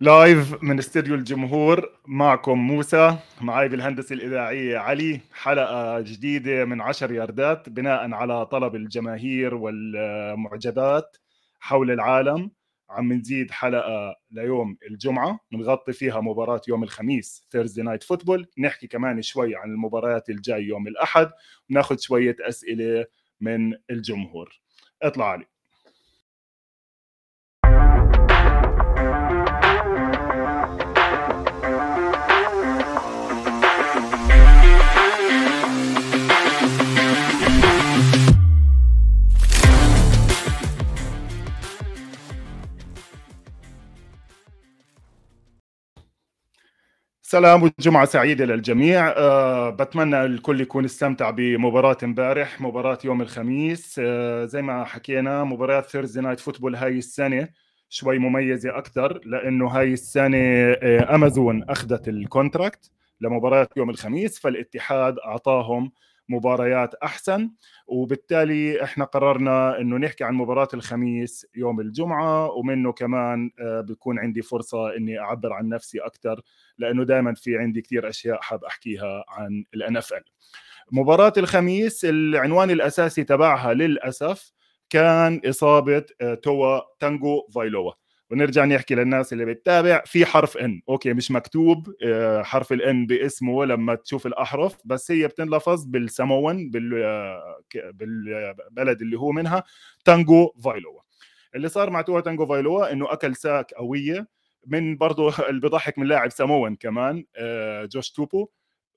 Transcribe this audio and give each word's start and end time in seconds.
live 0.00 0.62
من 0.62 0.78
استديو 0.78 1.14
الجمهور 1.14 1.98
معكم 2.06 2.58
موسى 2.58 3.18
معي 3.40 3.68
بالهندسة 3.68 4.14
الإذاعية 4.14 4.78
علي. 4.78 5.20
حلقة 5.32 6.00
جديدة 6.00 6.64
من 6.64 6.80
عشر 6.80 7.12
ياردات 7.12 7.68
بناء 7.68 8.12
على 8.12 8.46
طلب 8.46 8.74
الجماهير 8.74 9.54
والمعجبات 9.54 11.16
حول 11.60 11.90
العالم. 11.90 12.50
عم 12.90 13.12
نزيد 13.12 13.50
حلقة 13.50 14.16
ليوم 14.30 14.78
الجمعة 14.90 15.40
نغطي 15.52 15.92
فيها 15.92 16.20
مباراة 16.20 16.60
يوم 16.68 16.82
الخميس 16.82 17.46
Thursday 17.50 17.82
Night 17.82 18.02
Football 18.02 18.46
نحكي 18.58 18.86
كمان 18.86 19.22
شوي 19.22 19.56
عن 19.56 19.70
المباريات 19.70 20.30
الجاي 20.30 20.64
يوم 20.64 20.86
الأحد 20.88 21.30
وناخذ 21.70 21.98
شوية 21.98 22.36
أسئلة 22.40 23.06
من 23.40 23.74
الجمهور. 23.90 24.60
اطلع 25.02 25.30
علي. 25.30 25.46
سلام 47.30 47.62
وجمعة 47.62 48.04
سعيدة 48.04 48.44
للجميع. 48.44 49.08
أه 49.08 49.70
بتمنى 49.70 50.24
الكل 50.24 50.60
يكون 50.60 50.84
استمتع 50.84 51.30
بمباراة 51.30 51.96
امبارح 52.02 52.60
مباراة 52.60 52.98
يوم 53.04 53.22
الخميس. 53.22 54.00
أه 54.04 54.44
زي 54.44 54.62
ما 54.62 54.84
حكينا 54.84 55.44
مباراة 55.44 55.80
Thursday 55.80 56.20
Night 56.20 56.40
Football 56.40 56.74
هاي 56.76 56.98
السنة 56.98 57.48
شوي 57.88 58.18
مميزة 58.18 58.78
أكثر 58.78 59.20
لأنه 59.24 59.66
هاي 59.66 59.92
السنة 59.92 60.38
أمازون 61.14 61.64
أخذت 61.70 62.08
ال 62.08 62.17
contract 62.17 62.90
لمباراة 63.20 63.68
يوم 63.76 63.90
الخميس 63.90 64.38
فالاتحاد 64.38 65.16
أعطاهم 65.26 65.92
مباريات 66.28 66.94
أحسن. 66.94 67.50
وبالتالي 67.86 68.82
إحنا 68.84 69.04
قررنا 69.04 69.80
إنه 69.80 69.96
نحكي 69.96 70.24
عن 70.24 70.34
مباراة 70.34 70.68
الخميس 70.74 71.46
يوم 71.56 71.80
الجمعة 71.80 72.50
ومنه 72.50 72.92
كمان 72.92 73.50
آه، 73.60 73.80
بيكون 73.80 74.18
عندي 74.18 74.42
فرصة 74.42 74.96
إني 74.96 75.18
أعبر 75.18 75.52
عن 75.52 75.68
نفسي 75.68 75.98
أكثر 75.98 76.40
لأنه 76.78 77.04
دائما 77.04 77.34
في 77.34 77.58
عندي 77.58 77.82
كثير 77.82 78.08
أشياء 78.08 78.40
حاب 78.40 78.64
أحكيها 78.64 79.24
عن 79.28 79.64
ال 79.74 79.96
NFL 79.96 80.24
مباراة 80.92 81.32
الخميس 81.36 82.04
العنوان 82.04 82.70
الأساسي 82.70 83.24
تبعها 83.24 83.74
للأسف 83.74 84.52
كان 84.90 85.40
إصابة 85.46 86.04
آه، 86.20 86.34
Tua 86.34 86.80
Tagovailoa 87.00 87.92
ونرجع 88.30 88.64
نحكي 88.64 88.94
للناس 88.94 89.32
اللي 89.32 89.44
بتتابع. 89.44 90.02
في 90.06 90.26
حرف 90.26 90.56
N 90.56 90.80
okay 90.88 91.12
مش 91.12 91.30
مكتوب 91.30 91.94
آه، 92.06 92.42
حرف 92.42 92.72
ال 92.72 92.89
N 92.89 93.06
باسمه 93.06 93.64
لما 93.64 93.94
تشوف 93.94 94.26
الأحرف 94.26 94.76
بس 94.84 95.10
هي 95.10 95.26
بتنلفظ 95.26 95.84
بالسمون 95.84 96.70
بالبلد 97.74 99.00
اللي 99.02 99.18
هو 99.18 99.32
منها 99.32 99.62
Tagovailoa. 100.04 101.00
اللي 101.54 101.68
صار 101.68 101.90
مع 101.90 102.02
Tua 102.02 102.20
Tagovailoa 102.20 102.92
إنه 102.92 103.12
أكل 103.12 103.36
sack 103.36 103.72
قوية 103.74 104.28
من 104.66 104.96
برضه 104.96 105.28
اللي 105.48 105.60
بضحك 105.60 105.98
من 105.98 106.06
لاعب 106.06 106.30
سمون 106.30 106.76
كمان 106.76 107.24
آه، 107.36 107.84
Josh 107.84 108.10
Tupou. 108.10 108.48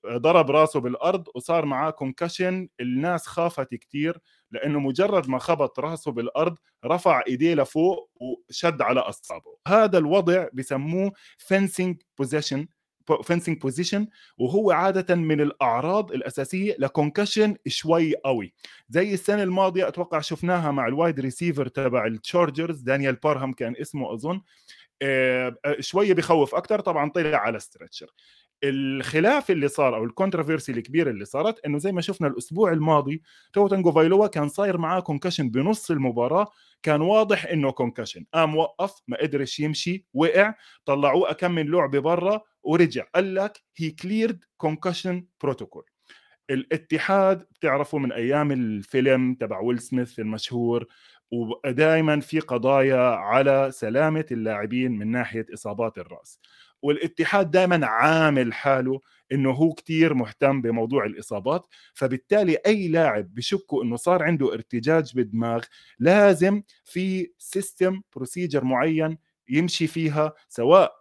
ضرب 0.06 0.50
راسه 0.50 0.80
بالأرض 0.80 1.28
وصار 1.34 1.64
معاه 1.64 1.90
concussion 1.90 2.68
الناس 2.80 3.26
خافت 3.26 3.74
كثير 3.74 4.18
لأنه 4.50 4.80
مجرد 4.80 5.28
ما 5.28 5.38
خبط 5.38 5.80
راسه 5.80 6.12
بالأرض 6.12 6.58
رفع 6.84 7.22
إيديه 7.26 7.54
لفوق 7.54 8.10
وشد 8.20 8.82
على 8.82 9.00
أصابعه. 9.00 9.56
هذا 9.68 9.98
الوضع 9.98 10.46
بسموه 10.52 11.12
fencing 11.38 12.02
position 12.18 12.66
fencing 13.22 13.60
position 13.60 14.06
وهو 14.38 14.70
عادة 14.70 15.14
من 15.14 15.40
الأعراض 15.40 16.12
الأساسية 16.12 16.76
ل 16.78 16.85
concussion 16.85 17.56
شوي 17.66 18.14
قوي. 18.16 18.54
زي 18.88 19.14
السنة 19.14 19.42
الماضية 19.42 19.88
أتوقع 19.88 20.20
شفناها 20.20 20.70
مع 20.70 20.86
ال 20.86 20.93
wide 20.93 21.20
receiver 21.20 21.68
تبع 21.68 22.06
التشارجرز 22.06 22.80
دونالد 22.80 23.14
بارهام 23.14 23.52
كان 23.52 23.74
اسمه 23.80 24.14
أظن. 24.14 24.40
آه، 25.02 25.56
آه، 25.64 25.76
شوية 25.80 26.12
بخوف 26.12 26.54
أكثر 26.54 26.80
طبعا 26.80 27.10
طلع 27.10 27.38
على 27.38 27.60
stretcher 27.60 28.06
الخلاف 28.64 29.50
اللي 29.50 29.68
صار 29.68 29.96
أو 29.96 30.04
ال 30.04 30.10
controversy 30.10 30.72
الكبيره 30.72 31.10
اللي 31.10 31.24
صارت 31.24 31.66
إنه 31.66 31.78
زي 31.78 31.92
ما 31.92 32.00
شفنا 32.00 32.28
الأسبوع 32.28 32.72
الماضي 32.72 33.22
توا 33.52 33.68
تانجوفايلوا 33.68 34.26
كان 34.26 34.48
صاير 34.48 34.78
معاه 34.78 35.00
concussion 35.00 35.50
بنص 35.50 35.90
المباراة 35.90 36.46
كان 36.82 37.00
واضح 37.00 37.44
إنه 37.46 37.70
concussion 37.72 38.24
قام 38.34 38.56
وقف 38.56 38.94
ما 39.08 39.16
قدرش 39.22 39.60
يمشي 39.60 40.06
وقع 40.14 40.54
طلعوه 40.84 41.32
كم 41.32 41.52
من 41.52 41.66
لعبة 41.70 41.98
برا 41.98 42.40
ورجع 42.62 43.04
قال 43.14 43.34
لك 43.34 43.62
هي 43.76 43.90
cleared 43.90 44.44
concussion 44.56 45.26
protocol 45.42 45.84
الاتحاد 46.50 47.46
بتعرفوا 47.52 47.98
من 47.98 48.12
أيام 48.12 48.52
الفيلم 48.52 49.34
تبع 49.34 49.60
ويل 49.60 49.78
سميث 49.78 50.18
المشهور 50.18 50.86
ودائما 51.30 52.20
في 52.20 52.40
قضايا 52.40 52.98
على 53.00 53.70
سلامة 53.72 54.26
اللاعبين 54.32 54.92
من 54.92 55.10
ناحية 55.10 55.46
إصابات 55.54 55.98
الرأس. 55.98 56.40
والاتحاد 56.82 57.50
دائما 57.50 57.86
عامل 57.86 58.52
حاله 58.54 59.00
إنه 59.32 59.50
هو 59.50 59.72
كتير 59.72 60.14
مهتم 60.14 60.62
بموضوع 60.62 61.04
الإصابات 61.04 61.66
فبالتالي 61.94 62.56
أي 62.66 62.88
لاعب 62.88 63.34
بشكوا 63.34 63.84
إنه 63.84 63.96
صار 63.96 64.22
عنده 64.22 64.54
ارتجاج 64.54 65.12
بالدماغ 65.14 65.64
لازم 65.98 66.62
في 66.84 67.32
system 67.38 68.02
procedure 68.16 68.64
معين 68.64 69.18
يمشي 69.48 69.86
فيها 69.86 70.32
سواء 70.48 70.92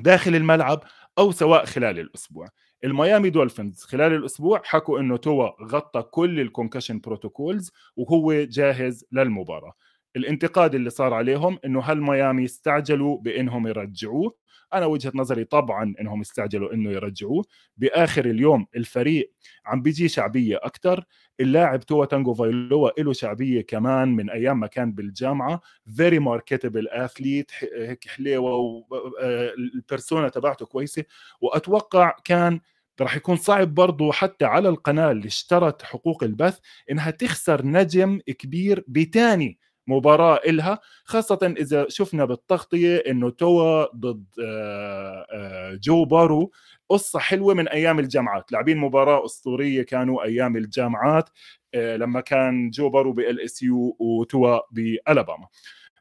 داخل 0.00 0.34
الملعب 0.34 0.82
أو 1.18 1.30
سواء 1.32 1.64
خلال 1.64 1.98
الأسبوع. 1.98 2.48
الميامي 2.84 3.30
دولفينز 3.30 3.82
خلال 3.82 4.12
الأسبوع 4.12 4.62
حكوا 4.64 5.00
إنه 5.00 5.16
توا 5.16 5.64
غطى 5.64 6.02
كل 6.02 6.40
ال 6.40 6.46
concussion 6.46 7.00
protocols 7.00 7.72
وهو 7.96 8.32
جاهز 8.32 9.04
للمباراة. 9.12 9.72
الانتقاد 10.16 10.74
اللي 10.74 10.90
صار 10.90 11.14
عليهم 11.14 11.58
إنه 11.64 11.82
هل 11.82 12.00
ميامي 12.00 12.44
استعجلوا 12.44 13.18
بإنهم 13.18 13.66
يرجعوه. 13.66 14.34
أنا 14.74 14.86
وجهة 14.86 15.12
نظري 15.14 15.44
طبعا 15.44 15.94
إنهم 16.00 16.20
استعجلوا 16.20 16.72
إنه 16.74 16.90
يرجعوه. 16.90 17.44
بآخر 17.76 18.24
اليوم 18.24 18.66
الفريق 18.76 19.32
عم 19.66 19.82
بيجي 19.82 20.08
شعبية 20.08 20.56
أكثر 20.62 21.04
اللاعب 21.40 21.80
توا 21.80 22.04
تانجوفايلوا 22.04 22.90
له 22.98 23.12
شعبية 23.12 23.60
كمان 23.60 24.08
من 24.08 24.30
أيام 24.30 24.60
ما 24.60 24.66
كان 24.66 24.92
بالجامعة. 24.92 25.60
very 25.96 26.18
marketable 26.18 26.88
athlete 26.88 27.50
هيك 27.74 28.08
حليوة 28.08 28.54
وال 28.90 29.21
persona 29.21 30.28
تبعته 30.28 30.66
كويسة. 30.66 31.04
وأتوقع 31.40 32.14
كان 32.24 32.60
راح 33.00 33.16
يكون 33.16 33.36
صعب 33.36 33.74
برضه 33.74 34.12
حتى 34.12 34.44
على 34.44 34.68
القناة 34.68 35.10
اللي 35.10 35.26
اشترت 35.26 35.82
حقوق 35.82 36.24
البث 36.24 36.58
إنها 36.90 37.10
تخسر 37.10 37.66
نجم 37.66 38.20
كبير 38.38 38.84
بتاني. 38.88 39.58
مباراة 39.86 40.40
إلها 40.46 40.78
خاصة 41.04 41.54
إذا 41.58 41.86
شفنا 41.88 42.24
بالتغطية 42.24 42.96
إنه 42.96 43.30
توا 43.30 43.96
ضد 43.96 44.24
آه، 44.44 45.26
آه، 45.32 45.78
جو 45.82 46.04
بارو 46.04 46.50
قصة 46.88 47.18
حلوة 47.18 47.54
من 47.54 47.68
أيام 47.68 47.98
الجامعات. 47.98 48.52
لاعبين 48.52 48.78
مباراة 48.78 49.24
أسطورية 49.24 49.82
كانوا 49.82 50.24
أيام 50.24 50.56
الجامعات 50.56 51.30
آه، 51.74 51.96
لما 51.96 52.20
كان 52.20 52.70
جو 52.70 52.88
بارو 52.88 53.12
ب 53.12 53.40
LSU 53.40 53.96
وتوا 53.98 54.60
بألاباما. 54.70 55.46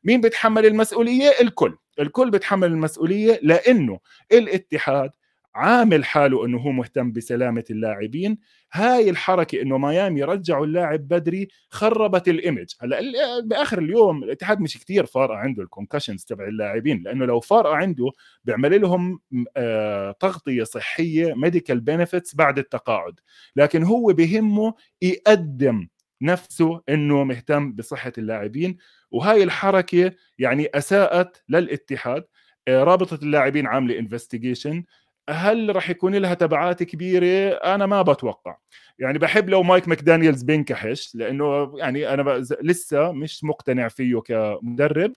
مين 0.03 0.21
بيتحمل 0.21 0.65
المسؤولية؟ 0.65 1.29
الكل. 1.41 1.77
الكل 1.99 2.31
بيتحمل 2.31 2.67
المسؤولية 2.67 3.39
لأنه 3.43 3.99
الاتحاد 4.31 5.11
عامل 5.55 6.05
حاله 6.05 6.45
إنه 6.45 6.57
هو 6.57 6.71
مهتم 6.71 7.11
بسلامة 7.11 7.63
اللاعبين. 7.69 8.37
هاي 8.73 9.09
الحركة 9.09 9.61
إنه 9.61 9.77
ميامي 9.77 10.23
رجعوا 10.23 10.65
اللاعب 10.65 11.07
بدري 11.07 11.47
خربت 11.69 12.27
ال 12.27 12.34
image 12.34 12.65
هلأ 12.81 12.99
بآخر 13.45 13.79
اليوم 13.79 14.23
الاتحاد 14.23 14.59
مش 14.59 14.77
كثير 14.77 15.05
فارقة 15.05 15.35
عنده 15.37 15.63
ال 15.63 15.68
concussions 15.68 16.23
تبع 16.25 16.47
اللاعبين 16.47 17.03
لأنه 17.03 17.25
لو 17.25 17.39
فارقة 17.39 17.75
عنده 17.75 18.11
بيعمل 18.43 18.81
لهم 18.81 19.19
آه 19.57 20.11
تغطية 20.19 20.63
صحية 20.63 21.33
medical 21.33 21.79
benefits 21.81 22.35
بعد 22.35 22.57
التقاعد. 22.59 23.19
لكن 23.55 23.83
هو 23.83 24.13
بهمه 24.13 24.73
يقدم 25.01 25.87
نفسه 26.21 26.81
إنه 26.89 27.23
مهتم 27.23 27.71
بصحة 27.73 28.13
اللاعبين. 28.17 28.77
وهاي 29.11 29.43
الحركة 29.43 30.11
يعني 30.39 30.67
أساءت 30.75 31.43
للاتحاد 31.49 32.23
آه، 32.67 32.83
رابطة 32.83 33.19
اللاعبين 33.23 33.67
عاملة 33.67 33.99
investigation 33.99 34.83
هل 35.31 35.75
راح 35.75 35.89
يكون 35.89 36.15
لها 36.15 36.33
تبعات 36.33 36.83
كبيرة؟ 36.83 37.53
أنا 37.55 37.85
ما 37.85 38.01
بتوقع. 38.01 38.57
يعني 38.99 39.19
بحب 39.19 39.49
لو 39.49 39.63
مايك 39.63 39.87
ماكدانيلز 39.87 40.43
بينكحش 40.43 41.15
لأنه 41.15 41.73
يعني 41.79 42.13
أنا 42.13 42.43
لسه 42.61 43.11
مش 43.11 43.43
مقتنع 43.43 43.87
فيه 43.87 44.19
كمدرب. 44.21 45.13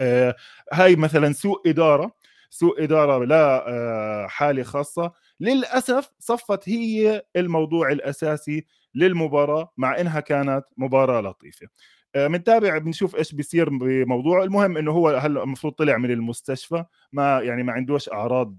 آه 0.00 0.36
هاي 0.72 0.96
مثلا 0.96 1.32
سوء 1.32 1.70
إدارة 1.70 2.12
سوء 2.50 2.84
إدارة 2.84 3.24
لا 3.24 3.68
آه 3.68 4.26
حالة 4.28 4.62
خاصة. 4.62 5.12
للأسف 5.40 6.12
صفت 6.18 6.68
هي 6.68 7.22
الموضوع 7.36 7.92
الأساسي 7.92 8.66
للمباراة 8.94 9.72
مع 9.76 10.00
إنها 10.00 10.20
كانت 10.20 10.64
مباراة 10.76 11.20
لطيفة. 11.20 11.68
بنتابع 12.16 12.78
بنشوف 12.78 13.16
إيش 13.16 13.34
بيصير 13.34 13.68
بموضوع 13.68 14.42
المهم 14.42 14.76
إنه 14.76 14.92
هو 14.92 15.08
هلا 15.08 15.42
المفروض 15.42 15.72
طلع 15.72 15.96
من 15.96 16.10
المستشفى 16.10 16.84
ما 17.12 17.40
يعني 17.40 17.62
ما 17.62 17.72
عندوش 17.72 18.08
أعراض 18.08 18.56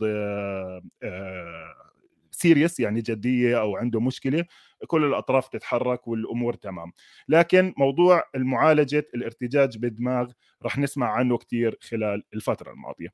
serious 2.31 2.79
يعني 2.79 3.01
جدية 3.01 3.61
أو 3.61 3.77
عنده 3.77 3.99
مشكلة 3.99 4.45
كل 4.87 5.03
الأطراف 5.05 5.47
تتحرك 5.47 6.07
والأمور 6.07 6.53
تمام. 6.53 6.91
لكن 7.29 7.73
موضوع 7.77 8.23
المعالجة 8.35 9.07
الارتجاج 9.15 9.77
بالدماغ 9.77 10.31
رح 10.63 10.77
نسمع 10.77 11.11
عنه 11.11 11.37
كثير 11.37 11.77
خلال 11.81 12.23
الفترة 12.33 12.71
الماضية. 12.71 13.09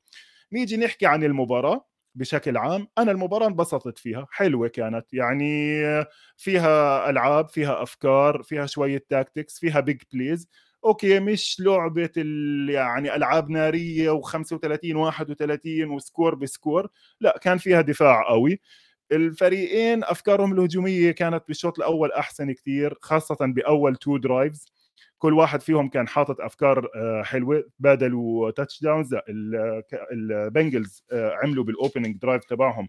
نيجي 0.52 0.76
نحكي 0.76 1.06
عن 1.06 1.24
المباراة. 1.24 1.86
بشكل 2.14 2.56
عام 2.56 2.88
أنا 2.98 3.10
المباراة 3.12 3.46
انبسطت 3.46 3.98
فيها 3.98 4.26
حلوة 4.30 4.68
كانت. 4.68 5.14
يعني 5.14 5.80
فيها 6.36 7.10
ألعاب 7.10 7.48
فيها 7.48 7.82
أفكار 7.82 8.42
فيها 8.42 8.66
شوية 8.66 9.04
tactics 9.08 9.58
فيها 9.58 9.80
big 9.80 10.02
plays 10.12 10.48
okay 10.84 11.20
مش 11.20 11.60
لعبة 11.60 12.10
يعني 12.72 13.14
ألعاب 13.16 13.50
نارية 13.50 14.20
و35 14.20 14.94
31 14.96 15.90
و 15.90 15.97
score 15.97 16.34
ب 16.34 16.43
score 16.43 16.88
لا 17.20 17.38
كان 17.42 17.58
فيها 17.58 17.80
دفاع 17.80 18.28
قوي. 18.28 18.60
الفريقين 19.12 20.04
أفكارهم 20.04 20.52
الهجومية 20.52 21.10
كانت 21.10 21.44
بالشوط 21.48 21.78
الأول 21.78 22.12
أحسن 22.12 22.52
كثير 22.52 22.94
خاصة 23.02 23.36
بأول 23.40 23.96
two 23.96 24.16
drives 24.18 24.66
كل 25.24 25.32
واحد 25.34 25.60
فيهم 25.62 25.88
كان 25.88 26.08
حاطط 26.08 26.40
أفكار 26.40 26.88
آه، 26.96 27.22
حلوة 27.22 27.64
بادلوا 27.78 28.50
touchdowns 28.50 29.14
البنجلز 30.12 31.04
عملوا 31.12 31.64
بال 31.64 31.76
opening 31.76 32.16
drive 32.16 32.44
تبعهم 32.44 32.88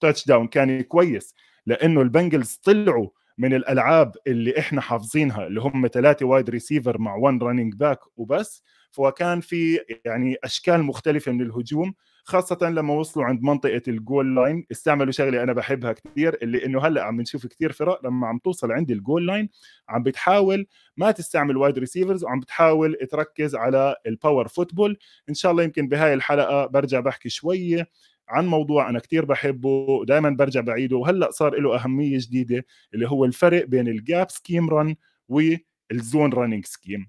touchdown 0.00 0.46
كان 0.46 0.80
كويس 0.82 1.34
لأنه 1.66 2.02
البنجلز 2.02 2.54
طلعوا 2.64 3.08
من 3.38 3.54
الألعاب 3.54 4.12
اللي 4.26 4.58
إحنا 4.58 4.80
حافظينها 4.80 5.46
اللي 5.46 5.60
هم 5.60 5.88
ثلاثة 5.92 6.26
wide 6.26 6.50
receiver 6.50 6.98
مع 6.98 7.14
1 7.16 7.42
running 7.42 7.74
back 7.74 7.98
وبس. 8.16 8.62
فكان 8.90 9.40
في 9.40 9.78
يعني 10.04 10.36
أشكال 10.44 10.82
مختلفة 10.82 11.32
من 11.32 11.40
الهجوم. 11.42 11.94
خاصة 12.28 12.58
لما 12.62 12.94
وصلوا 12.94 13.26
عند 13.26 13.42
منطقة 13.42 13.82
ال 13.88 13.97
goal 13.97 14.34
line 14.36 14.66
استعملوا 14.72 15.12
شغلة 15.12 15.42
أنا 15.42 15.52
بحبها 15.52 15.92
كثير 15.92 16.38
اللي 16.42 16.64
إنه 16.66 16.80
هلأ 16.86 17.02
عم 17.04 17.20
نشوف 17.20 17.46
كثير 17.46 17.72
فرق 17.72 18.06
لما 18.06 18.26
عم 18.26 18.38
توصل 18.38 18.72
عند 18.72 18.90
ال 18.90 18.97
goal 18.97 19.26
line 19.26 19.48
عم 19.88 20.02
بتحاول 20.02 20.66
ما 20.96 21.10
تستعمل 21.10 21.56
wide 21.56 21.78
receivers 21.78 22.24
وعم 22.24 22.40
بتحاول 22.40 22.96
تركز 23.10 23.54
على 23.54 23.96
ال 24.06 24.13
power 24.13 24.48
football 24.48 24.98
إن 25.28 25.34
شاء 25.34 25.52
الله 25.52 25.62
يمكن 25.62 25.88
بهاي 25.88 26.14
الحلقة 26.14 26.66
برجع 26.66 27.00
بحكي 27.00 27.28
شوية 27.28 27.88
عن 28.28 28.46
موضوع 28.46 28.90
أنا 28.90 28.98
كثير 28.98 29.24
بحبه 29.24 30.04
دائما 30.04 30.30
برجع 30.30 30.60
بعيده 30.60 30.96
وهلأ 30.96 31.30
صار 31.30 31.60
له 31.60 31.76
أهمية 31.84 32.18
جديدة 32.20 32.64
اللي 32.94 33.08
هو 33.08 33.24
الفرق 33.24 33.64
بين 33.64 33.88
ال 33.88 33.99
gap 33.99 34.30
scheme 34.30 34.70
run 34.70 34.96
وال 35.28 35.63
zone 35.63 36.32
running 36.32 36.66
scheme 36.66 37.08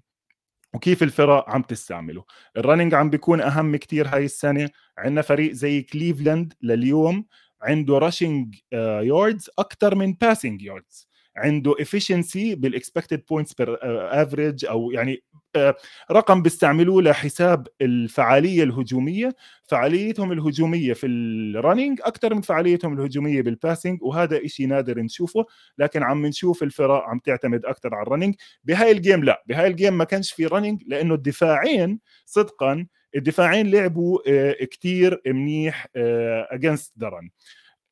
وكيف 0.78 1.02
الفرق 1.02 1.50
عم 1.50 1.62
تستعمله. 1.62 2.24
ال 2.56 2.61
running 2.61 2.94
عم 2.94 3.10
بيكون 3.10 3.40
أهم 3.40 3.76
كتير 3.76 4.08
هاي 4.08 4.24
السنة. 4.24 4.70
عندنا 4.98 5.22
فريق 5.22 5.52
زي 5.52 5.82
كليفلاند 5.82 6.54
لليوم 6.62 7.24
عنده 7.62 7.98
rushing 7.98 8.54
yards 9.02 9.50
أكثر 9.58 9.94
من 9.94 10.12
passing 10.12 10.62
yards 10.62 11.07
عنده 11.38 11.74
efficiency 11.74 12.54
بال 12.54 12.68
expected 12.68 13.22
points 13.30 13.54
per 13.54 13.78
average 14.22 14.64
أو 14.64 14.90
يعني 14.90 15.22
آه، 15.56 15.74
رقم 16.10 16.42
بيستعملوه 16.42 17.02
لحساب 17.02 17.66
الفعالية 17.80 18.62
الهجومية. 18.62 19.36
فعاليتهم 19.64 20.32
الهجومية 20.32 20.92
في 20.92 21.06
ال 21.06 21.18
running 21.18 22.00
أكثر 22.04 22.34
من 22.34 22.40
فعاليتهم 22.40 22.92
الهجومية 22.92 23.42
بال 23.42 23.55
passing 23.55 24.02
وهذا 24.02 24.44
إشي 24.44 24.66
نادر 24.66 24.98
نشوفه. 24.98 25.46
لكن 25.78 26.02
عم 26.02 26.26
نشوف 26.26 26.62
الفرق 26.62 27.02
عم 27.04 27.18
تعتمد 27.18 27.64
أكثر 27.64 27.94
على 27.94 28.02
ال 28.06 28.10
running 28.10 28.34
بهاي 28.64 28.92
ال 28.92 28.98
game 28.98 29.24
لا. 29.24 29.44
بهاي 29.46 29.66
ال 29.66 29.72
game 29.72 29.98
ما 29.98 30.04
كانش 30.04 30.32
في 30.32 30.46
running 30.46 30.82
لأنه 30.86 31.14
الدفاعين 31.14 32.00
صدقا 32.26 32.86
الدفاعين 33.16 33.70
لعبوا 33.70 34.18
آه، 34.28 34.64
كتير 34.64 35.22
منيح 35.26 35.86
against 36.50 36.92
the 37.00 37.08
run 37.08 37.30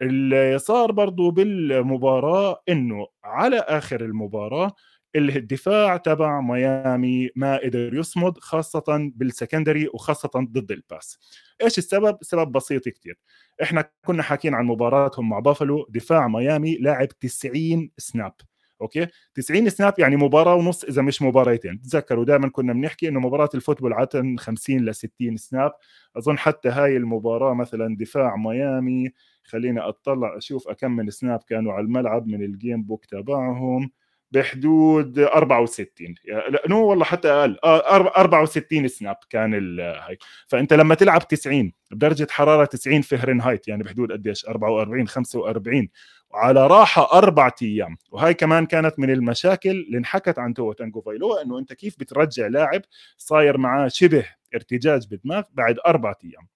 اللي 0.02 0.58
صار 0.58 0.92
برضو 0.92 1.30
بالمباراة 1.30 2.62
إنه 2.68 3.06
على 3.24 3.56
آخر 3.58 4.00
المباراة 4.04 4.72
الدفاع 5.16 5.96
تبع 5.96 6.40
ميامي 6.40 7.30
ما 7.36 7.56
قدر 7.56 7.94
يصمد 7.94 8.38
خاصة 8.38 8.84
بال 9.16 9.29
secondary 9.29 9.88
وخاصة 9.94 10.30
ضد 10.36 10.72
ال 10.72 10.80
pass. 10.80 11.18
إيش 11.62 11.78
السبب؟ 11.78 12.18
السبب 12.20 12.52
بسيط 12.52 12.88
كتير. 12.88 13.18
إحنا 13.62 13.90
كنا 14.06 14.22
حاكين 14.22 14.54
عن 14.54 14.64
مباراتهم 14.66 15.28
مع 15.28 15.38
بافلو 15.38 15.86
دفاع 15.90 16.28
ميامي 16.28 16.76
لاعب 16.76 17.08
90 17.08 17.90
snap. 17.98 18.32
Okay? 18.80 19.06
90 19.34 19.70
snap 19.70 19.94
يعني 19.98 20.16
مباراة 20.16 20.54
ونص 20.54 20.84
إذا 20.84 21.02
مش 21.02 21.22
مباراتين 21.22 21.80
تذكروا 21.82 22.24
دائما 22.24 22.48
كنا 22.48 22.72
بنحكي 22.72 23.08
إنه 23.08 23.20
مباراة 23.20 23.48
ال 23.54 23.58
football 23.58 23.92
عادة 23.92 24.36
50 24.38 24.76
ل 24.84 24.94
60 24.94 25.36
snap. 25.36 25.72
أظن 26.16 26.38
حتى 26.38 26.68
هاي 26.68 26.96
المباراة 26.96 27.54
مثلا 27.54 27.96
دفاع 27.96 28.36
ميامي 28.36 29.12
خليني 29.44 29.80
أطلع 29.80 30.36
أشوف 30.36 30.68
كم 30.68 30.90
من 30.90 31.10
snap 31.10 31.40
كانوا 31.48 31.72
على 31.72 31.84
الملعب 31.84 32.26
من 32.26 32.42
ال 32.42 32.50
game 32.50 32.82
book 32.82 33.04
تبعهم. 33.04 33.90
بحدود 34.30 35.18
64 35.18 36.14
لا 36.26 36.62
no 36.68 36.86
والله 36.86 37.04
حتى 37.04 37.28
أقل. 37.28 37.58
64 37.64 38.84
آه، 38.84 38.86
snap 38.86 39.16
كان 39.30 39.80
هاي. 39.80 40.18
فأنت 40.46 40.72
لما 40.72 40.94
تلعب 40.94 41.28
90 41.28 41.72
بدرجة 41.90 42.26
حرارة 42.30 42.64
90 42.64 43.02
فهرنهايت 43.02 43.68
يعني 43.68 43.82
بحدود 43.82 44.12
قديش؟ 44.12 44.46
44 44.48 45.08
45 45.08 45.88
وعلى 46.30 46.66
راحة 46.66 47.12
أربع 47.18 47.50
أيام. 47.62 47.96
وهاي 48.10 48.34
كمان 48.34 48.66
كانت 48.66 48.98
من 48.98 49.10
المشاكل 49.10 49.70
اللي 49.70 49.98
انحكت 49.98 50.38
عن 50.38 50.54
توا 50.54 50.72
تاجوفايلوا 50.72 51.34
إنه 51.34 51.58
أنت 51.58 51.72
كيف 51.72 51.98
بترجع 51.98 52.46
لاعب 52.46 52.82
صاير 53.18 53.58
معاه 53.58 53.88
شبه 53.88 54.24
ارتجاج 54.54 55.06
بالدماغ 55.08 55.42
بعد 55.52 55.76
أربع 55.86 56.14
أيام. 56.24 56.48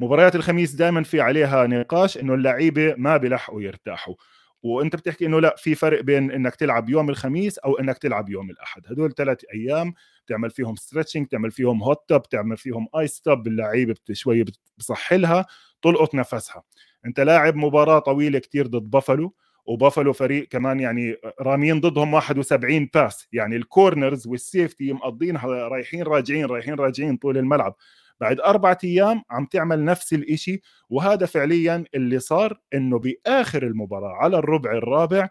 مباريات 0.00 0.36
الخميس 0.36 0.72
دائما 0.74 1.02
في 1.02 1.20
عليها 1.20 1.66
نقاش 1.66 2.18
إنه 2.18 2.34
اللعيبة 2.34 2.94
ما 2.98 3.16
بيلحقوا 3.16 3.62
يرتاحوا. 3.62 4.14
وأنت 4.62 4.96
بتحكي 4.96 5.26
إنه 5.26 5.40
لا 5.40 5.54
في 5.58 5.74
فرق 5.74 6.00
بين 6.00 6.30
إنك 6.30 6.54
تلعب 6.56 6.88
يوم 6.90 7.10
الخميس 7.10 7.58
أو 7.58 7.78
إنك 7.78 7.98
تلعب 7.98 8.28
يوم 8.28 8.50
الأحد. 8.50 8.82
هدول 8.86 9.14
ثلاث 9.14 9.38
أيام 9.54 9.94
تعمل 10.26 10.50
فيهم 10.50 10.76
stretching 10.76 11.26
تعمل 11.26 11.50
فيهم 11.50 11.82
hot 11.82 12.08
tub 12.08 12.28
تعمل 12.28 12.56
فيهم 12.56 12.88
ice 12.98 13.20
tub 13.20 13.46
اللعيبة 13.46 13.94
شوي 14.12 14.44
بصحلها 14.78 15.46
تلقط 15.82 16.14
نفسها. 16.14 16.62
انت 17.06 17.20
لاعب 17.20 17.56
مباراة 17.56 17.98
طويلة 17.98 18.38
كتير 18.38 18.66
ضد 18.66 18.90
بافلو 18.90 19.34
وبافلو 19.66 20.12
فريق 20.12 20.48
كمان 20.48 20.80
يعني 20.80 21.16
راميين 21.40 21.80
ضدهم 21.80 22.14
71 22.14 22.88
pass. 22.94 23.28
يعني 23.32 23.56
ال 23.56 23.65
corners 23.65 24.26
وال 24.26 24.42
safety 24.42 24.92
مقضينها 24.92 25.46
رايحين 25.68 26.02
راجعين 26.02 26.44
رايحين 26.46 26.74
راجعين 26.74 27.16
طول 27.16 27.38
الملعب. 27.38 27.74
بعد 28.20 28.40
أربعة 28.40 28.78
أيام 28.84 29.22
عم 29.30 29.46
تعمل 29.46 29.84
نفس 29.84 30.12
الإشي 30.12 30.60
وهذا 30.90 31.26
فعليا 31.26 31.84
اللي 31.94 32.18
صار 32.18 32.58
إنه 32.74 32.98
بآخر 32.98 33.62
المباراة 33.62 34.12
على 34.12 34.38
الربع 34.38 34.72
الرابع 34.72 35.28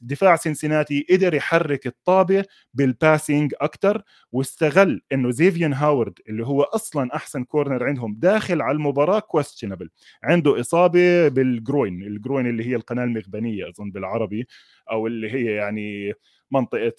دفاع 0.00 0.36
سنسناتي 0.36 1.06
قدر 1.10 1.34
يحرك 1.34 1.86
الطابة 1.86 2.44
بال 2.74 2.92
passing 2.92 3.54
أكثر 3.60 4.02
واستغل 4.32 5.02
إنه 5.12 5.30
زيفيان 5.30 5.72
هاورد 5.72 6.18
اللي 6.28 6.46
هو 6.46 6.62
أصلا 6.62 7.16
أحسن 7.16 7.44
corner 7.44 7.84
عندهم 7.84 8.14
داخل 8.18 8.62
على 8.62 8.76
المباراة 8.76 9.20
questionable 9.20 9.90
عنده 10.24 10.60
إصابة 10.60 11.28
بال 11.28 11.49
groin 11.49 12.02
ال 12.02 12.09
groin 12.09 12.46
اللي 12.46 12.66
هي 12.66 12.76
القناة 12.76 13.04
المغبنية 13.04 13.68
أظن 13.68 13.90
بالعربي 13.90 14.46
أو 14.90 15.06
اللي 15.06 15.32
هي 15.32 15.44
يعني 15.44 16.12
منطقة 16.50 16.94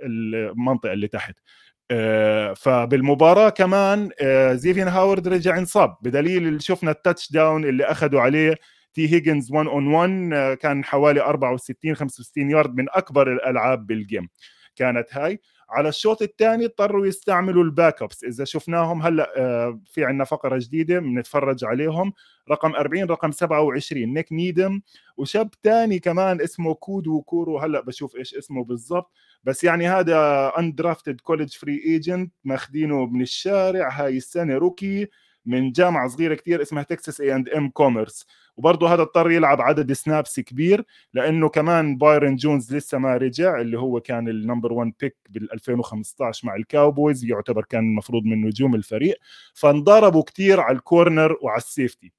المنطقة 0.00 0.92
اللي 0.92 1.08
تحت. 1.08 1.34
آه، 1.90 2.54
فبالمباراة 2.54 3.48
كمان 3.48 4.10
آه، 4.20 4.54
زيفين 4.54 4.88
هاورد 4.88 5.28
رجع 5.28 5.58
انصاب 5.58 5.96
بدليل 6.02 6.46
اللي 6.48 6.60
شفنا 6.60 6.90
ال 6.90 7.32
touchdown 7.32 7.64
اللي 7.64 7.84
أخذوا 7.84 8.20
عليه 8.20 8.54
تي 8.94 9.12
هيجنز 9.12 9.52
1 9.52 9.66
on 9.66 9.86
1 9.86 10.58
كان 10.58 10.84
حوالي 10.84 11.20
64 11.20 11.94
65 11.94 12.50
يارد 12.50 12.74
من 12.74 12.86
أكبر 12.90 13.32
الألعاب 13.32 13.86
بال 13.86 13.98
game. 13.98 14.28
كانت 14.76 15.06
هاي. 15.12 15.40
على 15.70 15.88
الشوط 15.88 16.22
الثاني 16.22 16.64
اضطروا 16.64 17.06
يستعملوا 17.06 17.64
ال 17.64 18.02
backups 18.02 18.24
إذا 18.24 18.44
شفناهم 18.44 19.02
هلأ 19.02 19.32
آه، 19.36 19.80
في 19.86 20.04
عندنا 20.04 20.24
فقرة 20.24 20.58
جديدة 20.58 20.98
بنتفرج 20.98 21.64
عليهم. 21.64 22.12
رقم 22.50 22.74
40 22.74 23.04
رقم 23.04 23.30
27 23.30 24.14
نيك 24.14 24.32
نيدم. 24.32 24.80
وشاب 25.16 25.50
ثاني 25.62 25.98
كمان 25.98 26.40
اسمه 26.40 26.74
كودو 26.74 27.22
كورو. 27.22 27.58
هلأ 27.58 27.80
بشوف 27.80 28.16
إيش 28.16 28.34
اسمه 28.34 28.64
بالضبط. 28.64 29.12
بس 29.44 29.64
يعني 29.64 29.88
هذا 29.88 30.52
undrafted 30.58 31.20
college 31.20 31.52
free 31.52 31.82
agent 31.84 32.32
ماخذينه 32.44 33.06
من 33.06 33.22
الشارع. 33.22 33.88
هاي 33.90 34.16
السنة 34.16 34.54
rookie 34.58 35.08
من 35.46 35.72
جامعة 35.72 36.08
صغيرة 36.08 36.34
كثير 36.34 36.62
اسمها 36.62 36.82
تكساس 36.82 37.20
اي 37.20 37.34
اند 37.34 37.48
ام 37.48 37.68
كوميرس 37.68 38.26
وبرضه 38.56 38.94
هذا 38.94 39.02
اضطر 39.02 39.30
يلعب 39.30 39.60
عدد 39.60 39.92
snaps 39.92 40.40
كبير 40.40 40.84
لأنه 41.14 41.48
كمان 41.48 41.98
بايرن 41.98 42.36
جونز 42.36 42.74
لسه 42.74 42.98
ما 42.98 43.16
رجع 43.16 43.60
اللي 43.60 43.78
هو 43.78 44.00
كان 44.00 44.28
ال 44.28 44.34
number 44.34 44.72
1 44.72 44.92
pick 45.00 45.16
بال 45.30 45.52
2015 45.52 46.46
مع 46.48 46.56
الكاوبويز 46.56 47.24
يعتبر 47.24 47.64
كان 47.64 47.84
المفروض 47.84 48.24
من 48.24 48.46
نجوم 48.46 48.74
الفريق. 48.74 49.16
فانضربوا 49.54 50.22
كثير 50.22 50.60
على 50.60 50.76
ال 50.76 50.85
corner 50.85 51.36
وعلى 51.42 51.58
ال 51.58 51.66
safety 51.66 52.12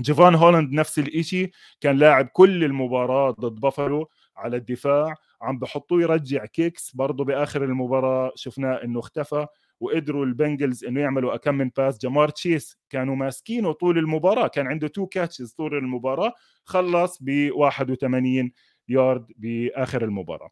جيفان 0.00 0.34
هولاند 0.34 0.72
نفس 0.72 0.98
الشيء 0.98 1.50
كان 1.80 1.96
لاعب 1.98 2.26
كل 2.26 2.64
المباراة 2.64 3.30
ضد 3.30 3.60
بافلو 3.60 4.08
على 4.36 4.56
الدفاع. 4.56 5.14
عم 5.42 5.58
بحطوه 5.58 6.02
يرجع 6.02 6.44
kicks 6.46 6.94
برضه 6.94 7.24
بآخر 7.24 7.64
المباراة. 7.64 8.32
شفناه 8.36 8.74
إنه 8.84 9.00
اختفى 9.00 9.46
وقدروا 9.80 10.24
البنجلز 10.24 10.84
إنه 10.84 11.00
يعملوا 11.00 11.34
أكم 11.34 11.54
من 11.54 11.70
pass. 11.76 11.98
جمار 11.98 12.28
تشيس 12.28 12.78
كانوا 12.90 13.16
ماسكينه 13.16 13.72
طول 13.72 13.98
المباراة 13.98 14.48
كان 14.48 14.66
عنده 14.66 14.88
two 14.88 15.06
catches 15.06 15.52
طول 15.52 15.74
المباراة 15.74 16.32
خلص 16.64 17.18
ب 17.20 17.50
81 17.52 18.52
يارد 18.88 19.26
بآخر 19.36 20.04
المباراة. 20.04 20.50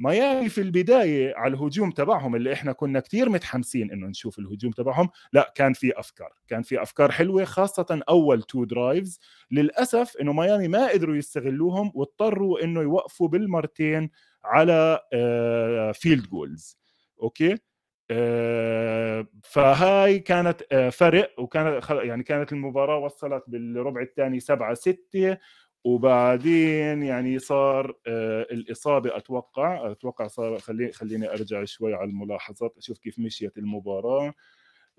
ميامي 0.00 0.48
في 0.48 0.60
البداية 0.60 1.34
على 1.36 1.54
الهجوم 1.54 1.90
تبعهم 1.90 2.36
اللي 2.36 2.52
إحنا 2.52 2.72
كنا 2.72 3.00
كثير 3.00 3.28
متحمسين 3.28 3.90
إنه 3.92 4.06
نشوف 4.06 4.38
الهجوم 4.38 4.72
تبعهم 4.72 5.08
لا 5.32 5.52
كان 5.54 5.72
في 5.72 5.98
أفكار 5.98 6.32
كان 6.48 6.62
في 6.62 6.82
أفكار 6.82 7.10
حلوة 7.10 7.44
خاصة 7.44 8.00
أول 8.08 8.42
two 8.42 8.64
drives 8.64 9.20
للأسف 9.50 10.16
إنه 10.20 10.32
ميامي 10.32 10.68
ما 10.68 10.88
قدروا 10.88 11.16
يستغلوهم 11.16 11.92
واضطروا 11.94 12.64
إنه 12.64 12.80
يوقفوا 12.80 13.28
بالمرتين 13.28 14.10
على 14.44 15.00
field 15.94 16.24
آه، 16.24 16.28
goals 16.30 16.78
okay؟ 17.22 17.58
آه، 18.10 19.26
فهاي 19.44 20.18
كانت 20.18 20.62
آه، 20.72 20.90
فرق 20.90 21.34
وكانت 21.38 21.90
يعني 21.90 22.22
كانت 22.22 22.52
المباراة 22.52 22.98
وصلت 22.98 23.44
بالربع 23.48 24.02
الثاني 24.02 24.40
7 24.40 24.74
6 24.74 25.38
وبعدين 25.84 27.02
يعني 27.02 27.38
صار 27.38 27.94
آه، 28.06 28.42
الإصابة 28.42 29.16
أتوقع 29.16 29.90
أتوقع 29.92 30.26
صار 30.26 30.58
خلي 30.58 30.92
خليني 30.92 31.30
أرجع 31.32 31.64
شوي 31.64 31.94
على 31.94 32.10
الملاحظات 32.10 32.74
أشوف 32.78 32.98
كيف 32.98 33.18
مشيت 33.18 33.58
المباراة. 33.58 34.34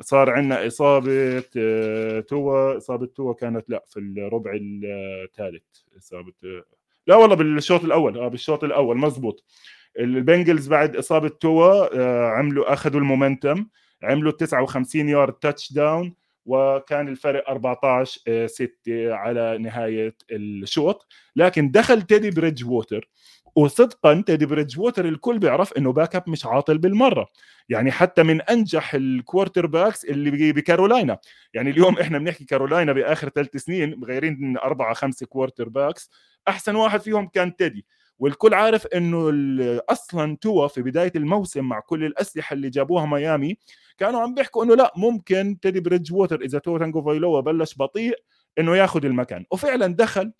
صار 0.02 0.30
عندنا 0.30 0.68
إصابة 0.68 1.40
توا 2.20 2.78
إصابة 2.78 3.06
توا 3.06 3.34
كانت 3.34 3.70
لا 3.70 3.84
في 3.88 4.00
الربع 4.00 4.52
الثالث 4.62 5.64
إصابة 5.98 6.34
لا 7.08 7.16
والله 7.16 7.36
بالشوط 7.36 7.84
الأول 7.84 8.18
آه 8.20 8.28
بالشوط 8.28 8.64
الأول 8.64 8.98
مزبوط. 8.98 9.44
البنجلز 10.00 10.68
بعد 10.68 10.96
إصابة 10.96 11.28
توا 11.30 12.00
آه، 12.00 12.30
عملوا 12.30 12.74
أخذوا 12.74 13.00
ال 13.02 13.09
momentum 13.09 13.66
عملوا 14.04 14.32
59 14.32 15.10
yard 15.10 15.34
touchdown 15.34 16.16
وكان 16.46 17.08
الفرق 17.08 17.50
14 17.50 18.48
6 18.48 18.70
آه، 18.90 19.14
على 19.14 19.58
نهاية 19.58 20.16
الشوط. 20.32 21.08
لكن 21.36 21.72
دخل 21.72 22.02
تيدي 22.02 22.30
بريدج 22.32 22.66
ووتر 22.66 23.10
وصدقا 23.56 24.24
تيدي 24.28 24.46
بريدج 24.46 24.80
ووتر 24.80 25.06
الكل 25.08 25.40
بيعرف 25.40 25.74
إنه 25.74 25.92
backup 25.94 26.30
مش 26.30 26.46
عاطل 26.46 26.78
بالمرة. 26.78 27.28
يعني 27.70 27.92
حتى 27.92 28.24
من 28.24 28.42
أنجح 28.42 28.94
ال 28.96 29.66
quarterbacks 29.68 30.06
اللي 30.06 30.54
بكارولاينا. 30.54 31.18
يعني 31.54 31.70
اليوم 31.70 32.00
إحنا 32.00 32.18
بنحكي 32.18 32.46
كارولاينا 32.46 32.94
بآخر 32.94 33.30
ثلاث 33.30 33.58
سنين 33.58 34.00
مغيرين 34.00 34.58
أربعة 34.58 34.94
خمسة 34.94 35.26
quarterbacks 35.26 36.10
أحسن 36.48 36.76
واحد 36.76 37.02
فيهم 37.02 37.28
كان 37.28 37.56
تيدي. 37.56 37.86
والكل 38.22 38.54
عارف 38.54 38.88
إنه 38.88 39.32
أصلا 39.90 40.38
توا 40.42 40.68
في 40.68 40.82
بداية 40.82 41.12
الموسم 41.16 41.64
مع 41.66 41.80
كل 41.80 42.04
الأسلحة 42.04 42.54
اللي 42.54 42.70
جابوها 42.70 43.06
ميامي 43.06 43.58
كانوا 43.98 44.22
عم 44.22 44.34
بيحكوا 44.36 44.64
إنه 44.64 44.76
لا 44.76 44.94
ممكن 44.98 45.60
تيدي 45.62 45.80
بريدج 45.80 46.14
ووتر 46.14 46.42
إذا 46.42 46.60
توا 46.60 46.78
تاجوفايلوا 46.78 47.42
بلش 47.42 47.78
بطيء 47.78 48.16
إنه 48.60 48.78
ياخذ 48.78 49.06
المكان. 49.06 49.46
وفعلا 49.52 49.88
دخل 49.88 50.34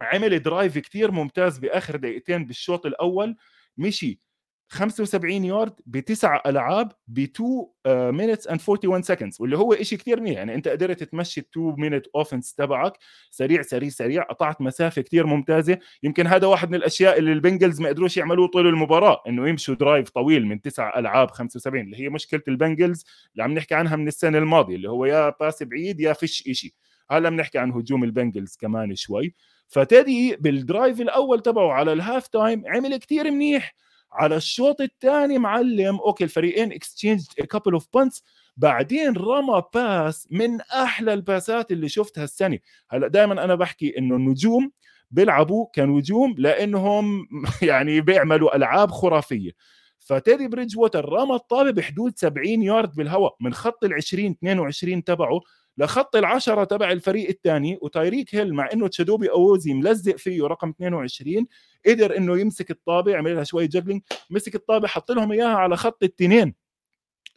عمل 0.00 0.42
drive 0.42 0.78
كثير 0.78 1.10
ممتاز 1.10 1.58
بآخر 1.58 1.96
دقيقتين 1.96 2.46
بالشوط 2.46 2.86
الأول 2.86 3.36
مشي. 3.76 4.20
75 4.68 5.44
يارد 5.44 5.72
بتسع 5.86 6.40
ألعاب 6.46 6.92
ب 7.08 7.18
2 7.18 7.66
minutes 8.12 8.46
and 8.46 8.60
41 8.68 9.02
seconds 9.02 9.40
واللي 9.40 9.58
هو 9.58 9.76
شيء 9.82 9.98
كثير 9.98 10.20
منيح 10.20 10.36
يعني 10.36 10.54
أنت 10.54 10.68
قدرت 10.68 11.02
تمشي 11.02 11.40
2 11.40 11.74
minute 11.78 12.06
offense 12.14 12.54
تبعك 12.54 12.92
سريع 13.30 13.62
سريع 13.62 13.88
سريع 13.88 14.22
قطعت 14.22 14.60
مسافة 14.60 15.02
كثير 15.02 15.26
ممتازة. 15.26 15.78
يمكن 16.02 16.26
هذا 16.26 16.46
واحد 16.46 16.68
من 16.70 16.74
الأشياء 16.74 17.18
اللي 17.18 17.32
البنجلز 17.32 17.80
ما 17.80 17.88
قدروش 17.88 18.16
يعملوه 18.16 18.48
طول 18.48 18.66
المباراة 18.66 19.22
إنه 19.28 19.48
يمشوا 19.48 19.74
drive 19.74 20.10
طويل 20.10 20.46
من 20.46 20.60
تسع 20.60 20.98
ألعاب 20.98 21.30
75 21.30 21.80
اللي 21.84 22.00
هي 22.00 22.08
مشكلة 22.08 22.42
البنجلز 22.48 23.04
اللي 23.32 23.44
عم 23.44 23.54
نحكي 23.54 23.74
عنها 23.74 23.96
من 23.96 24.08
السنة 24.08 24.38
الماضية 24.38 24.76
اللي 24.76 24.90
هو 24.90 25.04
يا 25.06 25.30
pass 25.40 25.62
بعيد 25.62 26.00
يا 26.00 26.12
فيش 26.12 26.42
شيء 26.52 26.72
هلا 27.10 27.28
بنحكي 27.28 27.58
عن 27.58 27.72
هجوم 27.72 28.04
البنجلز 28.04 28.56
كمان 28.60 28.94
شوي. 28.94 29.34
فتدي 29.68 30.36
بال 30.36 30.54
drive 30.54 31.00
الأول 31.00 31.40
تبعه 31.42 31.72
على 31.72 31.92
ال 31.92 31.99
half 31.99 32.28
time 32.28 32.62
عمل 32.66 32.96
كثير 32.96 33.30
منيح. 33.30 33.74
على 34.12 34.36
الشوط 34.36 34.80
الثاني 34.80 35.38
معلم. 35.38 35.96
okay 35.96 36.24
الفريقين 36.24 36.72
exchange 36.72 37.24
couple 37.50 37.72
of 37.72 37.86
punts 37.94 38.24
بعدين 38.56 39.16
رمى 39.16 39.62
pass 39.74 40.28
من 40.30 40.60
أحلى 40.60 41.12
الباسات 41.12 41.72
اللي 41.72 41.88
شفتها 41.88 42.24
السنة. 42.24 42.58
هلأ 42.90 43.08
دائما 43.08 43.44
أنا 43.44 43.54
بحكي 43.54 43.98
إنه 43.98 44.16
النجوم 44.16 44.72
بيلعبوا 45.10 45.66
كنجوم 45.74 46.34
لأنهم 46.38 47.28
يعني 47.62 48.00
بيعملوا 48.00 48.56
ألعاب 48.56 48.90
خرافية. 48.90 49.50
فتيدي 49.98 50.48
بريدج 50.48 50.78
ووتر 50.78 51.08
رمى 51.08 51.34
الطابة 51.34 51.70
بحدود 51.70 52.12
70 52.16 52.62
يارد 52.62 52.94
بالهواء 52.94 53.36
من 53.40 53.54
خط 53.54 53.84
ال 53.84 53.94
20 53.94 54.30
22 54.30 55.04
تبعه. 55.04 55.40
لخط 55.78 56.16
العشرة 56.16 56.64
تبع 56.64 56.92
الفريق 56.92 57.28
الثاني 57.28 57.78
وتايريك 57.82 58.34
هيل 58.34 58.54
مع 58.54 58.68
إنه 58.72 58.88
تشيدوبي 58.88 59.30
اووزي 59.30 59.74
ملزق 59.74 60.16
فيه 60.16 60.46
رقم 60.46 60.68
22 60.68 61.46
قدر 61.86 62.16
إنه 62.16 62.38
يمسك 62.38 62.70
الطابة 62.70 63.16
عمل 63.16 63.34
لها 63.34 63.44
شوي 63.44 63.66
juggling 63.66 64.02
مسك 64.30 64.54
الطابة 64.54 64.88
حط 64.88 65.10
لهم 65.10 65.32
إياها 65.32 65.56
على 65.56 65.76
خط 65.76 66.02
ال 66.02 66.12
ten. 66.12 66.54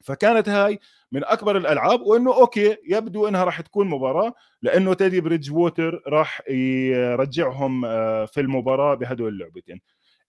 فكانت 0.03 0.49
هاي 0.49 0.79
من 1.11 1.23
أكبر 1.25 1.57
الألعاب 1.57 2.01
وإنه 2.01 2.33
okay 2.35 2.77
يبدو 2.89 3.27
إنها 3.27 3.43
راح 3.43 3.61
تكون 3.61 3.87
مباراة 3.87 4.33
لإنه 4.61 4.93
تيدي 4.93 5.21
بريدج 5.21 5.51
ووتر 5.51 6.03
راح 6.07 6.41
يرجعهم 6.49 7.85
آه، 7.85 8.25
في 8.25 8.41
المباراة 8.41 8.95
بهدول 8.95 9.33
اللعبتين. 9.33 9.81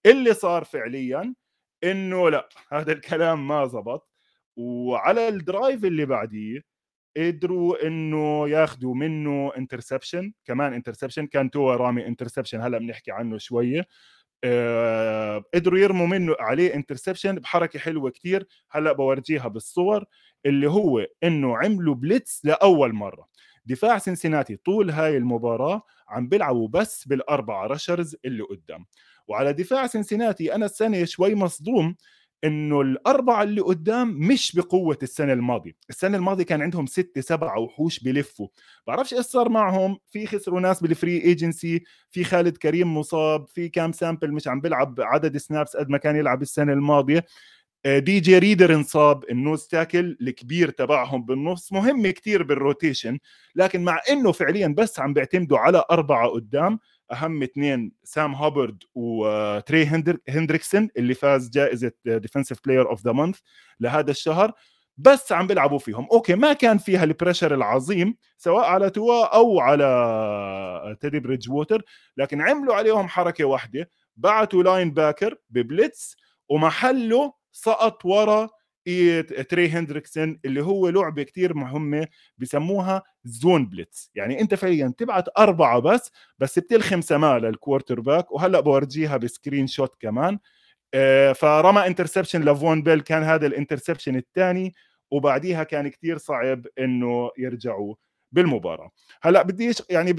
اللي 0.07 0.35
صار 0.35 0.64
فعليا 0.64 1.35
إنه 1.85 2.31
لا 2.31 2.49
هذا 2.73 2.93
الكلام 2.93 3.49
ما 3.49 3.67
زبط. 3.67 4.09
وعلى 4.57 5.29
ال 5.28 5.38
drive 5.38 5.85
اللي 5.85 6.07
بعديه 6.07 6.71
قدروا 7.17 7.87
إنه 7.87 8.49
ياخذوا 8.49 8.95
منه 8.95 9.52
interception 9.59 10.32
كمان 10.45 10.73
interception 10.75 11.26
كان 11.26 11.50
توا 11.50 11.70
رامي 11.75 12.07
interception 12.06 12.61
هلأ 12.61 12.79
بنحكي 12.79 13.12
عنه 13.12 13.38
شوية. 13.38 13.87
أه 14.45 15.45
قدروا 15.55 15.79
يرموا 15.79 16.07
منه 16.07 16.37
عليه 16.40 16.75
interception 16.75 17.35
بحركة 17.35 17.79
حلوة 17.79 18.11
كتير. 18.11 18.47
هلأ 18.71 18.93
بورجيها 18.93 19.49
بالصور 19.49 20.05
اللي 20.47 20.71
هو 20.71 21.07
إنه 21.25 21.57
عملوا 21.59 21.95
blitz 21.94 22.40
لأول 22.45 22.93
مرة. 22.93 23.29
دفاع 23.67 23.99
سنسناتي 23.99 24.57
طول 24.57 24.90
هاي 24.90 25.17
المباراة 25.17 25.83
عم 26.09 26.29
بيلعبوا 26.29 26.69
بس 26.69 27.09
بالأربعة 27.09 27.67
rushers 27.66 28.16
اللي 28.25 28.43
قدام. 28.43 28.87
وعلى 29.29 29.52
دفاع 29.52 29.87
سنسناتي 29.87 30.55
أنا 30.55 30.67
السنة 30.67 31.05
شوي 31.05 31.35
مصدوم. 31.35 31.97
إنه 32.44 32.80
الأربعة 32.80 33.42
اللي 33.42 33.61
قدام 33.61 34.09
مش 34.09 34.56
بقوة 34.56 34.99
السنة 35.02 35.32
الماضية، 35.32 35.73
السنة 35.90 36.16
الماضية 36.16 36.44
كان 36.44 36.62
عندهم 36.62 36.87
ستة 36.87 37.20
سبعة 37.20 37.59
وحوش 37.59 38.00
بلفوا، 38.00 38.49
بعرفش 38.87 39.14
إيش 39.14 39.26
صار 39.26 39.49
معهم، 39.49 39.99
في 40.11 40.26
خسروا 40.26 40.61
ناس 40.61 40.82
بال 40.82 40.96
free 40.96 41.23
agency، 41.23 41.82
في 42.11 42.25
خالد 42.25 42.56
كريم 42.56 42.97
مصاب، 42.97 43.49
في 43.49 43.68
كام 43.68 43.92
سامبل 43.92 44.32
مش 44.32 44.49
عم 44.49 44.61
بيلعب 44.61 45.00
عدد 45.00 45.37
snaps 45.37 45.76
قد 45.76 45.88
ما 45.90 45.99
كان 45.99 46.16
يلعب 46.16 46.42
السنة 46.42 46.73
الماضية، 46.73 47.25
دي 47.87 48.20
جي 48.20 48.38
ريدر 48.38 48.75
انصاب 48.75 49.25
ال 49.30 49.38
nose 49.38 49.66
tackle 49.66 50.16
الكبير 50.20 50.70
تبعهم 50.70 51.25
بالنص. 51.25 51.73
مهم 51.73 52.06
كتير 52.11 52.42
بال 52.42 52.58
rotation 52.58 53.18
لكن 53.54 53.85
مع 53.85 54.00
إنه 54.11 54.32
فعليا 54.32 54.68
بس 54.68 55.00
عم 55.00 55.14
بيعتمدوا 55.14 55.59
على 55.59 55.85
أربعة 55.90 56.28
قدام 56.28 56.78
أهم 57.12 57.43
اثنين 57.43 57.93
سام 58.05 58.35
هوبرد 58.35 58.83
وتري 58.95 59.85
هندريكسون 60.29 60.88
اللي 60.97 61.14
فاز 61.14 61.50
جائزة 61.50 61.93
Defensive 62.06 62.59
Player 62.64 62.90
of 62.90 63.04
the 63.04 63.12
Month 63.12 63.38
لهذا 63.81 64.11
الشهر 64.11 64.52
بس 64.99 65.33
عم 65.33 65.47
بيلعبوا 65.47 65.79
فيهم. 65.79 66.09
okay 66.12 66.35
ما 66.35 66.52
كان 66.52 66.79
فيها 66.79 67.05
ال 67.04 67.10
pressure 67.10 67.54
العظيم 67.55 68.17
سواء 68.37 68.64
على 68.64 68.90
توا 68.90 69.37
أو 69.37 69.61
على 69.61 70.97
تيدي 71.00 71.21
بريدج 71.21 71.50
ووتر 71.50 71.83
لكن 72.17 72.40
عملوا 72.40 72.75
عليهم 72.75 73.09
حركة 73.09 73.45
واحدة 73.45 73.90
بعتوا 74.17 74.62
linebacker 74.62 74.90
ب 74.90 75.35
blitz 75.50 76.16
ومحله 76.49 77.33
سقط 77.52 78.05
ورا 78.05 78.49
تري 79.49 79.68
هندريكسون 79.68 80.40
اللي 80.44 80.62
هو 80.62 80.88
لعبه 80.88 81.23
كتير 81.23 81.54
مهمة 81.54 82.06
بسموها 82.38 83.02
zone 83.25 83.66
blitz. 83.66 84.11
يعني 84.14 84.40
انت 84.40 84.54
فعليا 84.54 84.94
تبعت 84.99 85.25
أربعة 85.38 85.80
بس 85.80 86.11
بس 86.38 86.59
بتلخم 86.59 87.00
سماء 87.00 87.38
لل 87.38 88.00
quarterback 88.00 88.32
وهلأ 88.32 88.61
بورجيها 88.61 89.16
ب 89.16 89.66
screenshot 89.66 89.97
كمان. 90.00 90.38
آه، 90.94 91.32
فرمى 91.32 91.87
interception 91.87 92.42
لفون 92.44 92.82
بيل 92.82 93.00
كان 93.00 93.23
هذا 93.23 93.47
ال 93.47 93.52
interception 93.52 94.16
الثاني 94.16 94.75
وبعديها 95.11 95.64
كان 95.64 95.88
كتير 95.88 96.18
صعب 96.18 96.66
إنه 96.78 97.30
يرجعوا 97.38 97.94
بالمباراة. 98.32 98.90
هلأ 99.23 99.42
بدي 99.42 99.73
يعني 99.90 100.16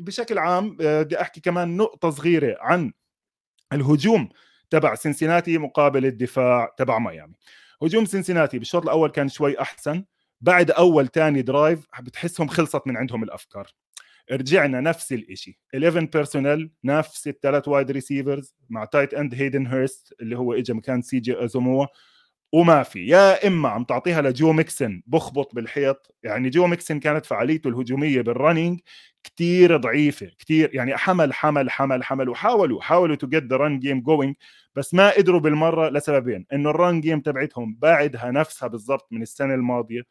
بشكل 0.00 0.38
عام 0.38 0.76
آه، 0.80 1.02
بدي 1.02 1.20
أحكي 1.20 1.40
كمان 1.40 1.76
نقطة 1.76 2.10
صغيرة 2.10 2.56
عن 2.60 2.92
الهجوم 3.72 4.28
تبع 4.70 4.94
سنسيناتي 4.94 5.58
مقابل 5.58 6.06
الدفاع 6.06 6.74
تبع 6.78 6.98
ميامي. 6.98 7.34
هجوم 7.82 8.04
سنسيناتي 8.04 8.58
بالشوط 8.58 8.82
الأول 8.82 9.10
كان 9.10 9.28
شوي 9.28 9.60
أحسن. 9.60 10.04
بعد 10.40 10.70
أول 10.70 11.08
ثاني 11.08 11.42
drive 11.42 11.86
بتحسهم 12.00 12.48
خلصت 12.48 12.86
من 12.86 12.96
عندهم 12.96 13.22
الأفكار. 13.22 13.66
رجعنا 14.32 14.80
نفس 14.80 15.12
الشيء 15.12 15.56
11 15.74 16.04
personnel 16.04 16.70
نفس 16.84 17.28
الثلاث 17.28 17.68
wide 17.68 17.90
receivers 17.90 18.54
مع 18.70 18.84
tight 18.84 19.14
end 19.14 19.34
هيدن 19.34 19.66
هيرست 19.66 20.14
اللي 20.20 20.38
هو 20.38 20.52
اجى 20.52 20.72
مكان 20.72 21.02
سي 21.02 21.20
جي 21.20 21.44
ازوموا 21.44 21.86
وما 22.52 22.82
في 22.82 23.06
يا 23.06 23.46
إما 23.46 23.68
عم 23.68 23.84
تعطيها 23.84 24.22
لجو 24.22 24.52
ميكسن 24.52 25.02
بخبط 25.06 25.54
بالحيط 25.54 26.14
يعني 26.22 26.50
جو 26.50 26.66
ميكسن 26.66 27.00
كانت 27.00 27.26
فعاليته 27.26 27.68
الهجومية 27.68 28.20
بال 28.20 28.33
running 28.33 28.80
كتير 29.24 29.76
ضعيفة 29.76 30.26
كتير 30.38 30.74
يعني 30.74 30.96
حمل 30.96 31.34
حمل 31.34 31.70
حمل 31.70 32.04
حمل 32.04 32.28
وحاولوا 32.28 32.82
حاولوا 32.82 33.16
to 33.16 33.26
get 33.28 33.44
the 33.44 33.68
game 33.68 34.00
going 34.00 34.34
بس 34.74 34.94
ما 34.94 35.10
قدروا 35.10 35.40
بالمرة 35.40 35.88
لسببين 35.88 36.46
إنه 36.52 36.70
ال 36.70 36.78
run 36.78 37.00
game 37.00 37.20
تبعتهم 37.20 37.74
بعدها 37.74 38.30
نفسها 38.30 38.68
بالضبط 38.68 39.08
من 39.12 39.22
السنة 39.22 39.54
الماضية. 39.54 40.02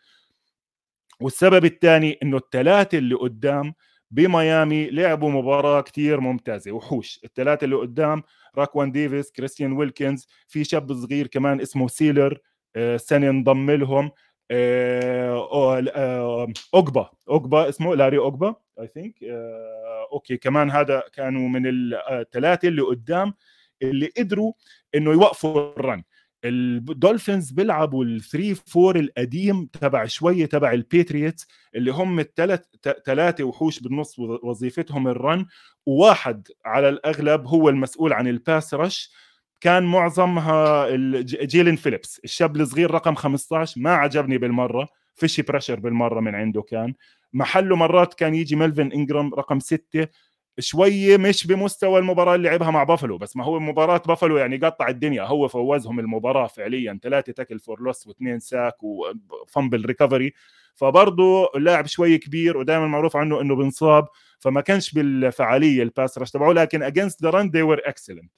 والسبب 1.21 1.65
الثاني 1.65 2.17
إنه 2.23 2.37
الثلاثه 2.37 2.97
اللي 2.97 3.15
قدام 3.15 3.73
بميامي 4.11 4.89
لعبوا 4.89 5.29
مباراة 5.31 5.81
كتير 5.81 6.19
ممتازة 6.19 6.71
وحوش 6.71 7.19
الثلاثه 7.25 7.65
اللي 7.65 7.75
قدام 7.75 8.23
راكوان 8.57 8.91
ديفيس 8.91 9.31
كريستيان 9.31 9.71
ويلكنز 9.71 10.27
في 10.47 10.63
شاب 10.63 10.93
صغير 10.93 11.27
كمان 11.27 11.61
اسمه 11.61 11.87
سيلر 11.87 12.39
آه، 12.75 12.97
سنة 12.97 13.29
انضم 13.29 13.71
لهم 13.71 14.11
آه، 14.51 15.87
آه، 15.95 16.47
أوجبا 16.73 17.09
أوجبا 17.29 17.69
اسمه 17.69 17.95
لاري 17.95 18.17
أوجبا 18.17 18.55
I 18.79 18.87
think 18.87 19.15
okay 20.11 20.37
كمان 20.37 20.71
هذا 20.71 21.03
كانوا 21.13 21.49
من 21.49 21.63
الثلاثة 21.67 22.67
اللي 22.67 22.81
قدام 22.81 23.33
اللي 23.81 24.11
قدروا 24.17 24.53
إنه 24.95 25.11
يوقفوا 25.11 25.79
ال 25.79 25.84
run. 25.84 26.03
الدولفينز 26.45 27.51
بيلعبوا 27.51 28.05
ال 28.05 28.21
3 28.21 28.61
4 28.77 29.01
القديم 29.01 29.65
تبع 29.65 30.05
شوية 30.05 30.45
تبع 30.45 30.71
البيتريوتس 30.71 31.47
اللي 31.75 31.91
هم 31.91 32.19
الثلاث 32.19 32.61
ثلاثة 33.05 33.43
وحوش 33.43 33.79
بالنص 33.79 34.19
وظيفتهم 34.19 35.07
ال 35.07 35.15
run. 35.15 35.45
وواحد 35.85 36.47
على 36.65 36.89
الأغلب 36.89 37.47
هو 37.47 37.69
المسؤول 37.69 38.13
عن 38.13 38.27
ال 38.27 38.37
pass 38.37 38.73
rush 38.73 39.11
كان 39.61 39.83
معظمها 39.83 40.87
جيلين 41.21 41.75
فيليبس. 41.75 42.21
الشاب 42.23 42.55
الصغير 42.55 42.91
رقم 42.91 43.15
15 43.15 43.81
ما 43.81 43.91
عجبني 43.91 44.37
بالمرة. 44.37 44.87
فيشي 45.15 45.41
pressure 45.41 45.79
بالمرة 45.79 46.19
من 46.19 46.35
عنده 46.35 46.61
كان. 46.61 46.93
محله 47.33 47.75
مرات 47.75 48.13
كان 48.13 48.35
يجي 48.35 48.55
ملفن 48.55 48.91
إنجرام 48.91 49.33
رقم 49.33 49.59
ستة. 49.59 50.07
شوية 50.59 51.17
مش 51.17 51.47
بمستوى 51.47 51.99
المباراة 51.99 52.35
اللي 52.35 52.49
لعبها 52.49 52.71
مع 52.71 52.83
بافلو 52.83 53.17
بس 53.17 53.35
ما 53.37 53.43
هو 53.43 53.59
مباراة 53.59 54.01
بافلو 54.07 54.37
يعني 54.37 54.57
قطع 54.57 54.87
الدنيا. 54.87 55.23
هو 55.23 55.47
فوزهم 55.47 55.99
المباراة 55.99 56.47
فعليا 56.47 56.99
ثلاثة 57.03 57.31
tackle 57.33 57.59
for 57.59 57.81
loss 57.81 58.07
واثنين 58.07 58.39
sack 58.39 58.83
و 58.83 58.98
fumble 58.98 59.85
recovery. 59.85 60.33
فبرضه 60.75 61.49
اللاعب 61.55 61.87
شوي 61.87 62.17
كبير 62.17 62.57
ودائما 62.57 62.87
معروف 62.87 63.15
عنه 63.17 63.41
إنه 63.41 63.55
بنصاب 63.55 64.07
فما 64.39 64.61
كانش 64.61 64.93
بالفعالية 64.93 65.83
ال 65.83 65.90
pass 65.90 66.17
rush 66.17 66.31
تبعه 66.31 66.51
لكن 66.51 66.83
against 66.83 67.23
the 67.23 67.29
run 67.29 67.49
they 67.49 67.61
were 67.61 67.81
excellent 67.85 68.31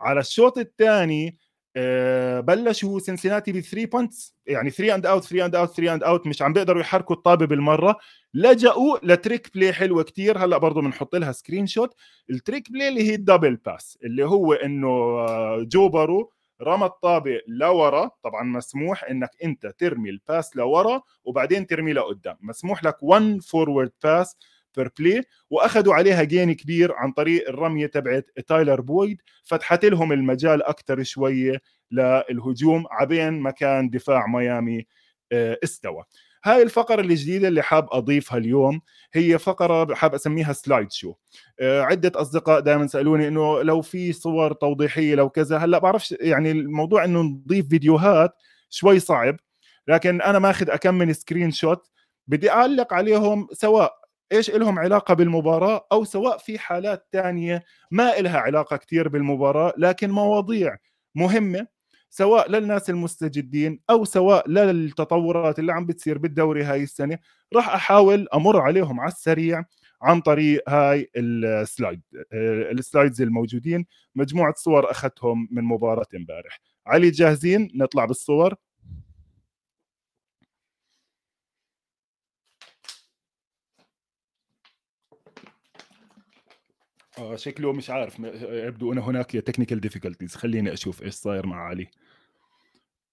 على 0.00 0.20
الشوط 0.20 0.58
الثاني 0.58 1.38
آه، 1.76 2.40
بلشوا 2.40 2.98
سنسيناتي 2.98 3.52
ب 3.52 3.60
3 3.60 3.86
punts 3.86 4.36
يعني 4.46 4.70
3 4.70 4.94
and 4.94 5.06
out 5.06 5.24
3 5.24 5.44
and 5.44 5.54
out 5.54 5.76
3 5.76 5.94
and 5.94 6.02
out 6.02 6.26
مش 6.26 6.42
عم 6.42 6.52
بيقدروا 6.52 6.80
يحركوا 6.80 7.16
الطابة 7.16 7.46
بالمرة. 7.46 7.98
لجأوا 8.38 8.98
ل 9.02 9.10
trick 9.10 9.50
play 9.54 9.72
حلوة 9.72 10.02
كتير. 10.02 10.38
هلأ 10.38 10.58
برضه 10.58 10.80
بنحط 10.82 11.16
لها 11.16 11.32
screenshot. 11.32 11.94
ال 12.30 12.37
trick 12.37 12.72
play 12.72 12.88
اللي 12.88 13.10
هي 13.10 13.14
ال 13.14 13.20
double 13.20 13.56
pass 13.56 13.98
اللي 14.04 14.24
هو 14.24 14.52
إنه 14.52 14.88
آه، 14.88 15.62
جو 15.62 15.88
بارو 15.88 16.32
رمى 16.62 16.84
الطابه 16.86 17.40
لورا. 17.48 18.10
طبعا 18.22 18.42
مسموح 18.42 19.04
إنك 19.04 19.30
أنت 19.44 19.66
ترمي 19.66 20.10
ال 20.10 20.19
pass 20.19 20.56
لورا 20.56 21.02
وبعدين 21.24 21.66
ترمي 21.66 21.92
لقدام. 21.92 22.36
مسموح 22.40 22.84
لك 22.84 23.02
1 23.02 23.38
forward 23.42 23.90
pass 24.04 24.36
per 24.76 24.90
play 24.98 25.22
وأخذوا 25.50 25.94
عليها 25.94 26.22
gain 26.22 26.52
كبير 26.52 26.92
عن 26.92 27.12
طريق 27.12 27.48
الرمية 27.48 27.86
تبعت 27.86 28.30
تايلر 28.46 28.80
بويد. 28.80 29.22
فتحت 29.44 29.84
لهم 29.84 30.12
المجال 30.12 30.62
أكثر 30.62 31.02
شوية 31.02 31.60
للهجوم 31.90 32.84
عبين 32.90 33.40
مكان 33.40 33.90
دفاع 33.90 34.26
ميامي 34.26 34.86
آه، 35.32 35.58
استوى. 35.64 36.04
هاي 36.44 36.62
الفقرة 36.62 37.00
الجديدة 37.00 37.48
اللي 37.48 37.62
حاب 37.62 37.88
أضيفها 37.90 38.38
اليوم 38.38 38.80
هي 39.12 39.38
فقرة 39.38 39.94
حاب 39.94 40.14
أسميها 40.14 40.52
slideshow 40.52 41.14
آه، 41.60 41.82
عدة 41.82 42.12
أصدقاء 42.20 42.60
دائما 42.60 42.86
سألوني 42.86 43.28
إنه 43.28 43.62
لو 43.62 43.82
في 43.82 44.12
صور 44.12 44.52
توضيحية 44.52 45.14
لو 45.14 45.30
كذا 45.30 45.58
هلأ 45.58 45.78
بعرفش 45.78 46.14
يعني 46.20 46.50
الموضوع 46.50 47.04
إنه 47.04 47.22
نضيف 47.22 47.68
فيديوهات 47.68 48.34
شوي 48.70 49.00
صعب 49.00 49.36
لكن 49.88 50.22
أنا 50.22 50.38
ماخذ 50.38 50.70
أكم 50.70 51.14
screenshot 51.14 51.88
بدي 52.26 52.50
أعلق 52.50 52.94
عليهم 52.94 53.48
سواء 53.52 53.98
إيش 54.32 54.50
لهم 54.50 54.78
علاقة 54.78 55.14
بالمباراة 55.14 55.86
أو 55.92 56.04
سواء 56.04 56.38
في 56.38 56.58
حالات 56.58 57.06
ثانية 57.12 57.64
ما 57.90 58.14
لها 58.18 58.38
علاقة 58.38 58.76
كثير 58.76 59.08
بالمباراة 59.08 59.72
لكن 59.78 60.10
مواضيع 60.10 60.76
مهمة 61.14 61.66
سواء 62.10 62.50
للناس 62.50 62.90
المستجدين 62.90 63.80
أو 63.90 64.04
سواء 64.04 64.48
للتطورات 64.48 65.58
اللي 65.58 65.72
عم 65.72 65.86
بتصير 65.86 66.18
بالدوري 66.18 66.64
هاي 66.64 66.82
السنة 66.82 67.18
راح 67.54 67.68
أحاول 67.68 68.28
أمر 68.34 68.60
عليهم 68.60 69.00
على 69.00 69.12
السريع 69.12 69.64
عن 70.02 70.20
طريق 70.20 70.70
هاي 70.70 71.10
ال 71.16 71.30
slide 71.30 72.02
آه، 72.32 72.70
ال 72.72 72.79
slides 72.79 73.22
الموجودين 73.22 73.86
مجموعة 74.14 74.54
صور 74.56 74.90
أخذتهم 74.90 75.48
من 75.50 75.64
مباراة 75.64 76.06
امبارح. 76.16 76.60
علي 76.86 77.10
جاهزين؟ 77.10 77.68
نطلع 77.74 78.04
بالصور. 78.04 78.54
آه 87.18 87.36
شكله 87.36 87.72
مش 87.72 87.90
عارف 87.90 88.18
يبدو 88.42 88.92
ان 88.92 88.98
هناك 88.98 89.30
technical 89.30 89.80
difficulties 89.80 90.34
خليني 90.36 90.72
أشوف 90.72 91.02
إيش 91.02 91.14
صاير 91.14 91.46
مع 91.46 91.56
علي. 91.56 91.86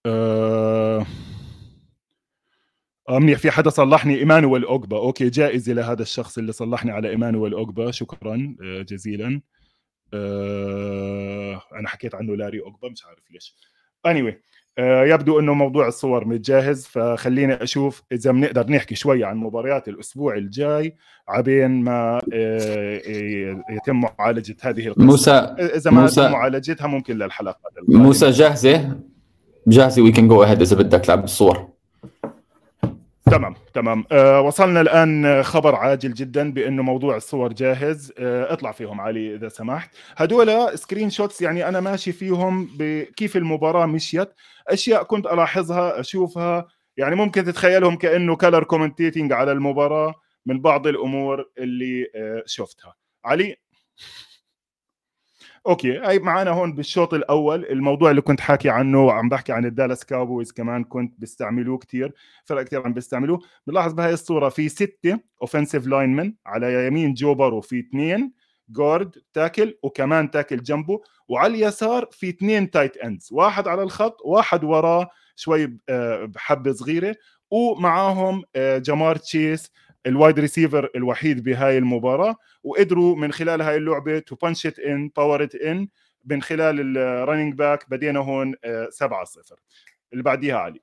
آه 0.06 1.06
آه 3.10 3.20
منيح 3.20 3.40
في 3.40 3.52
حدا 3.52 3.70
صلحني؟ 3.70 4.16
إيمانويل 4.16 4.64
اوجبا 4.64 4.98
okay 4.98 5.30
جائزه 5.30 5.74
لهذا 5.74 6.02
الشخص 6.02 6.38
اللي 6.38 6.52
صلحني 6.52 6.92
على 6.92 7.10
إيمانويل 7.10 7.54
اوجبا 7.54 7.92
شكرا 7.92 8.56
آه 8.64 8.82
جزيلا. 8.82 9.42
آه 10.14 11.62
أنا 11.74 11.90
حكيت 11.90 12.16
عنه 12.16 12.36
لاري 12.36 12.62
اوجبا 12.62 12.90
مش 12.90 13.06
عارف 13.06 13.32
ليش. 13.32 13.56
Anyway 14.08 14.34
يبدو 14.80 15.40
إنه 15.40 15.54
موضوع 15.54 15.88
الصور 15.88 16.28
متجهز 16.28 16.86
فخليني 16.86 17.54
أشوف 17.64 18.04
إذا 18.12 18.32
بنقدر 18.32 18.72
نحكي 18.72 18.96
شوي 18.96 19.24
عن 19.24 19.38
مباريات 19.38 19.88
الأسبوع 19.88 20.36
الجاي 20.38 20.96
عبين 21.28 21.72
ما 21.72 22.22
آه، 22.34 23.02
يتم 23.70 24.02
معالجة 24.20 24.56
هذه 24.62 24.88
القصة. 24.88 25.06
موسى 25.06 25.32
إذا 25.60 25.92
ما 25.92 26.02
موسى. 26.02 26.30
معالجتها 26.30 26.88
ممكن 26.88 27.18
للحلقات 27.18 27.72
موسى 27.88 28.30
جاهزة؟ 28.30 29.00
جاهزة 29.68 30.02
we 30.02 30.12
can 30.12 30.28
go 30.28 30.44
ahead 30.44 30.62
إذا 30.62 30.76
بدك 30.76 31.10
لعب 31.10 31.24
الصور 31.24 31.75
تمام 33.32 33.56
تمام. 33.74 34.06
أه 34.12 34.42
وصلنا 34.42 34.82
الآن 34.82 35.44
خبر 35.44 35.76
عاجل 35.76 36.14
جدا 36.14 36.52
بأنه 36.52 36.84
موضوع 36.84 37.16
الصور 37.16 37.54
جاهز. 37.54 38.14
أه 38.20 38.54
اطلع 38.54 38.72
فيهم 38.72 39.02
علي 39.02 39.36
إذا 39.36 39.50
سمحت. 39.50 39.96
هدول 40.18 40.78
screenshots 40.78 41.42
يعني 41.42 41.68
أنا 41.68 41.80
ماشي 41.80 42.12
فيهم 42.12 42.70
بكيف 42.78 43.38
المباراة 43.38 43.86
مشيت. 43.86 44.30
أشياء 44.68 45.04
كنت 45.04 45.26
ألاحظها 45.26 46.00
أشوفها. 46.00 46.68
يعني 46.98 47.16
ممكن 47.16 47.44
تتخيلهم 47.44 47.96
كأنه 47.96 48.36
color 48.36 48.64
commentating 48.64 49.34
على 49.34 49.52
المباراة 49.52 50.14
من 50.46 50.62
بعض 50.62 50.88
الأمور 50.88 51.50
اللي 51.58 52.08
أه 52.16 52.44
شفتها. 52.46 52.96
علي؟ 53.26 53.56
okay 55.68 55.98
هاي 55.98 56.20
معنا 56.20 56.52
هون 56.52 56.74
بالشوط 56.74 57.14
الأول 57.14 57.66
الموضوع 57.66 58.10
اللي 58.12 58.22
كنت 58.22 58.40
حاكي 58.40 58.70
عنه 58.70 59.12
عم 59.12 59.30
بحكي 59.30 59.54
عن 59.54 59.66
الدالاس 59.66 60.06
كاوبويز 60.06 60.52
كمان 60.52 60.84
كنت 60.84 61.14
بيستعملوه 61.20 61.78
كثير 61.78 62.14
فرق 62.46 62.64
كثير 62.64 62.82
عم 62.86 62.94
بيستعملوه 62.94 63.40
بنلاحظ 63.68 63.94
بهاي 63.94 64.14
الصورة 64.14 64.50
في 64.50 64.70
ستة 64.70 65.20
offensive 65.42 65.88
linemen 65.88 66.34
على 66.46 66.88
يمين 66.88 67.14
جو 67.14 67.34
بارو 67.34 67.62
في 67.62 67.80
اثنين 67.80 68.34
guard 68.70 69.16
tackle 69.34 69.78
وكمان 69.84 70.32
tackle 70.32 70.64
جنبه 70.64 71.02
وعلى 71.28 71.56
اليسار 71.56 72.10
في 72.12 72.30
اثنين 72.30 72.72
tight 72.72 72.98
ends 72.98 73.30
واحد 73.32 73.68
على 73.68 73.84
الخط 73.84 74.18
واحد 74.26 74.64
وراه 74.64 75.10
شوي 75.36 75.78
آه، 75.90 76.26
بحبة 76.26 76.72
صغيرة 76.72 77.16
ومعاهم 77.52 78.44
آه، 78.56 78.78
جمار 78.78 79.16
تشيس 79.16 79.72
ال 80.06 80.12
wide 80.12 80.40
receiver 80.40 80.90
الوحيد 80.96 81.44
بهاي 81.44 81.78
المباراة 81.78 82.36
وقدروا 82.64 83.16
من 83.16 83.32
خلال 83.32 83.62
هاي 83.62 83.76
اللعبة 83.78 84.20
to 84.20 84.36
punch 84.36 84.66
it 84.66 84.80
in 84.80 85.12
power 85.18 85.44
it 85.44 85.56
in 85.56 85.88
من 86.26 86.42
خلال 86.42 86.98
ال 86.98 87.05
running 87.05 87.54
back 87.54 87.90
بدينا 87.90 88.20
هون 88.20 88.56
7 88.90 89.22
آه، 89.22 89.24
0 89.24 89.56
اللي 90.14 90.24
بعديها 90.24 90.58
علي. 90.58 90.82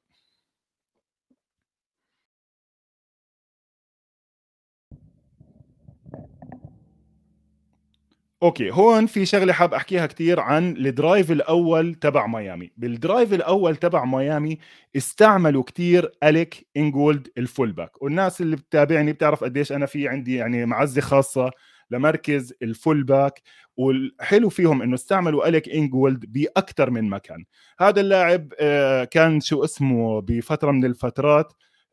okay 8.43 8.71
هون 8.71 9.07
في 9.07 9.27
شغلة 9.27 9.53
حاب 9.53 9.75
أحكيها 9.75 10.07
كثير 10.07 10.41
عن 10.41 10.77
ال 10.77 10.86
drive 10.86 11.31
الأول 11.33 11.95
تبع 11.95 12.27
ميامي. 12.27 12.73
بال 12.77 12.93
drive 12.93 13.33
الأول 13.33 13.77
تبع 13.77 14.05
ميامي 14.05 14.59
استعملوا 14.97 15.63
كثير 15.63 16.11
اليك 16.23 16.67
إنجولد 16.77 17.29
ال 17.39 17.46
full 17.46 17.73
back 17.73 18.03
والناس 18.03 18.41
اللي 18.41 18.57
بتتابعني 18.57 19.13
بتعرف 19.13 19.45
قديش 19.45 19.73
أنا 19.73 19.87
في 19.87 20.09
عندي 20.09 20.35
يعني 20.37 20.67
معزة 20.67 21.01
خاصة 21.01 21.51
لمركز 21.91 22.55
ال 22.63 22.71
full 22.71 23.05
back 23.05 23.43
والحلو 23.77 24.49
فيهم 24.49 24.83
إنه 24.83 24.95
استعملوا 24.95 25.49
اليك 25.49 25.69
إنجولد 25.69 26.33
باكثر 26.33 26.91
من 26.91 27.11
مكان. 27.11 27.45
هذا 27.81 28.01
اللاعب 28.01 28.53
آه، 28.61 29.05
كان 29.05 29.41
شو 29.41 29.65
اسمه 29.65 30.21
بفترة 30.21 30.71
من 30.71 30.85
الفترات 30.85 31.53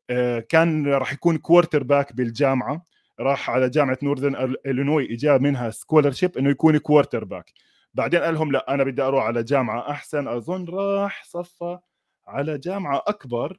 آه، 0.10 0.40
كان 0.40 0.88
راح 0.88 1.14
يكون 1.14 1.38
quarterback 1.38 2.14
بالجامعة. 2.16 2.89
راح 3.20 3.50
على 3.50 3.70
جامعة 3.70 3.98
نورثرن 4.04 4.56
الينوي 4.66 5.14
اجى 5.14 5.38
منها 5.38 5.70
scholarship 5.70 6.38
إنه 6.38 6.50
يكون 6.50 6.78
quarterback 6.78 7.54
بعدين 7.94 8.20
قال 8.20 8.34
لهم 8.34 8.52
لا 8.52 8.74
أنا 8.74 8.84
بدي 8.84 9.02
أروح 9.02 9.24
على 9.26 9.44
جامعة 9.44 9.92
أحسن. 9.92 10.28
أظن 10.28 10.66
راح 10.66 11.24
صفى 11.26 11.80
على 12.28 12.58
جامعة 12.58 13.04
أكبر. 13.08 13.58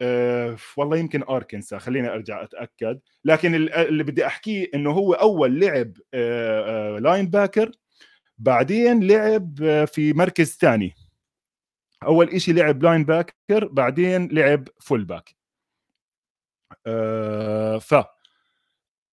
أه 0.00 0.56
والله 0.76 0.96
يمكن 0.96 1.22
اركنسا 1.22 1.78
خليني 1.78 2.08
أرجع 2.08 2.42
أتأكد. 2.42 3.00
لكن 3.24 3.54
اللي 3.54 4.04
بدي 4.04 4.26
أحكيه 4.26 4.70
إنه 4.74 4.90
هو 4.90 5.12
أول 5.12 5.60
لعب 5.60 5.92
أه 6.14 6.96
أه 6.96 6.98
linebacker 6.98 7.70
بعدين 8.38 9.06
لعب 9.06 9.62
آه، 9.62 9.84
في 9.84 10.12
مركز 10.12 10.56
ثاني 10.56 10.94
أول 12.02 12.28
إشي 12.30 12.52
لعب 12.52 12.82
linebacker 12.82 13.68
بعدين 13.68 14.28
لعب 14.32 14.68
full 14.80 15.04
back 15.04 15.36
أه 16.86 17.78
ف 17.78 17.94
آه، 17.94 18.15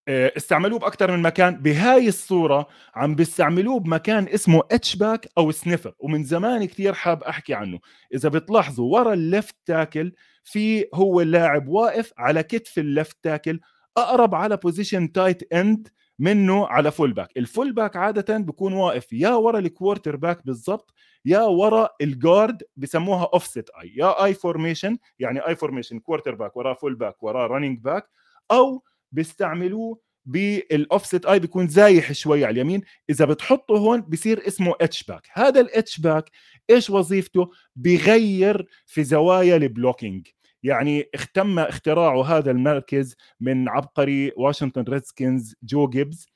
استعملوه 0.10 0.80
باكثر 0.80 1.12
من 1.12 1.22
مكان. 1.22 1.56
بهاي 1.56 2.08
الصورة 2.08 2.68
عم 2.96 3.16
بيستعملوه 3.16 3.80
بمكان 3.80 4.28
اسمه 4.28 4.64
H-back 4.72 5.28
أو 5.38 5.52
sniffer 5.52 5.94
ومن 6.00 6.24
زمان 6.24 6.66
كثير 6.66 6.94
حاب 6.94 7.24
أحكي 7.24 7.54
عنه. 7.54 7.80
إذا 8.14 8.30
بتلاحظوا 8.30 8.94
ورا 8.94 9.14
ال 9.14 9.22
left 9.22 9.56
tackle 9.66 10.14
في 10.44 10.86
هو 10.94 11.22
اللاعب 11.22 11.68
واقف 11.68 12.14
على 12.18 12.44
كتف 12.44 12.80
ال 12.80 12.88
left 12.88 13.18
tackle 13.24 13.60
أقرب 13.98 14.36
على 14.36 14.58
position 14.58 15.12
tight 15.12 15.54
end 15.54 15.88
منه 16.20 16.68
على 16.68 16.92
full 16.92 17.14
back 17.14 17.30
ال 17.38 17.45
full 17.45 17.74
back 17.74 17.96
عادة 17.96 18.38
بيكون 18.38 18.74
واقف 18.74 19.14
يا 19.14 19.30
ورا 19.30 19.60
ال 19.60 20.16
quarterback 20.16 20.46
بالضبط 20.46 20.94
يا 21.26 21.42
ورا 21.42 21.90
ال 22.02 22.12
guard 22.12 22.64
بسموها 22.78 23.30
offset 23.34 23.70
I 23.82 23.94
يا 23.96 24.24
I 24.24 24.34
formation 24.34 24.98
يعني 25.20 25.40
I 25.48 25.56
formation 25.56 26.00
quarterback 26.00 26.58
وراه 26.58 26.74
full 26.74 26.96
back 26.96 27.24
وراه 27.24 27.48
running 27.48 27.80
back 27.80 28.10
أو 28.52 28.84
بيستعملوه 29.14 30.00
بال 30.26 30.51
offset 30.51 31.26
I 31.26 31.40
بيكون 31.40 31.68
زايح 31.68 32.12
شوي 32.12 32.46
على 32.46 32.54
اليمين. 32.54 32.82
إذا 33.10 33.26
بتحطه 33.26 33.78
هون 33.78 34.02
بصير 34.02 34.48
اسمه 34.48 34.74
H-back 34.82 35.28
هذا 35.34 35.62
ال 35.62 36.00
H-back 36.00 36.30
إيش 36.70 36.90
وظيفته؟ 36.90 37.52
بغير 37.76 38.68
في 38.86 39.04
زوايا 39.04 39.56
ال 39.56 39.64
blocking 39.64 40.28
يعني 40.64 41.10
اختم 41.14 41.60
اختراعه 41.60 42.24
هذا 42.24 42.52
المركز 42.52 43.16
من 43.40 43.70
عبقري 43.70 44.32
واشنطن 44.38 44.84
ريدسكنز 44.90 45.56
جو 45.64 45.90
جيبز 45.90 46.28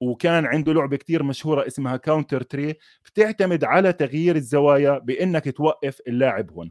وكان 0.00 0.46
عنده 0.46 0.72
لعبة 0.72 0.96
كتير 0.96 1.22
مشهورة 1.22 1.66
اسمها 1.66 1.96
counter 1.96 2.42
trey 2.42 2.74
بتعتمد 3.04 3.64
على 3.64 3.92
تغيير 3.92 4.36
الزوايا 4.36 4.98
بإنك 4.98 5.56
توقف 5.56 6.00
اللاعب 6.08 6.50
هون. 6.50 6.70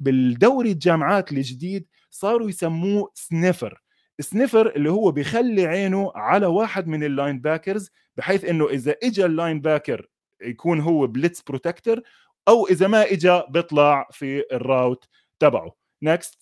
بالدوري 0.00 0.70
الجامعات 0.70 1.32
الجديد 1.32 1.86
صاروا 2.10 2.48
يسموه 2.48 3.10
sniffer 3.14 3.82
sniffer 4.20 4.76
اللي 4.76 4.90
هو 4.90 5.10
بيخلي 5.10 5.66
عينه 5.66 6.12
على 6.14 6.46
واحد 6.46 6.86
من 6.86 7.04
ال 7.04 7.40
linebackers 7.40 7.90
بحيث 8.16 8.44
إنه 8.44 8.68
إذا 8.68 8.96
اجى 9.02 9.24
ال 9.24 9.60
linebacker 9.60 10.08
يكون 10.42 10.80
هو 10.80 11.06
blitz 11.06 11.42
protector 11.42 12.00
أو 12.48 12.66
إذا 12.66 12.86
ما 12.88 13.02
اجى 13.12 13.42
بيطلع 13.50 14.08
في 14.12 14.44
ال 14.52 14.61
route 14.61 15.08
تبعه. 15.40 15.72
next 16.02 16.38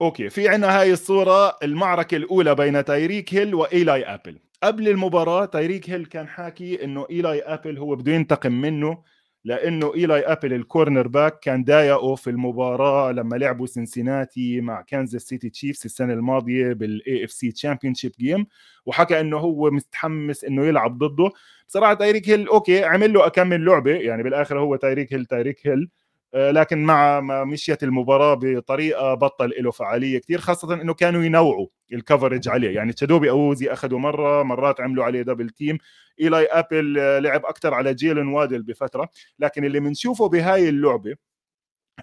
okay 0.00 0.30
في 0.30 0.48
عندنا 0.48 0.80
هاي 0.80 0.92
الصورة 0.92 1.58
المعركة 1.62 2.16
الأولى 2.16 2.54
بين 2.54 2.84
تايريك 2.84 3.34
هيل 3.34 3.54
وإيلاي 3.54 4.04
أبل. 4.04 4.38
قبل 4.64 4.88
المباراة 4.88 5.44
تايريك 5.44 5.90
هيل 5.90 6.06
كان 6.06 6.28
حاكي 6.28 6.84
إنه 6.84 7.06
إيلاي 7.10 7.40
أبل 7.42 7.78
هو 7.78 7.96
بده 7.96 8.12
ينتقم 8.12 8.52
منه 8.52 9.02
لإنه 9.44 9.94
إيلاي 9.94 10.20
أبل 10.20 10.52
ال 10.52 11.08
cornerback 11.08 11.38
كان 11.40 11.64
ضايقه 11.64 12.14
في 12.14 12.30
المباراة 12.30 13.12
لما 13.12 13.36
لعبوا 13.36 13.66
سنسيناتي 13.66 14.60
مع 14.60 14.80
كانزاس 14.82 15.22
سيتي 15.22 15.50
تشيفز 15.50 15.80
السنة 15.84 16.12
الماضية 16.12 16.72
بال 16.72 17.24
AFC 17.24 17.52
championship 17.52 18.12
game 18.18 18.46
وحكى 18.86 19.20
إنه 19.20 19.36
هو 19.38 19.70
متحمس 19.70 20.44
إنه 20.44 20.64
يلعب 20.66 20.98
ضده. 20.98 21.30
بصراحة 21.68 21.94
تايريك 21.94 22.28
هيل 22.28 22.48
okay 22.48 22.84
عمل 22.84 23.12
له 23.12 23.26
أكمل 23.26 23.64
لعبة 23.64 23.90
يعني 23.94 24.22
بالآخر 24.22 24.58
هو 24.60 24.76
تايريك 24.76 25.12
هيل 25.14 25.24
تايريك 25.26 25.66
هيل. 25.66 25.88
لكن 26.34 26.84
مع 26.84 27.20
ما 27.20 27.44
مشيت 27.44 27.82
المباراة 27.82 28.34
بطريقة 28.34 29.14
بطل 29.14 29.52
له 29.58 29.70
فعالية 29.70 30.18
كثير 30.18 30.40
خاصة 30.40 30.74
إنه 30.74 30.94
كانوا 30.94 31.22
ينوعوا 31.24 31.66
ال 31.92 31.98
coverage 31.98 32.48
عليه. 32.48 32.74
يعني 32.74 32.92
تشيدوبي 32.92 33.30
أوزي 33.30 33.72
أخذوا 33.72 33.98
مرة 33.98 34.42
مرات 34.42 34.80
عملوا 34.80 35.04
عليه 35.04 35.22
double 35.22 35.50
team 35.50 35.78
إيلاي 36.20 36.46
أبل 36.46 36.98
آه، 36.98 37.18
لعب 37.18 37.46
أكثر 37.46 37.74
على 37.74 37.94
جيلن 37.94 38.28
وادل 38.28 38.62
بفترة. 38.62 39.08
لكن 39.38 39.64
اللي 39.64 39.80
بنشوفه 39.80 40.28
بهاي 40.28 40.68
اللعبة 40.68 41.16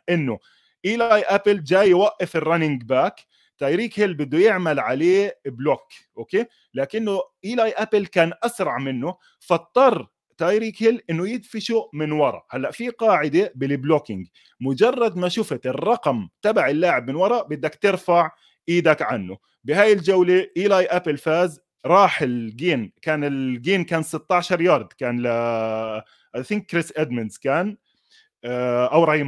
إنه 0.09 0.39
إيلاي 0.85 1.21
أبل 1.21 1.63
جاي 1.63 1.89
يوقف 1.89 2.35
ال 2.35 2.41
running 2.41 2.83
back 2.83 3.15
تايريك 3.57 3.99
هيل 3.99 4.13
بده 4.13 4.37
يعمل 4.39 4.79
عليه 4.79 5.39
block 5.45 5.87
okay؟ 6.17 6.45
لكنه 6.73 7.21
إيلاي 7.45 7.71
أبل 7.71 8.05
كان 8.05 8.33
أسرع 8.43 8.77
منه 8.77 9.15
فاضطر 9.39 10.07
تايريك 10.37 10.83
هيل 10.83 11.01
إنه 11.09 11.29
يدفشه 11.29 11.89
من 11.93 12.11
ورا. 12.11 12.43
هلأ 12.49 12.71
في 12.71 12.89
قاعدة 12.89 13.51
بال 13.55 13.68
blocking. 13.68 14.27
مجرد 14.61 15.17
ما 15.17 15.29
شفت 15.29 15.65
الرقم 15.65 16.29
تبع 16.41 16.69
اللاعب 16.69 17.07
من 17.09 17.15
ورا 17.15 17.43
بدك 17.43 17.75
ترفع 17.81 18.31
إيدك 18.69 19.01
عنه. 19.01 19.37
بهاي 19.63 19.93
الجولة 19.93 20.47
إيلاي 20.57 20.85
أبل 20.85 21.17
فاز. 21.17 21.59
راح 21.85 22.21
ال 22.21 22.35
gain 22.35 22.91
كان 23.01 23.23
ال 23.23 23.35
gain 23.35 23.83
كان 23.83 24.03
16 24.03 24.61
يارد 24.61 24.93
كان 24.93 25.21
ل 25.21 25.27
I 26.35 26.43
think 26.43 26.65
تشيس 26.65 26.93
ادمندز 26.97 27.37
كان 27.37 27.77
آه، 28.43 28.85
أو 28.87 29.03
راحيم 29.03 29.27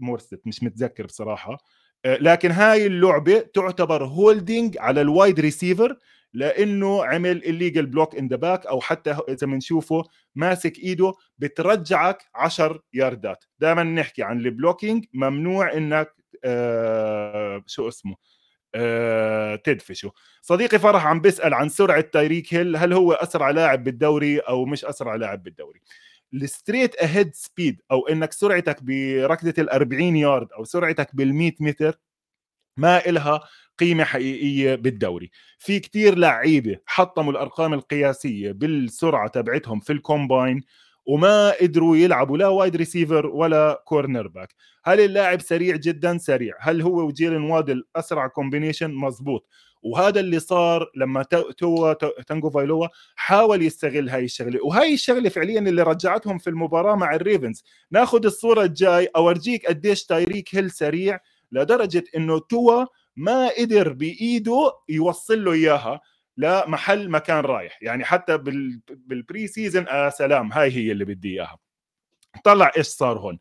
موسترت 0.00 0.40
مش 0.46 0.62
متذكر 0.62 1.06
بصراحة. 1.06 1.58
آه، 2.04 2.16
لكن 2.16 2.50
هاي 2.50 2.86
اللعبة 2.86 3.38
تعتبر 3.38 4.04
holding 4.04 4.78
على 4.78 5.00
ال 5.00 5.08
wide 5.08 5.40
receiver 5.40 5.98
لأنه 6.34 7.04
عمل 7.04 7.44
illegal 7.44 7.86
block 7.86 8.16
in 8.16 8.28
the 8.28 8.36
back 8.36 8.66
أو 8.66 8.80
حتى 8.80 9.10
إذا 9.28 9.46
بنشوفه 9.46 10.04
ماسك 10.34 10.78
إيده 10.78 11.12
بترجعك 11.38 12.22
10 12.34 12.82
ياردات. 12.94 13.44
دائما 13.58 13.82
نحكي 13.82 14.22
عن 14.22 14.38
ال 14.40 14.47
blocking 14.47 15.04
ممنوع 15.14 15.72
إنك 15.72 16.14
آه 16.44 17.62
شو 17.66 17.88
اسمه 17.88 18.16
آه 18.74 19.56
تدفشه. 19.56 20.12
صديقي 20.42 20.78
فرح 20.78 21.06
عم 21.06 21.20
بيسأل 21.20 21.54
عن 21.54 21.68
سرعة 21.68 22.00
تايريك 22.00 22.54
هيل 22.54 22.76
هل 22.76 22.92
هو 22.92 23.12
أسرع 23.12 23.50
لاعب 23.50 23.84
بالدوري 23.84 24.38
أو 24.38 24.64
مش 24.64 24.84
أسرع 24.84 25.14
لاعب 25.16 25.42
بالدوري؟ 25.42 25.80
ال 26.34 26.41
straight 26.41 26.96
ahead 27.02 27.34
speed 27.34 27.82
أو 27.90 28.08
إنك 28.08 28.32
سرعتك 28.32 28.82
بركضة 28.82 29.54
ال 29.62 29.70
40 29.70 30.16
يارد 30.16 30.52
أو 30.52 30.64
سرعتك 30.64 31.16
بال 31.16 31.34
100 31.34 31.52
متر 31.60 31.98
ما 32.76 33.06
إلها 33.06 33.40
قيمة 33.82 34.04
حقيقية 34.04 34.74
بالدوري. 34.74 35.30
في 35.58 35.80
كتير 35.80 36.18
لعيبة 36.18 36.76
حطموا 36.86 37.32
الأرقام 37.32 37.74
القياسية 37.74 38.52
بالسرعة 38.52 39.28
تبعتهم 39.28 39.80
في 39.80 39.92
ال 39.92 40.01
combine 40.01 40.62
وما 41.06 41.50
قدروا 41.50 41.96
يلعبوا 41.96 42.38
لا 42.38 42.48
wide 42.48 42.76
receiver 42.76 43.26
ولا 43.26 43.82
cornerback 43.86 44.54
هل 44.84 45.00
اللاعب 45.00 45.40
سريع 45.40 45.76
جدا؟ 45.76 46.18
سريع. 46.18 46.54
هل 46.60 46.82
هو 46.82 47.06
وجيلن 47.06 47.42
وادل 47.50 47.84
أسرع 47.96 48.26
combination 48.26 48.94
مزبوط 48.94 49.48
وهذا 49.82 50.20
اللي 50.20 50.40
صار 50.40 50.90
لما 50.96 51.22
توا 51.58 51.92
تانجوفايلوا 52.26 52.88
حاول 53.16 53.62
يستغل 53.62 54.08
هاي 54.08 54.24
الشغلة. 54.24 54.64
وهاي 54.64 54.94
الشغلة 54.94 55.28
فعليا 55.28 55.60
اللي 55.60 55.82
رجعتهم 55.82 56.38
في 56.38 56.50
المباراة 56.50 56.94
مع 56.94 57.14
الريفنز. 57.14 57.64
ناخذ 57.90 58.26
الصورة 58.26 58.62
الجاي 58.62 59.08
أورجيك 59.16 59.66
قديش 59.66 60.04
تايريك 60.04 60.54
هيل 60.54 60.70
سريع 60.70 61.20
لدرجة 61.52 62.04
إنه 62.16 62.38
توا 62.38 62.84
ما 63.16 63.48
قدر 63.58 63.92
بإيده 63.92 64.72
يوصل 64.88 65.44
له 65.44 65.52
إياها 65.52 66.00
لمحل 66.36 67.08
ما 67.10 67.18
كان 67.18 67.40
رايح. 67.44 67.78
يعني 67.82 68.04
حتى 68.04 68.38
بال 68.88 69.46
preseason 69.46 69.88
آه 69.88 70.08
سلام 70.08 70.52
هاي 70.52 70.70
هي 70.72 70.92
اللي 70.92 71.04
بدي 71.04 71.32
إياها. 71.34 71.58
طلع 72.44 72.72
إيش 72.76 72.86
صار 72.86 73.18
هون؟ 73.18 73.38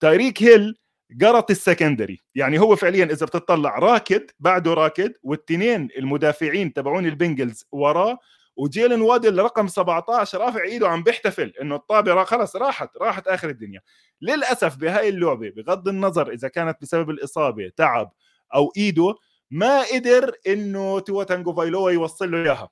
تايريك 0.00 0.42
هيل 0.42 0.78
قرط 1.22 1.50
ال 1.50 1.57
secondary. 1.57 2.22
يعني 2.34 2.58
هو 2.60 2.76
فعليا 2.76 3.04
إذا 3.04 3.26
بتطلع 3.26 3.78
راكد 3.78 4.30
بعده 4.40 4.74
راكد 4.74 5.12
والتنين 5.22 5.88
المدافعين 5.98 6.72
تبعون 6.72 7.06
البنجلز 7.06 7.66
وراه 7.72 8.18
وجيلن 8.56 9.00
وادل 9.00 9.38
رقم 9.42 9.68
17 9.68 10.38
رافع 10.40 10.62
إيده 10.62 10.88
عم 10.88 11.02
بيحتفل 11.02 11.52
إنه 11.62 11.74
الطابه 11.76 12.24
خلص 12.24 12.56
راحت 12.56 12.96
راحت 12.96 13.28
آخر 13.28 13.48
الدنيا. 13.48 13.80
للأسف 14.22 14.76
بهاي 14.76 15.08
اللعبة 15.08 15.50
بغض 15.50 15.88
النظر 15.88 16.32
إذا 16.32 16.48
كانت 16.48 16.76
بسبب 16.82 17.10
الإصابة 17.10 17.72
تعب 17.76 18.12
أو 18.54 18.72
إيده 18.76 19.14
ما 19.50 19.82
قدر 19.94 20.32
إنه 20.46 21.00
توا 21.00 21.24
تانجوفايلوا 21.24 21.90
يوصل 21.90 22.30
له 22.30 22.38
إياها. 22.44 22.68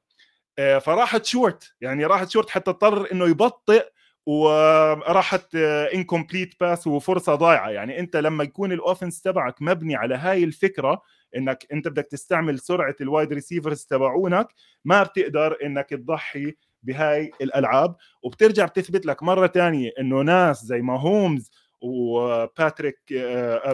آه، 0.58 0.78
فراحت 0.78 1.24
شورت 1.24 1.74
يعني 1.80 2.06
راحت 2.06 2.30
شورت 2.30 2.50
حتى 2.50 2.70
اضطر 2.70 3.12
إنه 3.12 3.26
يبطئ 3.28 3.84
وراحت 4.26 5.54
incomplete 5.94 6.54
pass 6.60 6.86
وفرصة 6.86 7.34
ضايعة. 7.34 7.68
يعني 7.70 8.00
أنت 8.00 8.16
لما 8.16 8.44
يكون 8.44 8.72
ال 8.72 8.78
offense 8.78 9.20
تبعك 9.22 9.62
مبني 9.62 9.96
على 9.96 10.14
هاي 10.14 10.44
الفكرة 10.44 11.02
إنك 11.36 11.66
أنت 11.72 11.88
بدك 11.88 12.06
تستعمل 12.06 12.58
سرعة 12.60 12.94
ال 13.00 13.07
wide 13.07 13.32
receivers 13.32 13.84
تبعونك 13.84 14.48
ما 14.84 15.02
بتقدر 15.02 15.56
إنك 15.64 15.90
تضحي 15.90 16.54
بهاي 16.82 17.30
الألعاب. 17.40 17.96
وبترجع 18.22 18.64
بتثبت 18.66 19.06
لك 19.06 19.22
مرة 19.22 19.46
ثانية 19.46 19.90
إنه 20.00 20.22
ناس 20.22 20.62
زي 20.64 20.82
ماهومز 20.82 21.50
وباتريك 21.80 22.98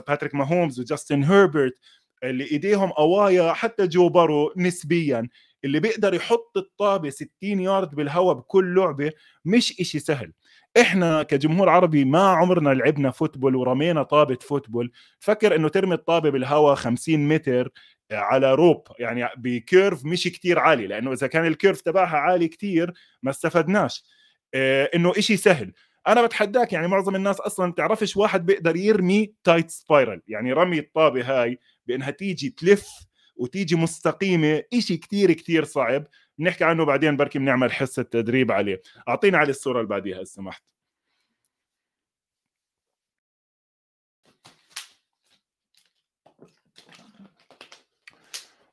باتريك 0.08 0.34
ماهومز 0.34 0.80
وجاستن 0.80 1.24
هيربرت 1.24 1.74
اللي 2.24 2.44
إيديهم 2.44 2.90
قوايا 2.90 3.52
حتى 3.52 3.86
جو 3.86 4.08
بورو 4.08 4.52
نسبيا 4.56 5.28
اللي 5.64 5.80
بيقدر 5.80 6.14
يحط 6.14 6.56
الطابة 6.56 7.10
60 7.10 7.28
يارد 7.42 7.94
بالهواء 7.94 8.34
بكل 8.34 8.74
لعبة 8.74 9.12
مش 9.44 9.80
إشي 9.80 9.98
سهل. 9.98 10.32
إحنا 10.80 11.22
كجمهور 11.22 11.68
عربي 11.68 12.04
ما 12.04 12.28
عمرنا 12.28 12.70
لعبنا 12.70 13.10
football 13.10 13.56
ورمينا 13.56 14.02
طابة 14.02 14.38
football. 14.40 14.92
فكر 15.20 15.56
إنه 15.56 15.68
ترمي 15.68 15.94
الطابة 15.94 16.30
بالهواء 16.30 16.74
50 16.74 17.28
متر 17.28 17.68
على 18.12 18.54
rope 18.54 18.88
يعني 18.98 19.28
ب 19.36 19.48
curve 19.48 20.04
مش 20.04 20.24
كتير 20.24 20.58
عالي 20.58 20.86
لأنه 20.86 21.12
إذا 21.12 21.26
كان 21.26 21.46
ال 21.46 21.52
curve 21.52 21.80
تبعها 21.80 22.16
عالي 22.16 22.48
كتير 22.48 22.92
ما 23.22 23.30
استفدناش. 23.30 24.04
إنه 24.94 25.12
إشي 25.16 25.36
سهل. 25.36 25.72
أنا 26.08 26.26
بتحداك 26.26 26.72
يعني 26.72 26.88
معظم 26.88 27.16
الناس 27.16 27.40
أصلا 27.40 27.72
بتعرفش 27.72 28.16
واحد 28.16 28.46
بيقدر 28.46 28.76
يرمي 28.76 29.34
tight 29.44 29.70
spiral 29.70 30.22
يعني 30.28 30.52
رمي 30.52 30.78
الطابة 30.78 31.22
هاي 31.42 31.58
بأنها 31.86 32.10
تيجي 32.10 32.50
تلف 32.50 32.88
وتيجي 33.36 33.76
مستقيمة. 33.76 34.62
إشي 34.74 34.96
كتير 34.96 35.32
كتير 35.32 35.64
صعب. 35.64 36.06
بنحكي 36.38 36.64
عنه 36.64 36.84
بعدين 36.84 37.16
بركي 37.16 37.38
بنعمل 37.38 37.72
حصة 37.72 38.02
تدريب 38.02 38.52
عليه. 38.52 38.82
اعطينا 39.08 39.38
على 39.38 39.50
الصورة 39.50 39.76
اللي 39.78 39.88
بعديها 39.88 40.24
سمحت. 40.24 40.62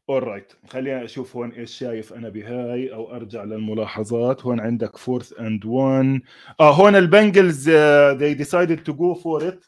alright 0.10 0.54
خلينا 0.68 1.04
أشوف 1.04 1.36
هون 1.36 1.52
إيش 1.52 1.78
شايف 1.78 2.14
أنا 2.14 2.30
بهاي 2.30 2.94
أو 2.94 3.16
أرجع 3.16 3.44
للملاحظات. 3.44 4.46
هون 4.46 4.60
عندك 4.60 4.98
fourth 4.98 5.40
and 5.40 5.66
1 5.66 6.22
آه 6.60 6.72
هون 6.72 6.96
البنجلز 6.96 7.70
they 8.20 8.36
decided 8.44 8.80
to 8.90 8.94
go 8.94 9.16
for 9.24 9.44
it. 9.44 9.66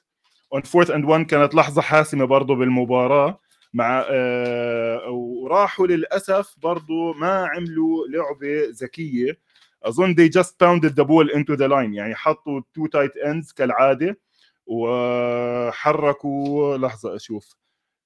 On 0.55 0.61
fourth 0.61 0.89
and 0.89 1.05
one 1.05 1.25
كانت 1.25 1.55
لحظة 1.55 1.81
حاسمة 1.81 2.25
برضه 2.25 2.55
بالمباراة. 2.55 3.39
مع 3.73 4.05
آه 4.09 5.09
وراحوا 5.09 5.87
للأسف 5.87 6.55
برضه 6.63 7.13
ما 7.13 7.45
عملوا 7.45 8.07
لعبة 8.07 8.67
ذكية. 8.69 9.39
أظن 9.83 10.15
they 10.15 10.29
just 10.29 10.57
pounded 10.59 10.95
the 10.95 11.05
ball 11.05 11.29
into 11.37 11.55
the 11.55 11.67
line. 11.67 11.93
يعني 11.93 12.15
حطوا 12.15 12.61
two 12.61 12.87
tight 12.87 13.13
ends 13.25 13.53
كالعادة 13.53 14.19
وحركوا. 14.65 16.77
لحظة 16.77 17.15
أشوف 17.15 17.55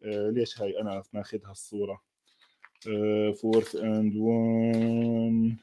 آه 0.04 0.30
ليش 0.30 0.62
هاي 0.62 0.82
أنا 0.82 1.04
ماخذها 1.14 1.52
الصورة؟ 1.52 2.15
fourth 3.42 3.76
and 3.76 4.16
one 4.16 5.58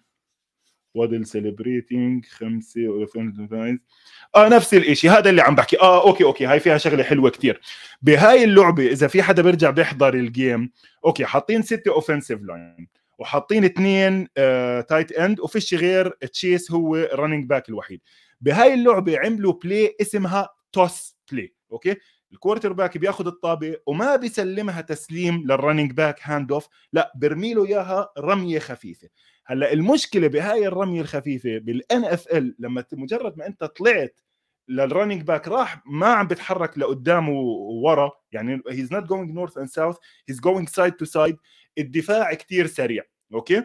وادل 0.94 1.26
celebrating 1.26 2.26
خمسة 2.26 3.06
آه 4.36 4.48
نفس 4.48 4.74
الشيء 4.74 5.10
هذا 5.10 5.30
اللي 5.30 5.42
عم 5.42 5.54
بحكي. 5.54 5.80
آه 5.80 6.06
okay 6.08 6.24
okay. 6.24 6.46
هاي 6.46 6.60
فيها 6.60 6.78
شغلة 6.78 7.02
حلوة 7.02 7.30
كتير. 7.30 7.60
بهاي 8.02 8.44
اللعبة 8.44 8.86
إذا 8.86 9.06
في 9.06 9.22
حدا 9.22 9.42
بيرجع 9.42 9.70
بيحضر 9.70 10.14
ال 10.14 10.26
game 10.26 10.70
okay 11.04 11.24
حاطين 11.24 11.62
ستة 11.62 11.92
offensive 11.92 12.42
line 12.42 12.88
وحاطين 13.18 13.64
اثنين 13.64 14.28
tight 14.88 15.12
end 15.12 15.40
وفيش 15.40 15.74
غير 15.74 16.08
تشيس 16.10 16.72
هو 16.72 16.96
ال 16.96 17.03
running 17.03 17.46
back 17.46 17.68
الوحيد. 17.68 18.00
بهاي 18.40 18.74
اللعبة 18.74 19.18
عملوا 19.18 19.52
play 19.52 19.96
اسمها 20.00 20.48
toss 20.72 21.16
play 21.32 21.54
okay؟ 21.72 21.96
ال 22.32 22.72
quarterback 22.72 22.98
بياخذ 22.98 23.26
الطابة 23.26 23.76
وما 23.86 24.16
بيسلمها 24.16 24.80
تسليم 24.80 25.44
لل 25.46 25.57
running 25.57 25.92
back 25.92 26.20
hand 26.22 26.52
off 26.52 26.68
لا 26.92 27.12
برمي 27.16 27.54
له 27.54 27.66
إياها 27.66 28.12
رمية 28.18 28.58
خفيفة. 28.58 29.08
هلأ 29.46 29.72
المشكلة 29.72 30.28
بهاي 30.28 30.66
الرمية 30.66 31.00
الخفيفة 31.00 31.58
بال 31.58 32.04
NFL 32.04 32.54
لما 32.58 32.84
مجرد 32.92 33.38
ما 33.38 33.46
أنت 33.46 33.64
طلعت 33.64 34.20
لل 34.68 34.80
running 34.80 35.22
back 35.22 35.48
راح 35.48 35.82
ما 35.86 36.06
عم 36.06 36.26
بتحرك 36.26 36.78
لقدام 36.78 37.28
وورا. 37.28 38.10
يعني 38.32 38.62
he's 38.70 38.92
not 38.92 39.04
going 39.04 39.30
north 39.30 39.58
and 39.58 39.68
south 39.68 39.96
he's 40.28 40.40
going 40.40 40.68
side 40.68 40.92
to 40.92 41.04
side 41.04 41.36
الدفاع 41.78 42.34
كتير 42.34 42.66
سريع 42.66 43.04
okay؟ 43.34 43.64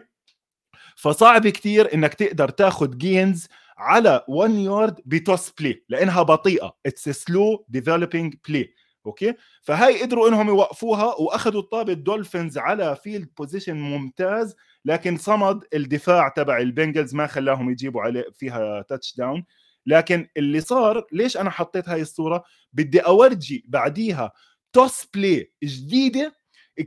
فصعب 0.96 1.48
كتير 1.48 1.94
إنك 1.94 2.14
تقدر 2.14 2.48
تاخذ 2.48 2.96
gains 2.96 3.48
على 3.78 4.24
1 4.28 4.50
yard 4.54 5.00
ب 5.06 5.15
toss 5.15 5.50
play 5.60 5.84
لأنها 5.88 6.22
بطيئة. 6.22 6.76
it's 6.86 7.08
slow 7.08 7.64
developing 7.68 8.34
play 8.48 8.74
okay؟ 9.06 9.34
فهاي 9.62 10.02
قدروا 10.02 10.28
إنهم 10.28 10.48
يوقفوها 10.48 11.04
وأخذوا 11.20 11.60
الطابة 11.60 11.92
الدولفينز 11.92 12.58
على 12.58 12.96
field 12.96 13.28
position 13.38 13.76
ممتاز 13.76 14.56
لكن 14.84 15.16
صمد 15.16 15.64
الدفاع 15.74 16.28
تبع 16.28 16.58
البنجلز 16.58 17.14
ما 17.14 17.26
خلاهم 17.26 17.70
يجيبوا 17.70 18.02
عليه 18.02 18.24
فيها 18.34 18.82
touchdown 18.82 19.44
لكن 19.86 20.28
اللي 20.36 20.60
صار 20.60 21.06
ليش 21.12 21.36
أنا 21.36 21.50
حطيت 21.50 21.88
هاي 21.88 22.02
الصورة؟ 22.02 22.44
بدي 22.72 23.00
أورجي 23.00 23.64
بعديها 23.68 24.32
toss 24.72 25.06
play 25.14 25.52
جديدة 25.64 26.34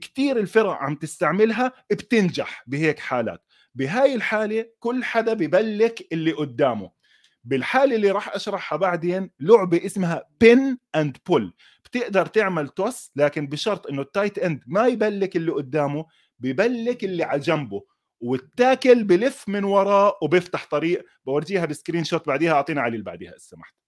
كثير 0.01 0.37
الفرق 0.37 0.71
عم 0.71 0.95
تستعملها 0.95 1.71
بتنجح 1.91 2.63
بهيك 2.67 2.99
حالات. 2.99 3.43
بهاي 3.75 4.15
الحالة 4.15 4.65
كل 4.79 5.03
حدا 5.03 5.33
ببلك 5.33 6.07
اللي 6.11 6.31
قدامه. 6.31 6.91
بالحالة 7.43 7.95
اللي 7.95 8.11
راح 8.11 8.35
أشرحها 8.35 8.77
بعدين 8.77 9.31
لعبة 9.39 9.85
اسمها 9.85 10.23
pin 10.39 10.77
and 10.95 11.17
pull 11.27 11.53
بتقدر 11.85 12.25
تعمل 12.25 12.67
toss 12.69 13.11
لكن 13.15 13.47
بشرط 13.47 13.87
إنه 13.87 14.01
ال 14.01 14.08
tight 14.08 14.39
end 14.39 14.63
ما 14.67 14.87
يبلك 14.87 15.35
اللي 15.35 15.51
قدامه 15.51 16.05
ببلك 16.39 17.03
اللي 17.03 17.23
على 17.23 17.39
جنبه. 17.39 17.83
وال 18.21 18.42
tackle 18.42 19.03
بلف 19.03 19.49
من 19.49 19.63
وراه 19.63 20.17
وبيفتح 20.21 20.65
طريق. 20.71 21.05
بورجيها 21.25 21.65
ب 21.65 22.03
screenshot 22.03 22.27
بعديها 22.27 22.53
أعطينا 22.53 22.81
علي 22.81 22.93
اللي 22.93 23.03
بعديها 23.03 23.29
إذا 23.29 23.37
سمحت. 23.37 23.80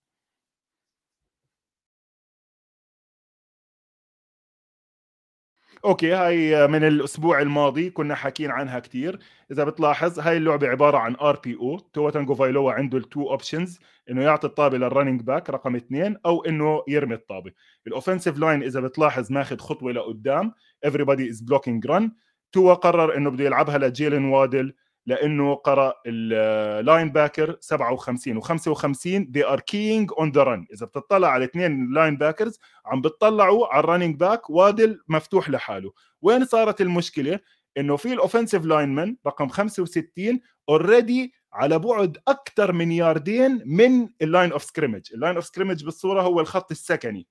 okay 5.86 6.14
هاي 6.14 6.68
من 6.68 6.84
الأسبوع 6.84 7.42
الماضي 7.42 7.90
كنا 7.90 8.16
حاكيين 8.16 8.52
عنها 8.52 8.80
كثير 8.80 9.20
إذا 9.52 9.64
بتلاحظ 9.64 10.20
هاي 10.20 10.38
اللعبة 10.38 10.68
عبارة 10.68 10.98
عن 10.98 11.16
RPO. 11.16 11.78
توا 11.78 12.10
تانجوفايلوا 12.10 12.72
عنده 12.72 12.98
ال 12.98 13.06
two 13.06 13.30
options 13.30 13.80
إنه 14.10 14.24
يعطي 14.24 14.48
الطابة 14.48 14.78
لل 14.78 14.88
running 14.88 15.22
back 15.22 15.50
رقم 15.50 15.76
اثنين 15.76 16.18
أو 16.26 16.46
إنه 16.46 16.84
يرمي 16.88 17.16
الطابة. 17.16 17.52
ال 17.88 17.93
offensive 17.93 18.38
line 18.38 18.64
إذا 18.64 18.80
بتلاحظ 18.80 19.32
ماخذ 19.32 19.58
خطوة 19.58 19.92
لقدام 19.92 20.54
everybody 20.88 21.34
is 21.34 21.42
blocking 21.42 21.90
run. 21.90 22.10
توا 22.52 22.74
قرر 22.74 23.18
إنه 23.18 23.30
بده 23.30 23.44
يلعبها 23.44 23.78
لجيلن 23.78 24.26
وادل 24.26 24.74
لأنه 25.06 25.54
قرأ 25.54 25.94
ال 26.06 27.10
linebacker 27.12 27.58
57 27.60 28.42
و55 28.42 29.26
they 29.32 29.44
are 29.44 29.60
keying 29.60 30.08
on 30.20 30.32
the 30.32 30.46
run. 30.46 30.66
إذا 30.74 30.86
بتطلع 30.86 31.28
على 31.28 31.46
اثنين 31.46 31.94
linebackers 31.94 32.60
عم 32.86 33.02
بتطلعوا 33.02 33.68
على 33.68 33.80
ال 33.80 33.84
running 33.84 34.16
back 34.16 34.50
وادل 34.50 35.00
مفتوح 35.08 35.50
لحاله. 35.50 35.92
وين 36.22 36.46
صارت 36.46 36.82
المشكلة؟ 36.82 37.40
إنه 37.78 37.96
في 37.96 38.14
ال 38.14 38.19
offensive 38.19 38.66
lineman 38.66 39.18
رقم 39.28 39.48
65 39.48 40.40
already 40.70 41.34
على 41.54 41.80
بعد 41.80 42.18
أكثر 42.28 42.72
من 42.72 42.92
ياردين 42.92 43.62
من 43.66 44.10
ال 44.22 44.28
line 44.28 44.52
of 44.52 44.64
scrimmage 44.64 45.02
ال 45.14 45.18
line 45.18 45.36
of 45.36 45.46
scrimmage 45.46 45.84
بالصورة 45.86 46.22
هو 46.22 46.40
الخط 46.40 46.72
السكني. 46.72 47.28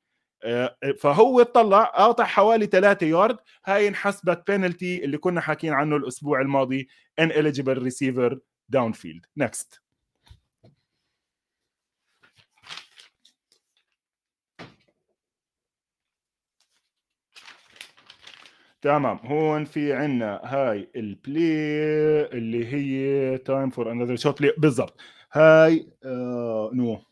فهو 1.01 1.41
اطلع 1.41 1.85
قاطع 1.85 2.25
حوالي 2.25 2.67
3 2.67 3.07
يارد. 3.07 3.37
هاي 3.67 3.89
انحسبت 3.89 4.47
بينالتي 4.51 5.05
اللي 5.05 5.19
كنا 5.19 5.41
حاكيين 5.41 5.73
عنه 5.73 5.97
الأسبوع 5.97 6.41
الماضي 6.41 6.89
ineligible 7.19 7.79
receiver 7.91 8.37
downfield 8.69 9.27
next 9.37 9.83
تمام. 18.83 19.19
هون 19.25 19.65
في 19.65 19.93
عنا 19.93 20.41
هاي 20.45 20.91
ال 20.97 21.23
play 21.23 22.25
اللي 22.39 22.67
هي 22.75 23.39
time 23.39 23.71
for 23.71 23.93
another 23.93 24.17
shot 24.17 24.39
play 24.43 24.55
بالضبط. 24.59 25.01
هاي 25.33 25.87
آه 26.05 26.71
no. 26.75 27.03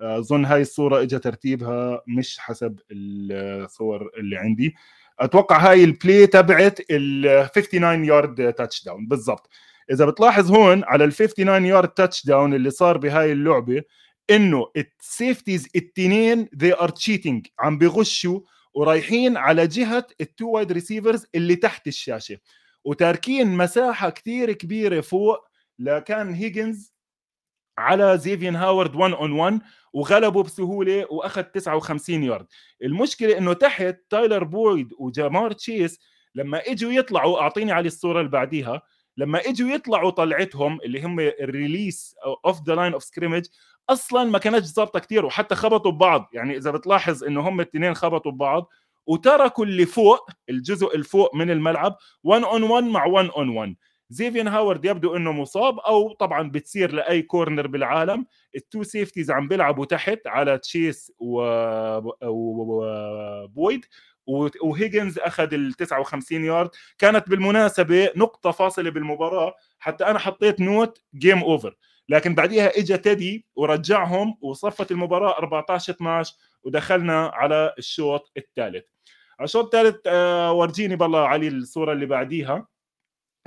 أظن 0.00 0.44
هاي 0.44 0.60
الصورة 0.62 1.02
اجى 1.02 1.18
ترتيبها 1.18 2.02
مش 2.06 2.38
حسب 2.38 2.78
الصور 2.90 4.10
اللي 4.18 4.36
عندي. 4.36 4.74
أتوقع 5.20 5.70
هاي 5.70 5.84
ال 5.84 5.92
play 5.92 6.26
تبعت 6.26 6.80
ال 6.90 7.48
59 7.52 8.04
yard 8.04 8.52
touchdown 8.52 9.06
بالضبط. 9.06 9.50
إذا 9.90 10.06
بتلاحظ 10.06 10.50
هون 10.50 10.84
على 10.84 11.04
ال 11.04 11.12
59 11.12 11.66
yard 11.66 11.88
touchdown 11.88 12.54
اللي 12.54 12.70
صار 12.70 12.98
بهاي 12.98 13.32
اللعبة 13.32 13.82
إنه 14.30 14.66
ال 14.76 14.86
safeties 14.86 15.68
التنين 15.76 16.46
they 16.46 16.80
are 16.82 16.88
cheating 16.88 17.46
عم 17.58 17.78
بغشوا 17.78 18.40
ورايحين 18.74 19.36
على 19.36 19.66
جهة 19.66 20.06
ال 20.20 20.28
two 20.28 20.50
wide 20.50 20.72
receivers 20.72 21.26
اللي 21.34 21.56
تحت 21.56 21.86
الشاشة. 21.86 22.38
وتاركين 22.84 23.56
مساحة 23.56 24.10
كثير 24.10 24.52
كبيرة 24.52 25.00
فوق 25.00 25.38
لكان 25.78 26.34
هيجنز 26.34 26.92
على 27.78 28.18
زيفيان 28.18 28.56
هاورد 28.56 28.96
1 28.96 29.12
on 29.14 29.32
1 29.32 29.60
وغلبه 29.92 30.42
بسهولة 30.42 31.06
وأخذ 31.10 31.42
59 31.42 32.24
يارد 32.24 32.46
المشكلة 32.82 33.38
إنه 33.38 33.52
تحت 33.52 33.96
تايلر 34.10 34.44
بويد 34.44 34.92
وجامار 34.98 35.52
تشيس 35.52 36.00
لما 36.34 36.62
إجوا 36.66 36.92
يطلعوا 36.92 37.40
أعطيني 37.40 37.72
على 37.72 37.86
الصورة 37.86 38.20
اللي 38.20 38.30
بعديها 38.30 38.82
لما 39.16 39.40
إجوا 39.46 39.68
يطلعوا 39.70 40.10
طلعتهم 40.10 40.78
اللي 40.84 41.02
هم 41.02 41.20
ال 41.20 41.32
release 41.32 42.14
off 42.44 42.62
the 42.66 42.74
line 42.74 42.92
of 42.92 43.02
scrimmage 43.04 43.46
أصلا 43.90 44.24
ما 44.24 44.38
كانتش 44.38 44.66
ظابطة 44.66 45.00
كثير 45.00 45.26
وحتى 45.26 45.54
خبطوا 45.54 45.90
ببعض. 45.92 46.28
يعني 46.32 46.56
إذا 46.56 46.70
بتلاحظ 46.70 47.24
إنه 47.24 47.48
هم 47.48 47.60
الاثنين 47.60 47.94
خبطوا 47.94 48.32
ببعض 48.32 48.68
وتركوا 49.06 49.64
اللي 49.64 49.86
فوق 49.86 50.30
الجزء 50.50 50.96
الفوق 50.96 51.34
من 51.34 51.50
الملعب 51.50 51.96
1 52.22 52.44
on 52.44 52.62
1 52.62 52.84
مع 52.84 53.06
1 53.06 53.28
on 53.36 53.48
1 53.48 53.74
زيفيان 54.10 54.48
هاورد 54.48 54.84
يبدو 54.84 55.16
إنه 55.16 55.32
مصاب 55.32 55.78
أو 55.78 56.12
طبعا 56.12 56.50
بتصير 56.50 56.92
لأي 56.92 57.22
corner 57.22 57.66
بالعالم 57.66 58.26
ال 58.56 58.63
two 58.63 58.82
safeties 58.82 59.30
عم 59.30 59.48
بيلعبوا 59.48 59.84
تحت 59.84 60.26
على 60.26 60.58
تشيس 60.58 61.12
وبويد 62.68 63.84
وهيجنز 64.62 65.18
أخذ 65.18 65.54
ال 65.54 65.72
59 65.74 66.44
يارد. 66.44 66.70
كانت 66.98 67.28
بالمناسبة 67.30 68.10
نقطة 68.16 68.50
فاصلة 68.50 68.90
بالمباراة 68.90 69.54
حتى 69.78 70.06
أنا 70.06 70.18
حطيت 70.18 70.60
note 70.60 71.02
game 71.14 71.38
over 71.38 71.76
لكن 72.08 72.34
بعديها 72.34 72.78
اجى 72.78 72.96
تيدي 72.98 73.46
ورجعهم 73.56 74.38
وصفت 74.40 74.90
المباراة 74.90 75.38
14 75.38 75.92
12 75.92 76.34
ودخلنا 76.62 77.26
على 77.26 77.74
الشوط 77.78 78.32
الثالث. 78.36 78.84
الشوط 79.40 79.64
الثالث 79.74 79.96
آه، 80.06 80.52
ورجيني 80.52 80.96
بالله 80.96 81.28
علي 81.28 81.48
الصورة 81.48 81.92
اللي 81.92 82.06
بعديها. 82.06 82.66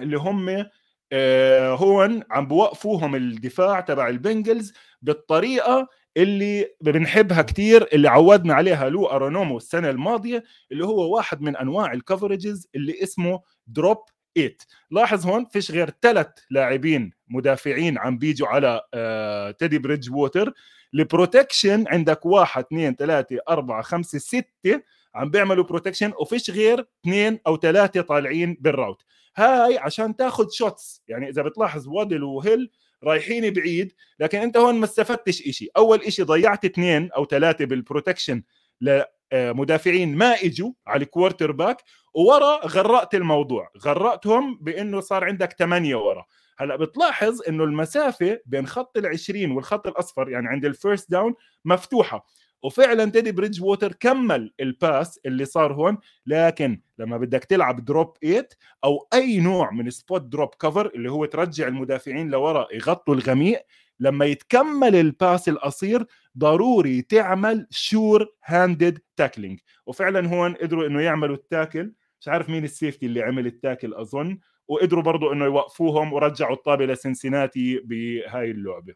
اللي 0.02 0.18
هم 0.18 0.66
آه، 1.14 1.76
هون 1.76 2.24
عم 2.32 2.48
بوقفوهم 2.48 3.16
الدفاع 3.16 3.80
تبع 3.80 4.08
البنجلز 4.10 4.74
بالطريقة 5.02 5.88
اللي 6.18 6.68
بنحبها 6.82 7.42
كتير 7.42 7.88
اللي 7.94 8.10
عودنا 8.10 8.54
عليها 8.54 8.90
لو 8.90 9.06
أرونومو 9.08 9.58
السنة 9.58 9.90
الماضية 9.90 10.44
اللي 10.72 10.86
هو 10.86 11.16
واحد 11.16 11.42
من 11.42 11.58
أنواع 11.58 11.94
الكفرجز 11.94 12.68
اللي 12.76 13.04
اسمه 13.04 13.42
drop 13.68 13.98
8 14.36 14.58
لاحظ 14.92 15.26
هون 15.28 15.46
فيش 15.46 15.72
غير 15.72 15.90
ثلاث 16.02 16.28
لاعبين 16.52 17.12
مدافعين 17.30 17.98
عم 17.98 18.18
بيجوا 18.18 18.48
على 18.48 18.82
آه 18.94 19.52
تيدي 19.52 19.80
بريدج 19.80 20.12
ووتر 20.12 20.54
ال 20.94 21.02
protection 21.02 21.86
عندك 21.88 22.26
واحد 22.26 22.64
اثنين 22.64 22.96
ثلاثة 22.96 23.38
أربعة 23.50 23.82
خمسة 23.82 24.20
ستة 24.20 24.82
عم 25.16 25.30
بيعملوا 25.32 25.64
protection 25.64 26.14
وفيش 26.20 26.50
غير 26.50 26.86
اثنين 27.02 27.40
أو 27.48 27.58
ثلاثة 27.58 28.02
طالعين 28.02 28.58
بال 28.60 28.70
route. 28.70 29.02
هاي 29.36 29.78
عشان 29.78 30.16
تاخذ 30.16 30.50
shots 30.50 31.04
يعني 31.08 31.30
إذا 31.30 31.42
بتلاحظ 31.42 31.88
وادل 31.88 32.24
وهيل 32.24 32.72
رايحين 33.04 33.54
بعيد 33.54 33.94
لكن 34.20 34.38
أنت 34.38 34.58
هون 34.58 34.76
ما 34.76 34.86
استفدتش 34.86 35.42
شيء 35.42 35.72
أول 35.78 36.14
شيء 36.14 36.26
ضيعت 36.26 36.66
اثنين 36.66 37.12
أو 37.12 37.26
ثلاثة 37.26 37.66
بال 37.66 37.79
protection 37.79 38.44
لمدافعين 38.82 40.16
ما 40.16 40.36
إجوا 40.44 40.72
على 40.88 41.04
ال 41.04 41.52
quarterback 41.52 41.78
وورا 42.14 42.68
غرقت 42.68 43.16
الموضوع. 43.16 43.70
غرقتهم 43.86 44.58
بإنه 44.62 45.00
صار 45.00 45.24
عندك 45.24 45.54
ثمانية 45.60 45.96
ورا. 45.96 46.26
هلأ 46.58 46.76
بتلاحظ 46.76 47.42
إنه 47.48 47.64
المسافة 47.64 48.40
بين 48.46 48.68
خط 48.68 49.00
ال20 49.00 49.36
والخط 49.36 49.88
الأصفر 49.88 50.30
يعني 50.30 50.48
عند 50.48 50.66
ال 50.66 50.74
first 50.74 51.12
down 51.12 51.36
مفتوحة. 51.66 52.26
وفعلا 52.64 53.12
تيدي 53.12 53.32
بريدج 53.32 53.62
ووتر 53.64 53.94
كمل 53.94 54.54
ال 54.60 54.72
pass 54.72 55.20
اللي 55.26 55.46
صار 55.46 55.74
هون 55.74 55.98
لكن 56.26 56.82
لما 56.98 57.18
بدك 57.18 57.44
تلعب 57.44 57.86
drop 57.86 58.18
8 58.22 58.48
أو 58.84 59.08
أي 59.14 59.40
نوع 59.40 59.72
من 59.72 59.90
spot 59.90 60.22
drop 60.22 60.50
cover 60.50 60.92
اللي 60.96 61.12
هو 61.12 61.26
ترجع 61.26 61.68
المدافعين 61.68 62.30
لورا 62.30 62.68
يغطوا 62.74 63.16
الغميق 63.16 63.66
لما 64.00 64.26
يتكمل 64.26 64.96
ال 64.96 65.07
pass 65.07 65.50
القصير 65.50 66.06
ضروري 66.38 67.02
تعمل 67.02 67.68
sure 67.70 68.28
handed 68.46 69.00
tackling 69.16 69.60
وفعلا 69.86 70.28
هون 70.28 70.54
قدروا 70.54 70.88
إنه 70.88 71.02
يعملوا 71.02 71.36
ال 71.36 71.43
tackle. 71.43 71.94
مش 72.20 72.28
عارف 72.28 72.50
مين 72.50 72.64
ال 72.64 72.70
safety 72.70 73.06
اللي 73.06 73.22
عمل 73.22 73.46
التاكل 73.46 73.94
أظن. 73.94 74.40
وقدروا 74.68 75.04
برضو 75.04 75.34
إنه 75.34 75.46
يوقفوهم 75.46 76.14
ورجعوا 76.14 76.56
الطابة 76.56 76.86
لسنسيناتي 76.86 77.80
بهاي 77.80 78.52
اللعبة. 78.52 78.94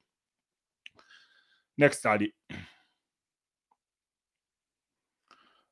next 1.79 2.08
علي. 2.08 2.34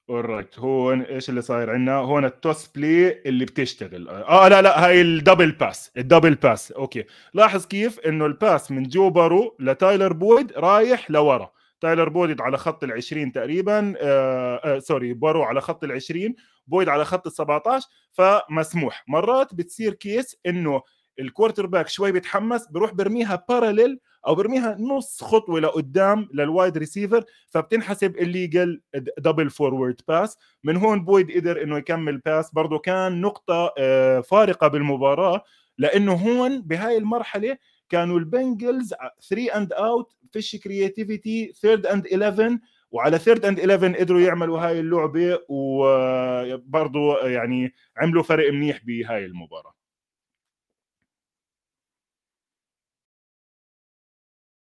alright 0.10 0.60
هون 0.60 1.02
إيش 1.02 1.30
اللي 1.30 1.42
صاير 1.42 1.70
عندنا 1.70 1.96
هون 1.96 2.26
ال 2.26 2.34
toss 2.34 2.68
play 2.68 3.22
اللي 3.26 3.46
بتشتغل. 3.46 4.10
آه 4.10 4.48
لا 4.48 4.62
لا 4.62 4.86
هاي 4.86 5.02
ال 5.02 5.09
double 5.09 5.52
pass. 5.52 5.92
ال 5.98 6.03
double 6.03 6.36
pass. 6.36 6.72
okay. 6.72 7.04
لاحظ 7.34 7.66
كيف 7.66 8.00
إنه 8.00 8.26
ال 8.26 8.35
pass 8.35 8.72
من 8.72 8.84
جو 8.84 9.10
بارو 9.10 9.56
لتايلر 9.60 10.14
بويد 10.14 10.52
رايح 10.52 11.12
لورا. 11.12 11.52
تايلر 11.82 12.10
بويد 12.10 12.42
على 12.42 12.58
خط 12.58 12.86
ال20 12.86 13.32
تقريبا 13.34 13.94
آه 13.98 14.62
آه 14.64 14.80
sorry 14.80 15.14
بارو 15.14 15.44
على 15.44 15.62
خط 15.62 15.86
ال20 15.86 16.32
بويد 16.68 16.90
على 16.90 17.06
خط 17.06 17.28
ال17 17.28 17.82
فمسموح. 18.12 19.04
مرات 19.08 19.56
بتصير 19.56 19.94
case 19.94 20.38
إنه 20.46 20.82
ال 21.20 21.66
quarterback 21.66 21.88
شوي 21.88 22.12
بيتحمس 22.12 22.68
بروح 22.68 22.94
برميها 22.94 23.46
parallel 23.50 24.00
أو 24.28 24.36
برميها 24.36 24.78
نص 24.80 25.24
خطوة 25.24 25.60
لقدام 25.60 26.30
لل 26.34 26.49
wide 26.49 26.78
receiver 26.78 27.24
فبتنحسب 27.50 28.18
illegal 28.18 28.82
double 29.18 29.50
forward 29.50 30.02
pass 30.08 30.38
من 30.64 30.78
هون 30.78 31.06
بويد 31.06 31.32
قدر 31.32 31.64
إنه 31.64 31.78
يكمل 31.78 32.18
pass 32.18 32.52
برضه 32.54 32.80
كان 32.80 33.22
نقطة 33.22 33.74
آه، 33.78 34.20
فارقة 34.20 34.68
بالمباراة 34.68 35.44
لأنه 35.78 36.14
هون 36.14 36.62
بهاي 36.62 36.98
المرحلة 36.98 37.58
كانوا 37.90 38.20
البنجلز 38.20 38.94
3 39.30 39.58
and 39.58 39.74
out 39.74 40.14
فيش 40.32 40.56
creativity 40.56 41.54
third 41.62 41.86
and 41.86 42.08
11 42.08 42.58
وعلى 42.92 43.18
third 43.20 43.46
and 43.46 43.60
11 43.60 43.96
قدروا 44.00 44.22
يعملوا 44.22 44.60
هاي 44.60 44.80
اللعبة 44.80 45.40
وبرضه 45.50 47.28
يعني 47.28 47.74
عملوا 47.98 48.24
فرق 48.24 48.52
منيح 48.54 48.80
بهاي 48.86 49.26
المباراة. 49.26 49.83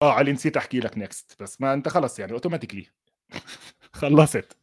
آه 0.01 0.13
علي 0.13 0.31
نسيت 0.31 0.57
أحكي 0.57 0.79
لك 0.79 0.97
next 0.97 1.43
بس 1.43 1.61
ما 1.61 1.73
أنت 1.73 1.87
خلص 1.89 2.19
يعني 2.19 2.31
automatically 2.31 2.85
خلصت. 3.93 4.57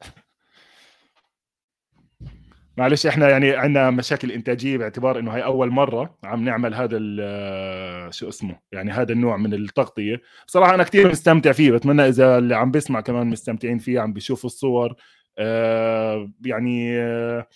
معلش 2.77 3.07
إحنا 3.07 3.29
يعني 3.29 3.57
عندنا 3.57 3.90
مشاكل 3.90 4.33
إنتاجية 4.33 4.77
باعتبار 4.79 5.18
إنه 5.18 5.33
هي 5.33 5.44
أول 5.44 5.70
مرة 5.70 6.18
عم 6.24 6.44
نعمل 6.44 6.74
هذا 6.74 6.98
آه، 7.20 8.11
شو 8.11 8.29
اسمه؟ 8.29 8.59
يعني 8.72 8.90
هذا 8.90 9.12
النوع 9.12 9.37
من 9.37 9.55
التغطية. 9.55 10.22
بصراحة 10.46 10.74
أنا 10.74 10.83
كثير 10.83 11.09
مستمتع 11.11 11.53
فيه 11.53 11.72
بتمنى 11.72 12.09
إذا 12.09 12.38
اللي 12.38 12.57
عم 12.57 12.70
بيسمع 12.70 13.01
كمان 13.01 13.27
مستمتعين 13.27 13.79
فيه 13.79 14.01
عم 14.01 14.12
بيشوفوا 14.12 14.51
الصور. 14.51 14.94
آه 15.38 16.31
يعني 16.44 16.98
آه 17.01 17.46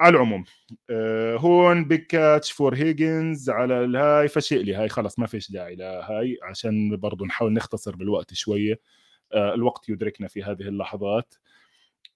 على 0.00 0.16
العموم. 0.16 0.44
آه 0.90 1.36
هون 1.36 1.84
big 1.84 2.00
catch 2.06 2.52
for 2.52 2.74
Higgins 2.74 3.50
على 3.50 3.84
الهاي 3.84 4.28
فشيل 4.28 4.62
لي 4.62 4.74
هاي 4.74 4.88
خلص 4.88 5.18
ما 5.18 5.26
فيش 5.26 5.50
داعي 5.52 5.74
لهاي 5.76 6.38
عشان 6.42 6.96
برضو 6.96 7.24
نحاول 7.24 7.52
نختصر 7.52 7.96
بالوقت 7.96 8.34
شوية. 8.34 8.80
آه 9.32 9.54
الوقت 9.54 9.88
يدركنا 9.88 10.28
في 10.28 10.42
هذه 10.42 10.62
اللحظات. 10.62 11.34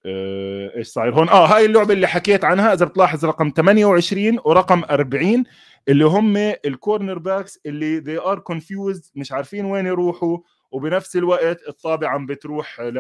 آه 0.06 0.76
إيش 0.76 0.86
صاير 0.88 1.14
هون؟ 1.14 1.28
آه 1.28 1.46
هاي 1.46 1.64
اللعبة 1.66 1.94
اللي 1.94 2.06
حكيت 2.06 2.44
عنها 2.44 2.72
إذا 2.72 2.86
بتلاحظ 2.86 3.24
رقم 3.24 3.52
28 3.56 4.38
ورقم 4.44 4.84
40 4.90 5.44
اللي 5.88 6.04
هم 6.04 6.36
ال 6.37 7.18
cornerbacks 7.18 7.61
اللي 7.66 8.00
they 8.00 8.22
are 8.24 8.38
confused 8.52 9.10
مش 9.14 9.32
عارفين 9.32 9.64
وين 9.64 9.86
يروحوا 9.86 10.38
وبنفس 10.70 11.16
الوقت 11.16 11.68
الطابة 11.68 12.09
عم 12.08 12.26
بتروح 12.26 12.80
ل 12.80 12.98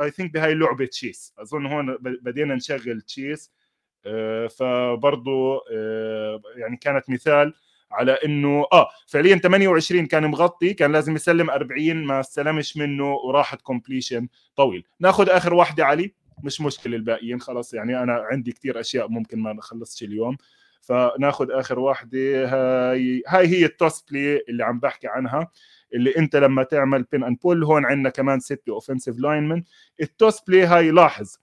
I 0.00 0.10
think 0.10 0.32
بهاي 0.34 0.52
اللعبة 0.52 0.86
تشيس 0.86 1.34
أظن 1.38 1.66
هون 1.66 1.96
بدينا 2.00 2.54
نشغل 2.54 3.00
تشيس 3.00 3.50
فبرضه 4.48 5.60
آه، 5.72 6.40
يعني 6.56 6.76
كانت 6.76 7.10
مثال 7.10 7.54
على 7.92 8.12
إنه 8.12 8.66
آه 8.72 8.88
فعليا 9.06 9.36
28 9.36 10.06
كان 10.06 10.26
مغطي 10.26 10.74
كان 10.74 10.92
لازم 10.92 11.14
يسلم 11.14 11.50
40 11.50 12.04
ما 12.04 12.20
استلمش 12.20 12.76
منه 12.76 13.14
وراحت 13.14 13.60
completion 13.60 14.28
طويل. 14.56 14.84
ناخذ 15.00 15.28
آخر 15.28 15.54
واحدة 15.54 15.84
علي 15.84 16.14
مش 16.42 16.60
مشكلة 16.60 16.96
الباقيين 16.96 17.40
خلص 17.40 17.74
يعني 17.74 18.02
أنا 18.02 18.26
عندي 18.30 18.52
كثير 18.52 18.80
أشياء 18.80 19.08
ممكن 19.08 19.38
ما 19.38 19.52
نخلصش 19.52 20.02
اليوم. 20.02 20.36
فناخذ 20.80 21.50
آخر 21.50 21.78
واحدة 21.78 22.18
هاي 22.48 23.22
هاي 23.28 23.46
هي 23.46 23.64
ال 23.64 23.72
toss 23.72 24.02
play 24.10 24.44
اللي 24.48 24.64
عم 24.64 24.80
بحكي 24.80 25.08
عنها 25.08 25.50
اللي 25.94 26.16
أنت 26.18 26.36
لما 26.36 26.62
تعمل 26.62 27.02
pin 27.02 27.24
and 27.24 27.38
pull 27.42 27.64
هون 27.64 27.84
عندنا 27.84 28.10
كمان 28.10 28.40
ستة 28.40 28.70
offensive 28.72 29.18
linemen 29.18 29.62
ال 30.00 30.08
toss 30.08 30.40
play 30.40 30.64
هاي 30.64 30.90
لاحظ 30.90 31.38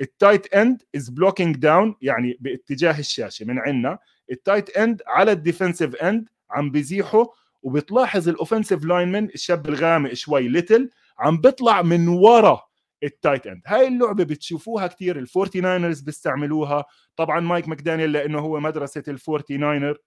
ال 0.00 0.09
tight 0.09 0.54
end 0.54 0.82
is 0.96 1.10
blocking 1.10 1.56
down 1.56 1.96
يعني 2.02 2.36
باتجاه 2.40 2.98
الشاشة 2.98 3.46
من 3.46 3.58
عندنا 3.58 3.98
ال 4.30 4.38
tight 4.38 4.76
end 4.76 5.02
على 5.06 5.32
ال 5.32 5.38
defensive 5.38 5.94
end 5.96 6.28
عم 6.50 6.70
بيزيحوا 6.70 7.26
وبتلاحظ 7.62 8.28
ال 8.28 8.34
offensive 8.34 8.84
lineman 8.84 9.24
الشاب 9.24 9.68
الغامق 9.68 10.12
شوي 10.12 10.48
little 10.48 10.90
عم 11.18 11.40
بيطلع 11.40 11.82
من 11.82 12.08
ورا 12.08 12.62
ال 13.02 13.09
tight 13.09 13.46
end 13.46 13.62
هاي 13.66 13.88
اللعبة 13.88 14.24
بتشوفوها 14.24 14.86
كثير 14.86 15.18
الفورتي 15.18 15.60
ناينرز 15.60 16.00
بيستعملوها. 16.00 16.84
طبعا 17.16 17.40
مايك 17.40 17.68
ماكدانيال 17.68 18.12
لأنه 18.12 18.38
هو 18.38 18.60
مدرسة 18.60 19.02
الفورتي 19.08 19.56
ناينر 19.56 19.98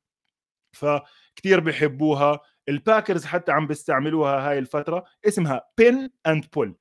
فكتير 0.72 1.60
بحبوها. 1.60 2.40
الباكرز 2.70 3.26
حتى 3.26 3.52
عم 3.52 3.68
بيستعملوها 3.68 4.50
هاي 4.50 4.60
الفترة. 4.60 5.06
اسمها 5.28 5.62
pin 5.78 6.10
and 6.28 6.46
pull 6.54 6.76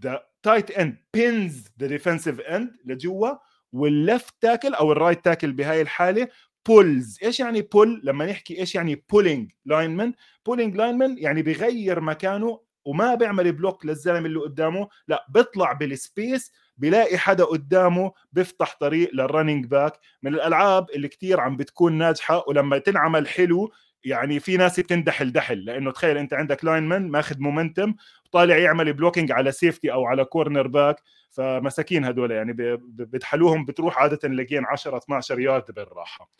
the 0.00 0.26
tight 0.44 0.70
end 0.70 0.96
pins 1.14 1.68
the 1.80 1.86
defensive 1.86 2.40
end 2.40 2.76
لجوا 2.84 3.28
وال 3.72 3.93
left 3.93 4.34
tackle 4.40 4.74
أو 4.74 4.92
ال 4.92 4.97
right 4.97 5.24
tackle 5.24 5.52
بهاي 5.52 5.80
الحالة 5.80 6.28
pulls 6.68 7.18
إيش 7.22 7.40
يعني 7.40 7.62
pull 7.62 8.00
لما 8.04 8.26
نحكي 8.26 8.58
إيش 8.58 8.74
يعني 8.74 9.04
pulling 9.12 9.52
lineman 9.64 10.12
pulling 10.46 10.76
lineman 10.76 11.18
يعني 11.18 11.42
بغير 11.42 12.00
مكانه 12.00 12.60
وما 12.84 13.14
بيعمل 13.14 13.52
block 13.52 13.86
للزلمة 13.86 14.26
اللي 14.26 14.38
قدامه 14.40 14.88
لا 15.08 15.26
بيطلع 15.28 15.72
بال 15.72 15.95
space 15.95 16.52
بيلاقي 16.76 17.18
حدا 17.18 17.44
قدامه 17.44 18.12
بيفتح 18.32 18.76
طريق 18.80 19.10
لل 19.14 19.26
running 19.26 19.66
back 19.66 20.00
من 20.22 20.34
الألعاب 20.34 20.90
اللي 20.90 21.08
كتير 21.08 21.40
عم 21.40 21.56
بتكون 21.56 21.92
ناجحة 21.92 22.44
ولما 22.48 22.78
تنعمل 22.78 23.28
حلو 23.28 23.72
يعني 24.04 24.40
في 24.40 24.56
ناس 24.56 24.80
بتندحل 24.80 25.32
دحل 25.32 25.64
لأنه 25.64 25.92
تخيل 25.92 26.18
أنت 26.18 26.34
عندك 26.34 26.64
lineman 26.64 27.08
ماخذ 27.08 27.40
momentum 27.40 27.94
طالع 28.32 28.56
يعمل 28.56 28.92
blocking 28.92 29.32
على 29.32 29.52
safety 29.52 29.92
أو 29.92 30.04
على 30.06 30.24
cornerback 30.24 30.96
فمساكين 31.30 32.04
هدول 32.04 32.30
يعني 32.30 32.52
بتحلوهم 32.88 33.64
بتروح 33.64 33.98
عادة 33.98 34.28
لقين 34.28 34.64
10 34.64 34.96
12 34.96 35.40
يارد 35.40 35.64
بالراحة. 35.70 36.30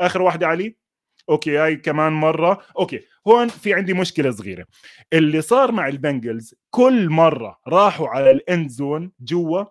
آخر 0.00 0.22
واحدة 0.22 0.46
علي؟ 0.46 0.76
okay 1.28 1.58
هاي 1.58 1.76
كمان 1.76 2.12
مرة. 2.12 2.62
okay 2.78 3.00
هون 3.28 3.48
في 3.48 3.74
عندي 3.74 3.94
مشكلة 3.94 4.30
صغيرة. 4.30 4.66
اللي 5.12 5.40
صار 5.40 5.72
مع 5.72 5.88
البنجلز 5.88 6.54
كل 6.70 7.08
مرة 7.08 7.60
راحوا 7.68 8.08
على 8.08 8.30
ال 8.30 8.39
end 8.39 8.68
zone 8.68 9.12
جوا 9.20 9.64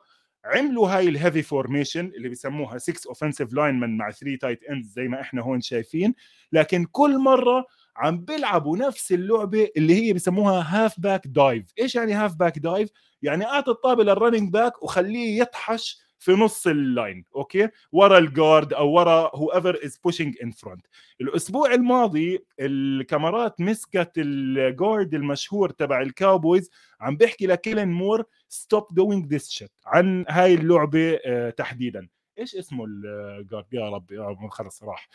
عملوا 0.46 0.90
هاي 0.90 1.08
ال 1.10 1.15
heavy 1.15 1.42
formation 1.42 2.06
اللي 2.06 2.30
بيسموها 2.30 2.78
6 2.78 3.08
offensive 3.08 3.54
linemen 3.54 3.98
مع 3.98 4.12
3 4.12 4.36
tight 4.42 4.64
end 4.64 4.86
زي 4.86 5.08
ما 5.08 5.22
إحنا 5.22 5.42
هون 5.42 5.62
شايفين. 5.62 6.14
لكن 6.52 6.86
كل 6.86 7.18
مرة 7.20 7.66
عم 7.98 8.26
بيلعبوا 8.26 8.78
نفس 8.78 9.12
اللعبة 9.12 9.70
اللي 9.78 9.96
هي 9.96 10.14
بيسموها 10.14 10.66
halfback 10.86 11.28
dive 11.28 11.66
إيش 11.80 11.96
يعني 11.96 12.14
halfback 12.14 12.60
dive 12.60 12.90
يعني 13.22 13.46
أعطي 13.46 13.72
الطابة 13.72 14.04
لل 14.04 14.15
running 14.15 14.54
back 14.54 14.84
وخليه 14.84 15.42
يطحش 15.42 16.03
في 16.24 16.32
نص 16.32 16.68
ال 16.68 16.79
line 16.79 17.26
okay؟ 17.36 17.70
ورا 17.92 18.18
ال 18.18 18.27
guard 18.27 18.74
أو 18.74 18.92
ورا 18.92 19.32
whoever 19.36 19.80
is 19.86 19.98
pushing 19.98 20.36
in 20.44 20.52
front 20.52 20.86
الأسبوع 21.22 21.74
الماضي 21.74 22.46
الكاميرات 22.60 23.62
مسكت 23.62 24.12
ال 24.18 24.34
guard 24.34 25.14
المشهور 25.14 25.70
تبع 25.70 26.02
الكاوبويز 26.02 26.72
عم 27.02 27.18
بيحكي 27.18 27.48
لكيلن 27.48 27.88
مور 27.88 28.24
stop 28.50 28.88
doing 28.92 29.26
this 29.26 29.50
shit 29.50 29.72
عن 29.86 30.26
هاي 30.30 30.54
اللعبة 30.54 31.20
آه، 31.26 31.50
تحديدا. 31.50 32.08
إيش 32.40 32.56
اسمه 32.56 32.86
ال 32.86 32.99
guard 32.99 33.66
يا 33.74 33.90
رب 33.90 34.50
خلص 34.50 34.84
راح. 34.84 35.10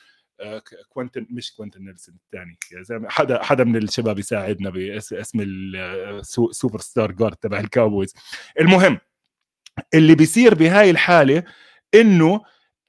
كوينتن 0.89 1.27
مش 1.31 1.55
كوينتن 1.55 1.85
نيلسون 1.85 2.15
الثاني. 2.25 2.59
زي 2.81 3.01
حدا 3.09 3.43
حدا 3.43 3.65
من 3.65 3.77
الشباب 3.77 4.19
يساعدنا 4.19 4.71
باسم 4.71 5.41
ال 5.41 6.79
superstar 6.79 7.13
guard 7.13 7.37
تبع 7.37 7.61
الكاوبويز 7.61 8.15
المهم 8.61 8.99
اللي 9.95 10.15
بيصير 10.15 10.55
بهاي 10.55 10.91
الحالة 10.91 11.43
إنه 11.95 12.41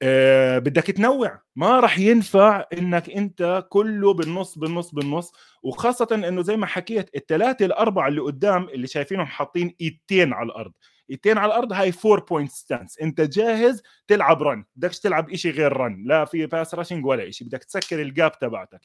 آه 0.02 0.58
بدك 0.58 0.82
تنوع. 0.86 1.42
ما 1.56 1.80
راح 1.80 1.98
ينفع 1.98 2.64
إنك 2.72 3.10
أنت 3.10 3.66
كله 3.68 4.14
بالنص 4.14 4.58
بالنص 4.58 4.90
بالنص. 4.94 5.32
وخاصة 5.62 6.08
إنه 6.12 6.42
زي 6.42 6.56
ما 6.56 6.66
حكيت 6.66 7.16
الثلاثه 7.16 7.66
الأربعة 7.66 8.08
اللي 8.08 8.20
قدام 8.20 8.68
اللي 8.68 8.86
شايفينهم 8.86 9.26
حاطين 9.26 9.74
إيدتين 9.80 10.32
على 10.32 10.46
الأرض. 10.46 10.72
إيدتين 11.10 11.38
على 11.38 11.52
الأرض 11.52 11.72
هاي 11.72 11.92
four 11.92 12.20
point 12.20 12.50
stance 12.50 12.98
أنت 12.98 13.20
جاهز 13.20 13.82
تلعب 14.08 14.42
run 14.42 14.64
بدكش 14.76 15.00
تلعب 15.00 15.34
شيء 15.34 15.52
غير 15.52 15.72
run 15.72 16.04
لا 16.06 16.24
في 16.24 16.46
pass 16.46 16.74
rushing 16.74 17.06
ولا 17.06 17.30
شيء 17.30 17.46
بدك 17.48 17.64
تسكر 17.64 18.02
ال 18.02 18.11
gap 18.11 18.38
تبعتك. 18.38 18.80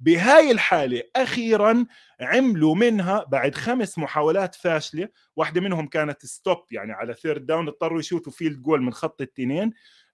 بهاي 0.00 0.50
الحالة 0.50 1.02
أخيرا 1.16 1.86
عملوا 2.20 2.74
منها 2.74 3.24
بعد 3.28 3.54
خمس 3.54 3.98
محاولات 3.98 4.54
فاشلة. 4.54 5.08
واحدة 5.36 5.60
منهم 5.60 5.86
كانت 5.86 6.26
stop 6.26 6.58
يعني 6.70 6.92
على 6.92 7.14
third 7.14 7.46
down 7.46 7.68
اضطروا 7.68 8.00
يشوتوا 8.00 8.32
field 8.32 8.62
goal 8.62 8.82
من 8.82 8.92
خط 8.92 9.20
الثنين. 9.20 9.72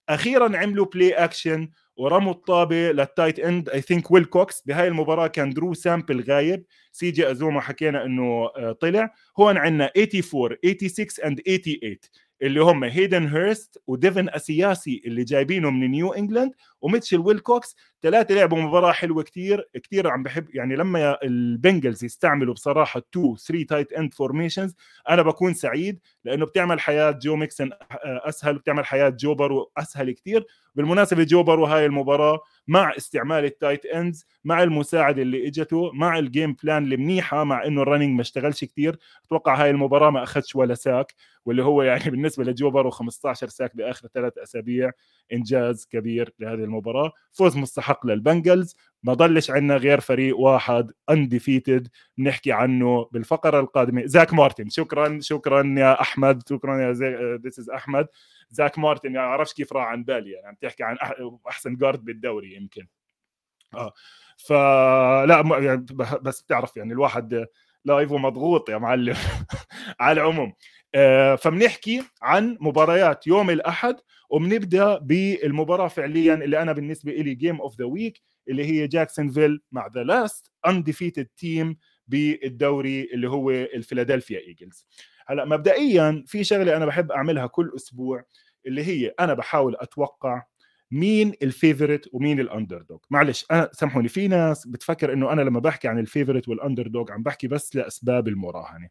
أخيرا 0.08 0.56
عملوا 0.58 0.86
play 0.86 1.12
action 1.12 1.70
ورموا 1.96 2.32
الطابة 2.32 2.92
لل 2.92 3.06
tight 3.06 3.38
end 3.38 3.68
I 3.68 3.80
think 3.80 4.10
ويل 4.10 4.24
كوكس 4.24 4.62
بهاي 4.66 4.88
المباراة 4.88 5.26
كان 5.26 5.50
درو 5.50 5.74
سامبل 5.74 6.20
غايب. 6.22 6.64
سي 6.92 7.10
جي 7.10 7.30
ازوما 7.30 7.60
حكينا 7.60 8.04
إنه 8.04 8.50
آه، 8.56 8.72
طلع. 8.80 9.14
هون 9.38 9.56
عندنا 9.56 9.90
84 9.96 10.58
86 10.88 11.26
and 11.26 11.40
88 11.40 11.96
اللي 12.42 12.60
هم 12.62 12.84
هيدن 12.84 13.26
هيرست 13.26 13.82
وديفن 13.86 14.28
اسياسي 14.28 15.02
اللي 15.06 15.24
جايبينه 15.24 15.70
من 15.70 15.90
نيو 15.90 16.12
انجلاند 16.12 16.52
وميتشل 16.80 17.18
ويلكوكس 17.18 17.76
ثلاثة 18.04 18.34
لعبوا 18.34 18.58
مباراة 18.58 18.92
حلوة 18.92 19.22
كثير 19.22 19.68
كثير 19.82 20.08
عم 20.08 20.22
بحب 20.22 20.54
يعني 20.54 20.76
لما 20.76 21.18
البنجلز 21.22 22.04
يستعملوا 22.04 22.54
بصراحة 22.54 23.02
2 23.14 23.36
3 23.36 23.64
tight 23.64 23.92
end 23.92 24.14
formations 24.14 24.74
أنا 25.10 25.22
بكون 25.22 25.54
سعيد 25.54 26.00
لأنه 26.24 26.46
بتعمل 26.46 26.80
حياة 26.80 27.10
جو 27.10 27.36
ميكسن 27.36 27.70
أسهل 28.02 28.56
وبتعمل 28.56 28.86
حياة 28.86 29.08
جو 29.08 29.34
بورو 29.34 29.70
أسهل 29.76 30.10
كثير 30.10 30.46
بالمناسبة 30.74 31.24
جو 31.24 31.42
بورو 31.42 31.64
هاي 31.64 31.86
المباراة 31.86 32.40
مع 32.68 32.96
استعمال 32.96 33.44
ال 33.44 33.51
tight 33.51 33.86
ends 33.86 34.26
مع 34.44 34.62
المساعده 34.62 35.22
اللي 35.22 35.48
إجته 35.48 35.92
مع 35.92 36.18
ال 36.18 36.26
game 36.26 36.56
plan 36.62 36.92
المنيحه 36.92 37.44
مع 37.44 37.64
إنه 37.66 37.82
ال 37.82 37.86
running 37.86 38.14
ما 38.14 38.20
اشتغلش 38.20 38.64
كثير 38.64 38.98
أتوقع 39.26 39.62
هاي 39.62 39.70
المباراة 39.70 40.10
ما 40.10 40.22
أخذش 40.22 40.56
ولا 40.56 40.74
sack 40.74 41.14
واللي 41.44 41.62
هو 41.62 41.82
يعني 41.82 42.10
بالنسبة 42.10 42.44
لجو 42.44 42.70
بورو 42.70 42.90
15 42.90 43.48
sack 43.48 43.76
بآخر 43.76 44.08
ثلاث 44.14 44.38
أسابيع. 44.38 44.90
إنجاز 45.32 45.86
كبير 45.90 46.34
لهذه 46.38 46.54
المباراة. 46.64 47.12
فوز 47.32 47.56
مستحق 47.56 48.06
للبنجلز. 48.06 48.76
ما 49.02 49.14
ضلش 49.14 49.50
عندنا 49.50 49.76
غير 49.76 50.00
فريق 50.00 50.38
واحد 50.38 50.92
undefeated 51.10 51.88
بنحكي 52.18 52.52
عنه 52.52 53.08
بالفقرة 53.12 53.60
القادمة. 53.60 54.06
زاك 54.06 54.34
مارتن. 54.34 54.68
شكرا 54.68 55.18
شكرا 55.20 55.74
يا 55.78 56.00
أحمد. 56.00 56.42
شكرا 56.48 56.82
يا 56.82 56.92
this 57.36 57.58
is 57.58 57.70
أحمد. 57.70 58.06
زاك 58.50 58.78
مارتن 58.78 59.14
يعني 59.14 59.26
أعرفش 59.26 59.52
كيف 59.54 59.72
راح 59.72 59.86
عن 59.86 60.04
بالي. 60.04 60.30
يعني 60.30 60.46
عم 60.46 60.54
تحكي 60.60 60.82
عن 60.84 60.96
أحسن 61.48 61.76
guard 61.76 62.04
بالدوري 62.04 62.54
يمكن. 62.54 62.86
آه. 63.74 63.92
فلا 64.36 65.44
يعني 65.58 65.86
بس 66.22 66.42
بتعرف 66.42 66.76
يعني 66.76 66.92
الواحد 66.92 67.46
live 67.84 68.10
ومضغوط 68.12 68.68
يا 68.68 68.78
معلم. 68.78 69.16
على 70.00 70.20
العموم. 70.20 70.52
فبنحكي 71.36 72.02
عن 72.22 72.56
مباريات 72.60 73.26
يوم 73.26 73.50
الأحد 73.50 73.96
وبنبدأ 74.30 74.98
بالمباراة 74.98 75.88
فعليا 75.88 76.34
اللي 76.34 76.62
أنا 76.62 76.72
بالنسبة 76.72 77.12
لي 77.12 77.34
game 77.34 77.60
of 77.60 77.78
the 77.78 77.84
week 77.84 78.20
اللي 78.48 78.64
هي 78.64 78.86
جاكسونفيل 78.86 79.62
مع 79.72 79.86
the 79.94 80.02
last 80.02 80.50
undefeated 80.66 81.26
team 81.36 81.76
بالدوري 82.08 83.08
اللي 83.14 83.28
هو 83.28 83.50
الفيلادلفيا 83.50 84.38
ايجلز 84.38 84.86
هلأ 85.26 85.44
مبدئيا 85.44 86.24
في 86.26 86.44
شغلة 86.44 86.76
أنا 86.76 86.86
بحب 86.86 87.12
أعملها 87.12 87.46
كل 87.46 87.72
أسبوع 87.76 88.24
اللي 88.66 88.84
هي 88.84 89.14
أنا 89.20 89.34
بحاول 89.34 89.76
أتوقع 89.80 90.42
مين 90.90 91.32
ال 91.42 91.50
favorite 91.50 92.08
ومين 92.12 92.40
ال 92.40 92.82
underdog 92.82 92.98
معلش 93.10 93.46
أنا 93.50 93.70
سامحوني 93.72 94.08
في 94.08 94.28
ناس 94.28 94.66
بتفكر 94.66 95.12
إنه 95.12 95.32
أنا 95.32 95.42
لما 95.42 95.60
بحكي 95.60 95.88
عن 95.88 95.98
ال 95.98 96.03
favorite 96.03 96.39
وال 96.39 96.48
underdog 96.48 97.12
عم 97.12 97.22
بحكي 97.22 97.48
بس 97.48 97.76
لأسباب 97.76 98.28
المراهنة. 98.28 98.88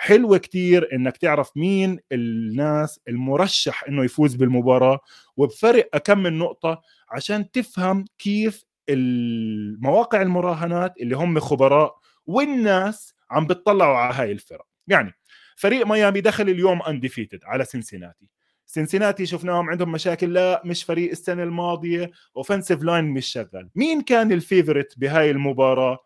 حلوة 0.00 0.38
كتير 0.38 0.88
إنك 0.92 1.16
تعرف 1.16 1.56
مين 1.56 1.98
الناس 2.12 3.00
المرشح 3.08 3.84
إنه 3.88 4.04
يفوز 4.04 4.34
بالمباراة 4.34 5.00
وبفرق 5.36 5.96
كم 5.96 6.18
من 6.18 6.38
نقطة 6.38 6.82
عشان 7.10 7.50
تفهم 7.50 8.04
كيف 8.18 8.64
المواقع 8.88 10.22
المراهنات 10.22 10.94
اللي 11.00 11.16
هم 11.16 11.40
خبراء 11.40 11.96
والناس 12.26 13.14
عم 13.30 13.46
بتطلعوا 13.46 13.96
على 13.96 14.14
هاي 14.14 14.32
الفرق. 14.32 14.66
يعني 14.86 15.12
فريق 15.56 15.86
ميامي 15.86 16.20
دخل 16.20 16.48
اليوم 16.48 16.82
undefeated 16.82 17.40
على 17.44 17.64
سنسيناتي. 17.64 18.28
سنسيناتي 18.66 19.26
شفناهم 19.26 19.70
عندهم 19.70 19.92
مشاكل 19.92 20.32
لا 20.32 20.62
مش 20.64 20.84
فريق 20.84 21.10
السنة 21.10 21.42
الماضية 21.42 22.10
offensive 22.36 22.82
line 22.82 23.04
مش 23.04 23.26
شغال. 23.26 23.70
مين 23.74 24.00
كان 24.00 24.32
ال 24.32 24.39
favorite 24.39 24.98
بهاي 24.98 25.30
المباراة؟ 25.30 25.98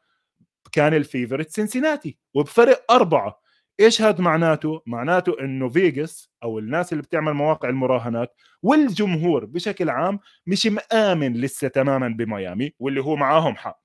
كان 0.72 0.94
ال 0.94 1.00
favorite 1.00 1.50
سنسيناتي 1.50 2.18
وبفرق 2.34 2.92
أربعة 2.92 3.43
إيش 3.80 4.02
هذا 4.02 4.22
معناته؟ 4.22 4.82
معناته 4.86 5.40
إنه 5.40 5.68
فيغاس 5.68 6.30
أو 6.42 6.58
الناس 6.58 6.92
اللي 6.92 7.02
بتعمل 7.02 7.32
مواقع 7.32 7.68
المراهنات 7.68 8.36
والجمهور 8.62 9.44
بشكل 9.44 9.90
عام 9.90 10.18
مش 10.46 10.66
مآمن 10.66 11.36
لسه 11.36 11.68
تماما 11.68 12.08
بميامي 12.08 12.72
واللي 12.78 13.02
هو 13.02 13.16
معاهم 13.16 13.56
حق. 13.56 13.84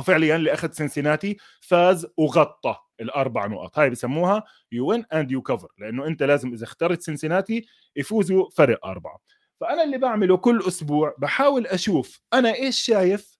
وفعليا 0.00 0.36
اللي 0.36 0.52
أخذ 0.52 0.72
سنسيناتي 0.72 1.36
فاز 1.60 2.06
وغطى 2.16 2.76
الأربع 3.00 3.46
نقط 3.46 3.78
هاي 3.78 3.90
بسموها 3.90 4.44
you 4.72 4.86
win 4.86 5.04
and 5.12 5.30
you 5.30 5.42
cover 5.42 5.68
لأنه 5.78 6.06
أنت 6.06 6.22
لازم 6.22 6.52
إذا 6.52 6.64
اخترت 6.64 7.02
سنسيناتي 7.02 7.66
يفوزوا 7.96 8.50
فرق 8.50 8.86
أربعة. 8.86 9.18
فأنا 9.60 9.84
اللي 9.84 9.98
بعمله 9.98 10.36
كل 10.36 10.62
أسبوع 10.68 11.14
بحاول 11.18 11.66
أشوف 11.66 12.20
أنا 12.32 12.54
إيش 12.54 12.80
شايف 12.80 13.38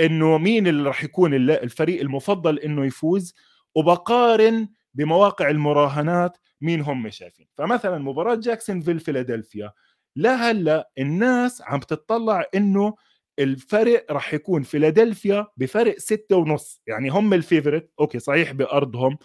إنه 0.00 0.38
مين 0.38 0.66
اللي 0.66 0.88
راح 0.88 1.04
يكون 1.04 1.34
الفريق 1.34 2.00
المفضل 2.00 2.58
إنه 2.58 2.86
يفوز 2.86 3.34
وبقارن 3.74 4.68
بمواقع 4.96 5.50
المراهنات 5.50 6.38
مين 6.60 6.80
هم 6.80 7.10
شايفين. 7.10 7.46
فمثلا 7.54 7.98
مباراة 7.98 8.34
جاكسونفيل 8.34 9.00
فيلادلفيا 9.00 9.72
لهلا 10.16 10.90
الناس 10.98 11.62
عم 11.62 11.80
تتطلع 11.80 12.44
إنه 12.54 12.94
الفرق 13.38 14.12
راح 14.12 14.34
يكون 14.34 14.62
فيلادلفيا 14.62 15.46
بفرق 15.56 15.98
ستة 15.98 16.36
ونص. 16.36 16.82
يعني 16.86 17.08
هم 17.08 17.34
ال 17.34 17.40
favorite 17.40 17.90
okay 18.00 18.18
صحيح 18.18 18.52
بأرضهم 18.52 19.18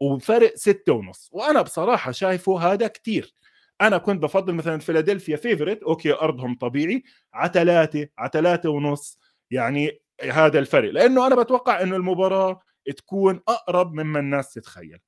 وفرق 0.00 0.54
ستة 0.56 0.92
ونص. 0.92 1.28
وأنا 1.32 1.62
بصراحة 1.62 2.12
شايفه 2.12 2.58
هذا 2.72 2.86
كتير. 2.86 3.34
أنا 3.80 3.98
كنت 3.98 4.22
بفضل 4.22 4.54
مثلا 4.54 4.78
فيلادلفيا 4.78 5.36
favorite 5.36 5.82
okay 5.82 6.12
أرضهم 6.14 6.54
طبيعي. 6.54 7.02
على 7.34 7.50
ثلاثة 7.54 8.08
على 8.18 8.30
ثلاثة 8.32 8.70
ونص 8.70 9.18
يعني 9.50 10.00
هذا 10.32 10.58
الفرق 10.58 10.90
لأنه 10.90 11.26
أنا 11.26 11.34
بتوقع 11.42 11.82
إنه 11.82 11.96
المباراة 11.96 12.60
تكون 12.96 13.40
أقرب 13.48 13.92
مما 13.94 14.18
الناس 14.20 14.52
تتخيل. 14.54 14.98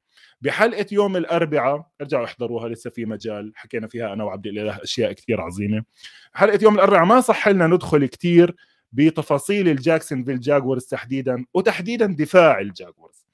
بحلقة 0.40 0.86
يوم 0.92 1.16
الأربعاء 1.16 1.86
ارجعوا 2.00 2.24
احضروها 2.24 2.68
لسه 2.68 2.90
في 2.90 3.04
مجال 3.04 3.52
حكينا 3.56 3.86
فيها 3.88 4.12
أنا 4.12 4.24
وعبد 4.24 4.46
الإله 4.46 4.82
أشياء 4.82 5.12
كثير 5.12 5.40
عظيمة. 5.40 5.84
حلقة 6.32 6.58
يوم 6.62 6.74
الأربعاء 6.74 7.04
ما 7.04 7.20
صح 7.20 7.48
لنا 7.48 7.66
ندخل 7.66 8.06
كثير 8.06 8.56
بتفاصيل 8.92 9.68
الجاكسونفيل 9.68 10.40
جاغوارز 10.40 10.84
تحديدا 10.84 11.44
وتحديدا 11.54 12.06
دفاع 12.06 12.60
الجاغوارز. 12.60 13.26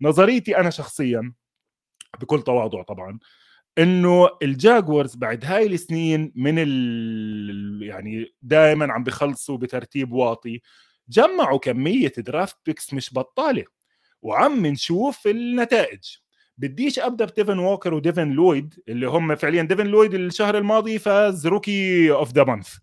نظريتي 0.00 0.56
أنا 0.56 0.70
شخصيا 0.70 1.32
بكل 2.20 2.42
تواضع 2.42 2.82
طبعا 2.82 3.18
إنه 3.78 4.28
الجاغوارز 4.42 5.14
بعد 5.14 5.44
هاي 5.44 5.66
السنين 5.66 6.32
من 6.36 6.54
ال 6.58 7.82
يعني 7.82 8.34
دائما 8.42 8.92
عم 8.92 9.04
بخلصوا 9.04 9.58
بترتيب 9.58 10.12
واطي 10.12 10.60
جمعوا 11.08 11.58
كمية 11.58 12.12
draft 12.18 12.56
picks 12.66 12.94
مش 12.94 13.14
بطالة 13.14 13.64
وعم 14.22 14.66
نشوف 14.66 15.26
النتائج. 15.26 16.16
بديش 16.62 16.98
أبدأ 16.98 17.24
بتريفون 17.24 17.58
ووكر 17.58 17.94
وديفن 17.94 18.30
لويد 18.30 18.74
اللي 18.88 19.06
هم 19.06 19.34
فعليا 19.36 19.62
ديفن 19.62 19.86
لويد 19.86 20.14
الشهر 20.14 20.58
الماضي 20.58 20.98
فاز 20.98 21.46
rookie 21.46 22.12
of 22.12 22.32
the 22.32 22.44
month 22.44 22.74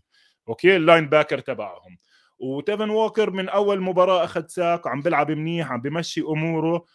okay؟ 0.50 0.76
ال 0.76 1.10
linebacker 1.10 1.40
تبعهم. 1.40 1.98
وتريفون 2.40 2.90
ووكر 2.90 3.30
من 3.32 3.50
أول 3.50 3.82
مباراة 3.82 4.24
أخذ 4.24 4.48
sack 4.48 4.86
وعم 4.86 5.02
بيلعب 5.02 5.32
منيح 5.32 5.72
عم 5.72 5.82
بمشي 5.82 6.22
أموره. 6.22 6.86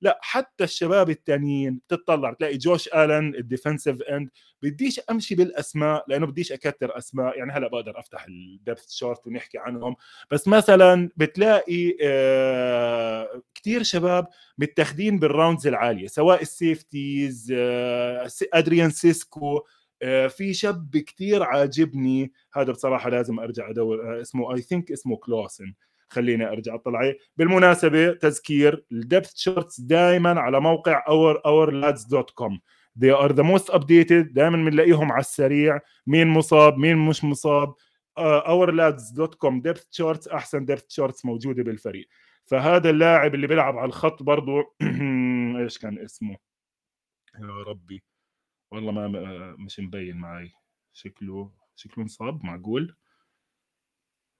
لا 0.00 0.18
حتى 0.22 0.64
الشباب 0.64 1.10
التانيين 1.10 1.80
بتطلع 1.88 2.32
تلاقي 2.32 2.56
جوش 2.56 2.88
آلن 2.88 3.34
ال 3.34 3.41
defensive 3.41 4.02
end. 4.02 4.30
بديش 4.62 5.00
أمشي 5.10 5.34
بالأسماء 5.34 6.04
لأنه 6.08 6.26
بديش 6.26 6.52
أكثر 6.52 6.98
أسماء. 6.98 7.38
يعني 7.38 7.52
هلأ 7.52 7.68
بقدر 7.68 8.00
أفتح 8.00 8.24
ال 8.24 8.35
depth 8.35 8.90
chart 8.90 9.26
ونحكي 9.26 9.58
عنهم. 9.58 9.96
بس 10.30 10.48
مثلا 10.48 11.10
بتلاقي 11.16 11.96
آه 12.02 13.42
كثير 13.54 13.82
شباب 13.82 14.26
متاخدين 14.58 15.18
بال 15.18 15.30
rounds 15.30 15.66
العالية 15.66 16.06
سواء 16.06 16.42
ال 16.42 16.54
safeties 16.54 17.52
آه 17.56 18.28
أدريان 18.54 18.90
سيسكو. 18.90 19.60
في 20.28 20.54
شاب 20.54 20.96
كتير 20.96 21.42
عاجبني. 21.42 22.32
هذا 22.54 22.72
بصراحة 22.72 23.10
لازم 23.10 23.40
أرجع 23.40 23.70
أدور 23.70 24.18
آه، 24.18 24.20
اسمه 24.20 24.54
اي 24.54 24.60
ثينك 24.62 24.92
اسمه 24.92 25.16
كلوسن 25.16 25.74
خليني 26.08 26.48
أرجع 26.48 26.74
أطلع 26.74 27.12
بالمناسبة 27.36 28.12
تذكير 28.12 28.84
الدبث 28.92 29.36
شورتس 29.36 29.80
دائما 29.80 30.40
على 30.40 30.60
موقع 30.60 31.04
اور 31.08 31.42
اور 31.46 31.70
لادز 31.72 32.04
دوت 32.04 32.30
كوم 32.30 32.60
they 32.96 33.10
are 33.10 33.32
the 33.32 33.44
most 33.44 33.68
updated. 33.68 34.32
دائما 34.32 34.56
بنلاقيهم 34.70 35.12
على 35.12 35.20
السريع. 35.20 35.80
مين 36.06 36.28
مصاب 36.28 36.78
مين 36.78 36.96
مش 36.96 37.24
مصاب. 37.24 37.74
دوت 39.14 39.34
كوم 39.34 39.60
دبث 39.60 39.86
شورتس 39.90 40.28
أحسن 40.28 40.64
دبث 40.64 40.84
شورتس 40.88 41.24
موجودة 41.24 41.62
بالفريق. 41.62 42.08
فهذا 42.44 42.90
اللاعب 42.90 43.34
اللي 43.34 43.46
بيلعب 43.46 43.76
على 43.78 43.86
الخط 43.88 44.22
برضه 44.22 44.74
إيش 45.60 45.78
كان 45.78 45.98
اسمه؟ 45.98 46.36
يا 47.40 47.62
ربي. 47.66 48.02
والله 48.70 48.92
ما 48.92 49.08
مش 49.58 49.80
مبين 49.80 50.16
معي 50.16 50.52
شكله 50.92 51.50
شكله 51.76 52.04
انصاب 52.04 52.44
معقول؟ 52.44 52.96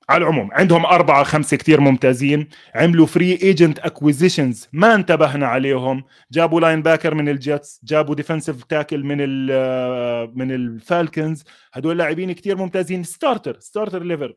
على 0.09 0.23
العموم 0.25 0.49
عندهم 0.53 0.87
أربعة 0.87 1.25
خمسة 1.25 1.57
كتير 1.57 1.81
ممتازين. 1.81 2.49
عملوا 2.75 3.07
free 3.07 3.33
agent 3.43 3.79
acquisitions 3.79 4.69
ما 4.73 4.95
انتبهنا 4.95 5.47
عليهم. 5.47 6.05
جابوا 6.33 6.61
linebacker 6.61 7.15
من 7.15 7.29
الجيتس 7.29 7.81
جابوا 7.85 8.15
defensive 8.15 8.65
tackle 8.65 9.05
من 9.05 9.17
ال 9.21 10.39
من 10.39 10.53
الفالكنز 10.53 11.45
هدول 11.73 11.99
لاعبين 11.99 12.33
كتير 12.33 12.57
ممتازين. 12.57 13.03
starter 13.05 13.61
starter 13.61 14.03
level 14.03 14.35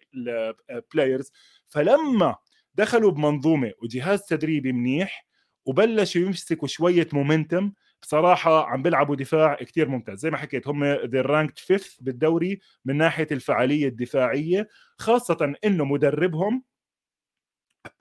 players 0.94 1.32
فلما 1.68 2.36
دخلوا 2.76 3.12
بمنظومة 3.12 3.72
وجهاز 3.84 4.26
تدريبي 4.26 4.72
منيح 4.72 5.28
وبلشوا 5.66 6.22
يمسكوا 6.22 6.68
شوية 6.68 7.08
momentum 7.14 7.72
بصراحة 8.02 8.66
عم 8.66 8.84
بيلعبوا 8.84 9.16
دفاع 9.16 9.56
كتير 9.56 9.88
ممتاز. 9.90 10.20
زي 10.20 10.30
ما 10.30 10.38
حكيت 10.38 10.68
هم 10.68 10.84
the 10.86 11.22
ranked 11.22 11.58
fifth 11.58 11.98
بالدوري 12.02 12.60
من 12.86 12.98
ناحية 12.98 13.28
الفعالية 13.32 13.88
الدفاعية 13.88 14.70
خاصة 14.98 15.54
إنه 15.66 15.86
مدربهم 15.86 16.64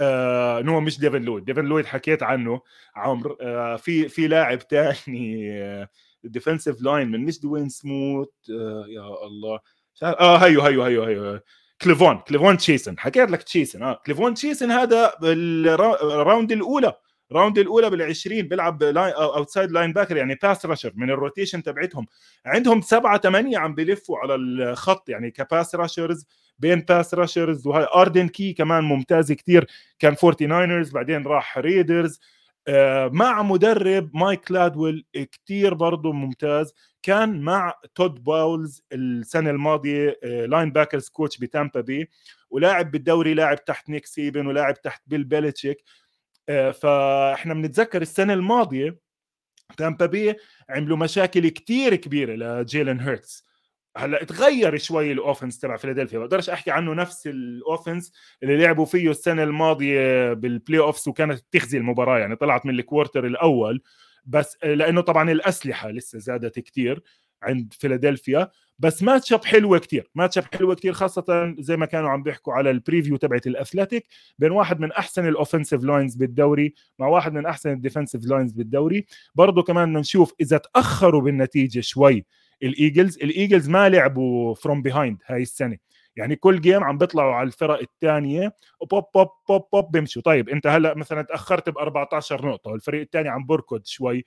آه 0.00 0.60
no 0.60 0.80
مش 0.80 0.98
ديفن 1.00 1.22
لويد. 1.22 1.44
ديفن 1.44 1.64
لويد 1.64 1.86
حكيت 1.86 2.22
عنه 2.22 2.60
عمر 2.96 3.36
آه 3.40 3.76
في 3.76 4.08
في 4.08 4.28
لاعب 4.28 4.58
تاني 4.68 5.52
آه 5.62 5.88
defensive 6.24 6.82
lineman 6.82 7.24
مش 7.24 7.40
دوين 7.40 7.68
سموث 7.68 8.28
آه 8.50 8.84
يا 8.88 9.26
الله. 9.26 9.58
آه 10.02 10.36
هيو 10.36 10.62
هيو 10.62 10.82
هيو 10.82 11.04
هيو 11.04 11.40
كليفون 11.82 12.18
كليفون 12.18 12.56
تشيسن. 12.56 12.98
حكيت 12.98 13.30
لك 13.30 13.42
تشيسن 13.42 13.82
آه. 13.82 14.00
كليفون 14.06 14.34
تشيسن 14.34 14.70
هذا 14.70 15.14
بال 15.20 15.58
round 15.58 16.52
الأولى. 16.52 16.94
round 17.32 17.58
الأولى 17.58 17.90
بال20 17.90 18.28
بيلعب 18.28 18.82
outside 18.82 19.70
linebacker 19.70 20.16
يعني 20.16 20.38
pass 20.42 20.66
rusher 20.66 20.92
من 20.94 21.10
ال 21.10 21.16
rotation 21.16 21.62
تبعتهم. 21.62 22.06
عندهم 22.46 22.80
سبعة 22.80 23.20
ثمانية 23.20 23.58
عم 23.58 23.74
بيلفوا 23.74 24.18
على 24.18 24.34
الخط 24.34 25.08
يعني 25.08 25.30
ك 25.30 25.39
pass 25.39 25.74
rushers 25.74 26.26
بين 26.58 26.80
pass 26.80 27.14
rushers 27.14 27.66
وهي 27.66 27.88
اردن 27.94 28.28
كي 28.28 28.52
كمان 28.52 28.84
ممتاز 28.84 29.32
كثير 29.32 29.66
كان 29.98 30.16
49رز 30.16 30.92
بعدين 30.92 31.26
راح 31.26 31.58
ريدرز 31.58 32.20
آه، 32.68 33.08
مع 33.08 33.42
مدرب 33.42 34.10
مايك 34.14 34.50
كالدويل 34.50 35.04
كثير 35.14 35.74
برضه 35.74 36.12
ممتاز. 36.12 36.74
كان 37.02 37.40
مع 37.40 37.74
تود 37.94 38.24
باولز 38.24 38.82
السنة 38.92 39.50
الماضية 39.50 40.18
linebackers 40.22 41.08
coach 41.08 41.38
بتامبا 41.38 41.80
بي. 41.80 42.10
ولاعب 42.50 42.90
بالدوري 42.90 43.34
لاعب 43.34 43.64
تحت 43.64 43.90
نيك 43.90 44.06
سيبن 44.06 44.46
ولاعب 44.46 44.82
تحت 44.82 45.02
بيل 45.06 45.24
بيلتشيك 45.24 45.84
فاحنا 46.82 47.54
بنتذكر 47.54 48.02
السنة 48.02 48.34
الماضية 48.34 48.98
تامبا 49.76 50.06
بي 50.06 50.34
عملوا 50.70 50.96
مشاكل 50.96 51.48
كتير 51.48 51.94
كبيرة 51.96 52.34
لجيلن 52.34 53.00
هيرتس 53.00 53.44
هلأ 53.96 54.24
تغير 54.24 54.78
شوي 54.78 55.12
ال 55.12 55.18
offense 55.18 55.58
تبع 55.58 55.76
فيلادلفيا 55.76 56.18
بقدرش 56.18 56.50
أحكي 56.50 56.70
عنه 56.70 56.94
نفس 56.94 57.26
ال 57.26 57.37
offense 57.37 58.12
اللي 58.42 58.56
لعبوا 58.56 58.84
فيه 58.84 59.10
السنة 59.10 59.42
الماضية 59.42 60.32
بال 60.32 60.78
playoffs 60.80 61.08
وكانت 61.08 61.44
تخزي 61.52 61.78
المباراة 61.78 62.18
يعني 62.18 62.36
طلعت 62.36 62.66
من 62.66 62.74
ال 62.74 62.81
quarter 62.81 63.26
الأول. 63.26 63.82
بس 64.24 64.58
لأنه 64.64 65.00
طبعا 65.00 65.30
الأسلحة 65.30 65.90
لسه 65.90 66.18
زادت 66.18 66.58
كتير. 66.58 67.02
عند 67.42 67.72
فيلادلفيا 67.72 68.50
بس 68.78 69.02
match 69.02 69.32
up 69.32 69.44
حلوة 69.44 69.78
كثير 69.78 70.10
match 70.14 70.38
up 70.38 70.44
حلوة 70.54 70.74
كثير 70.74 70.92
خاصة 70.92 71.54
زي 71.58 71.76
ما 71.76 71.86
كانوا 71.86 72.10
عم 72.10 72.22
بيحكوا 72.22 72.52
على 72.52 72.70
ال 72.70 72.76
preview 72.76 73.16
تبعت 73.16 73.46
ال 73.46 73.53
Athletic 73.53 74.06
بين 74.38 74.50
واحد 74.50 74.80
من 74.80 74.92
أحسن 74.92 75.28
ال 75.28 75.34
offensive 75.34 75.84
lines 75.84 76.14
بالدوري 76.14 76.74
مع 76.98 77.06
واحد 77.06 77.32
من 77.32 77.46
أحسن 77.46 77.70
ال 77.70 77.76
defensive 77.76 78.24
lines 78.24 78.52
بالدوري. 78.52 79.06
برضه 79.34 79.62
كمان 79.62 79.92
نشوف 79.92 80.34
إذا 80.40 80.58
تأخروا 80.58 81.20
بالنتيجة 81.20 81.80
شوي 81.80 82.26
الإيجلز 82.62 83.18
الإيجلز 83.18 83.68
ما 83.68 83.88
لعبوا 83.88 84.54
from 84.54 84.82
behind 84.82 85.18
هاي 85.26 85.42
السنة. 85.42 85.76
يعني 86.16 86.36
كل 86.36 86.60
game 86.60 86.84
عم 86.84 86.98
بيطلعوا 86.98 87.34
على 87.34 87.46
الفرق 87.46 87.80
الثانية 87.80 88.54
وبوب 88.80 89.04
بوب 89.14 89.28
بوب 89.48 89.62
بوب 89.72 89.90
بيمشوا. 89.92 90.22
طيب 90.22 90.48
أنت 90.48 90.66
هلأ 90.66 90.94
مثلا 90.94 91.22
تأخرت 91.22 91.70
ب 91.70 91.78
14 91.78 92.46
نقطة 92.46 92.70
والفريق 92.70 93.00
الثاني 93.00 93.28
عم 93.28 93.46
بركض 93.46 93.84
شوي. 93.84 94.24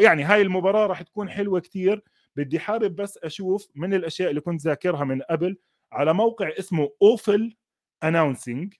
يعني 0.00 0.24
هاي 0.24 0.42
المباراة 0.42 0.86
راح 0.86 1.02
تكون 1.02 1.30
حلوة 1.30 1.60
كثير 1.60 2.02
بدي 2.36 2.58
حابب 2.58 2.96
بس 2.96 3.18
أشوف 3.18 3.68
من 3.74 3.94
الأشياء 3.94 4.30
اللي 4.30 4.40
كنت 4.40 4.60
ذاكرها 4.62 5.04
من 5.04 5.22
قبل 5.22 5.56
على 5.92 6.14
موقع 6.14 6.50
اسمه 6.58 6.90
Awful 7.02 7.56
Announcing. 8.04 8.74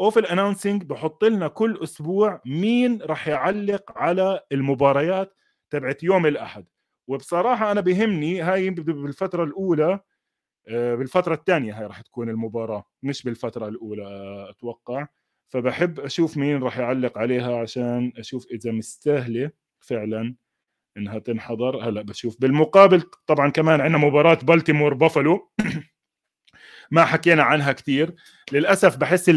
Awful 0.00 0.26
Announcing 0.26 0.82
بحط 0.84 1.24
لنا 1.24 1.48
كل 1.48 1.78
أسبوع 1.82 2.42
مين 2.46 3.02
راح 3.02 3.28
يعلق 3.28 3.98
على 3.98 4.40
المباريات 4.52 5.34
تبعت 5.70 6.02
يوم 6.02 6.26
الأحد. 6.26 6.66
وبصراحة 7.08 7.72
أنا 7.72 7.80
بهمني 7.80 8.40
هاي 8.42 8.70
بالفترة 8.70 9.44
الأولى 9.44 10.00
آه، 10.68 10.94
بالفترة 10.94 11.34
الثانية 11.34 11.78
هاي 11.80 11.86
راح 11.86 12.00
تكون 12.00 12.30
المباراة 12.30 12.84
مش 13.02 13.22
بالفترة 13.22 13.68
الأولى 13.68 14.06
أتوقع. 14.50 15.06
فبحب 15.48 16.00
أشوف 16.00 16.36
مين 16.36 16.62
راح 16.62 16.78
يعلق 16.78 17.18
عليها 17.18 17.56
عشان 17.58 18.12
أشوف 18.16 18.46
إذا 18.50 18.72
مستاهلة. 18.72 19.50
فعلا 19.86 20.34
إنها 20.96 21.18
تنحضر. 21.18 21.88
هلأ 21.88 22.02
بشوف. 22.02 22.40
بالمقابل 22.40 23.02
طبعا 23.26 23.50
كمان 23.50 23.80
عندنا 23.80 23.98
مباراة 23.98 24.38
بالتيمور 24.42 24.94
بافلو. 24.94 25.52
ما 26.90 27.04
حكينا 27.04 27.42
عنها 27.42 27.72
كثير 27.72 28.14
للأسف 28.52 28.96
بحس 28.96 29.30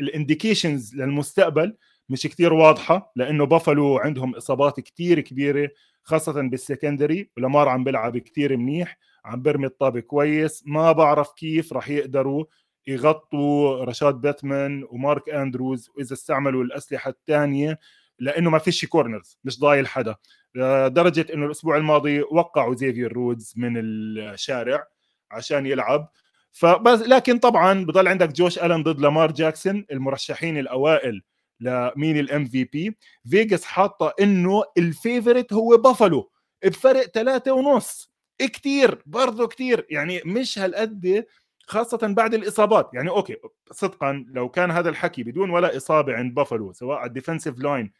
ال 0.00 0.08
indications 0.08 0.94
للمستقبل 1.00 1.76
مش 2.08 2.26
كثير 2.26 2.52
واضحة 2.52 3.12
لأنه 3.16 3.46
بافلو 3.46 3.98
عندهم 3.98 4.34
إصابات 4.34 4.80
كثير 4.80 5.20
كبيرة 5.20 5.70
خاصة 6.02 6.42
بال 6.42 6.58
secondary 6.58 7.30
ولامار 7.36 7.68
عم 7.68 7.84
بيلعب 7.84 8.18
كثير 8.18 8.56
منيح 8.56 8.98
عم 9.24 9.42
برمي 9.42 9.66
الطابة 9.66 10.00
كويس. 10.00 10.62
ما 10.66 10.92
بعرف 10.92 11.32
كيف 11.32 11.72
راح 11.72 11.88
يقدروا 11.88 12.44
يغطوا 12.86 13.84
رشاد 13.84 14.14
باتمان 14.14 14.84
ومارك 14.90 15.28
أندروز 15.28 15.90
وإذا 15.96 16.12
استعملوا 16.12 16.64
الأسلحة 16.64 17.10
الثانية 17.10 17.78
لأنه 18.18 18.50
ما 18.50 18.58
فيش 18.58 18.84
corners 18.84 19.38
مش 19.44 19.60
ضايل 19.60 19.86
حدا. 19.86 20.16
لدرجه 20.54 21.26
إنه 21.34 21.46
الأسبوع 21.46 21.76
الماضي 21.76 22.22
وقعوا 22.22 22.74
زيفير 22.74 23.12
رودز 23.12 23.54
من 23.56 23.76
الشارع 23.76 24.86
عشان 25.30 25.66
يلعب. 25.66 26.08
فبس 26.52 27.00
لكن 27.00 27.38
طبعا 27.38 27.84
بضل 27.84 28.08
عندك 28.08 28.28
جوش 28.32 28.58
الن 28.58 28.82
ضد 28.82 29.00
لامار 29.00 29.32
جاكسون 29.32 29.86
المرشحين 29.92 30.58
الأوائل 30.58 31.22
لمين 31.60 32.18
ال 32.18 32.44
MVP 32.44 32.96
فيجاس 33.30 33.64
حاطة 33.64 34.14
إنه 34.20 34.64
ال 34.78 34.86
favorite 34.86 35.52
هو 35.52 35.76
بافلو 35.76 36.30
بفرق 36.64 37.02
ثلاثة 37.06 37.52
ونص. 37.52 38.14
كتير 38.38 39.02
برضه 39.06 39.46
كتير. 39.46 39.86
يعني 39.90 40.20
مش 40.24 40.58
هالقد 40.58 41.24
خاصة 41.66 41.98
بعد 42.02 42.34
الإصابات. 42.34 42.90
يعني 42.94 43.10
okay 43.10 43.36
صدقا 43.72 44.24
لو 44.28 44.48
كان 44.48 44.70
هذا 44.70 44.88
الحكي 44.88 45.22
بدون 45.22 45.50
ولا 45.50 45.76
إصابة 45.76 46.14
عند 46.14 46.34
بافلو 46.34 46.72
سواء 46.72 46.98
على 46.98 47.08
ال 47.08 47.13
defensive 47.13 47.58
line 47.58 47.92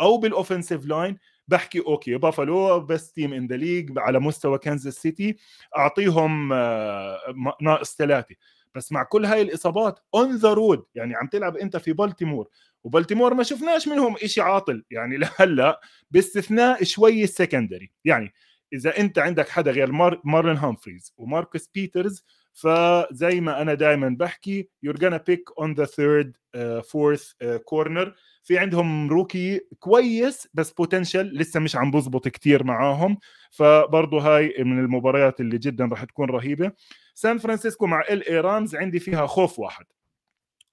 أو 0.00 0.18
بال 0.18 0.30
offensive 0.30 0.86
line 0.86 1.18
بحكي 1.48 1.80
okay 1.80 2.16
بافالو 2.16 2.80
best 2.80 3.12
team 3.12 3.32
in 3.32 3.46
the 3.46 3.56
league 3.56 3.98
على 3.98 4.18
مستوى 4.20 4.58
كانزاس 4.58 4.94
سيتي 4.94 5.36
أعطيهم 5.76 6.52
آه، 6.52 7.18
ناقص 7.60 7.96
ثلاثة. 7.96 8.34
بس 8.74 8.92
مع 8.92 9.02
كل 9.02 9.24
هاي 9.24 9.42
الإصابات 9.42 10.00
on 10.14 10.36
the 10.36 10.52
road 10.52 10.84
يعني 10.94 11.14
عم 11.14 11.26
تلعب 11.26 11.56
أنت 11.56 11.76
في 11.76 11.92
بالتيمور 11.92 12.48
وبالتيمور 12.84 13.34
ما 13.34 13.42
شفناش 13.42 13.88
منهم 13.88 14.16
شيء 14.16 14.44
عاطل. 14.44 14.84
يعني 14.90 15.16
لهلا 15.38 15.80
باستثناء 16.10 16.84
شوي 16.84 17.24
ال 17.24 17.31
secondary 17.31 17.92
يعني 18.04 18.32
إذا 18.72 18.98
أنت 18.98 19.18
عندك 19.18 19.48
حدا 19.48 19.70
غير 19.70 19.92
مار 19.92 20.20
مارلين 20.24 20.56
هامفريز 20.56 21.14
وماركوس 21.16 21.68
بيترز 21.74 22.24
فزي 22.52 23.40
ما 23.40 23.62
أنا 23.62 23.74
دائما 23.74 24.16
بحكي 24.18 24.68
pick 24.86 25.64
on 25.64 25.74
the 25.74 25.86
third 25.86 26.32
uh, 26.56 26.82
fourth 26.82 27.34
uh, 27.44 27.58
corner. 27.70 28.08
في 28.44 28.58
عندهم 28.58 29.10
rookie 29.10 29.60
كويس 29.78 30.48
بس 30.54 30.70
potential 30.70 31.26
لسه 31.26 31.60
مش 31.60 31.76
عم 31.76 31.90
بزبط 31.90 32.28
كتير 32.28 32.64
معاهم. 32.64 33.18
فبرضه 33.50 34.20
هاي 34.20 34.54
من 34.58 34.78
المباريات 34.78 35.40
اللي 35.40 35.58
جدا 35.58 35.84
راح 35.84 36.04
تكون 36.04 36.30
رهيبة. 36.30 36.72
سان 37.14 37.38
فرانسيسكو 37.38 37.86
مع 37.86 38.00
LA 38.10 38.28
Rams 38.28 38.76
عندي 38.76 39.00
فيها 39.00 39.26
خوف 39.26 39.58
واحد. 39.58 39.84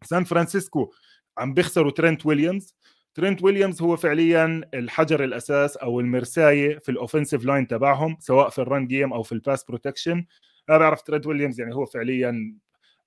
سان 0.03 0.23
فرانسيسكو 0.23 0.91
عم 1.37 1.53
بيخسروا 1.53 1.91
ترنت 1.91 2.25
ويليامز. 2.25 2.75
ترنت 3.13 3.43
ويليامز 3.43 3.81
هو 3.81 3.95
فعليا 3.95 4.61
الحجر 4.73 5.23
الأساس 5.23 5.77
أو 5.77 5.99
المرساية 5.99 6.77
في 6.77 6.89
ال 6.91 6.97
offensive 6.97 7.45
line 7.45 7.67
تبعهم 7.67 8.17
سواء 8.19 8.49
في 8.49 8.59
ال 8.59 8.66
run 8.66 8.87
game 8.87 9.13
أو 9.13 9.23
في 9.23 9.31
ال 9.31 9.38
pass 9.38 9.63
protection 9.63 10.25
أنا 10.69 10.77
بعرف 10.77 11.01
ترنت 11.01 11.27
ويليامز 11.27 11.59
يعني 11.59 11.75
هو 11.75 11.85
فعليا 11.85 12.55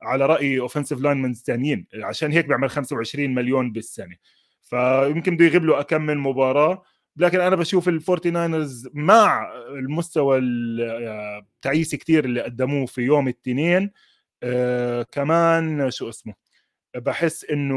على 0.02 0.26
رايي 0.26 0.60
اوفنسيف 0.60 1.00
لاين 1.00 1.16
من 1.22 1.34
ثانيين 1.34 1.86
عشان 1.94 2.32
هيك 2.32 2.46
بيعمل 2.46 2.70
25 2.70 3.34
مليون 3.34 3.72
بالسنة. 3.72 4.16
فيمكن 4.62 5.36
بده 5.36 5.44
يغيب 5.44 5.64
له 5.64 5.80
أكم 5.80 6.02
من 6.02 6.18
مباراة 6.18 6.82
لكن 7.16 7.40
أنا 7.40 7.56
بشوف 7.56 7.88
الفورتي 7.88 8.30
ناينرز 8.30 8.88
مع 8.94 9.52
المستوى 9.68 10.38
التعيس 10.38 11.94
كثير 11.94 12.24
اللي 12.24 12.40
قدموه 12.42 12.86
في 12.86 13.02
يوم 13.02 13.28
الاثنين 13.28 13.90
آه 14.42 15.02
كمان 15.02 15.90
شو 15.90 16.08
اسمه 16.08 16.34
بحس 16.96 17.44
إنه 17.44 17.76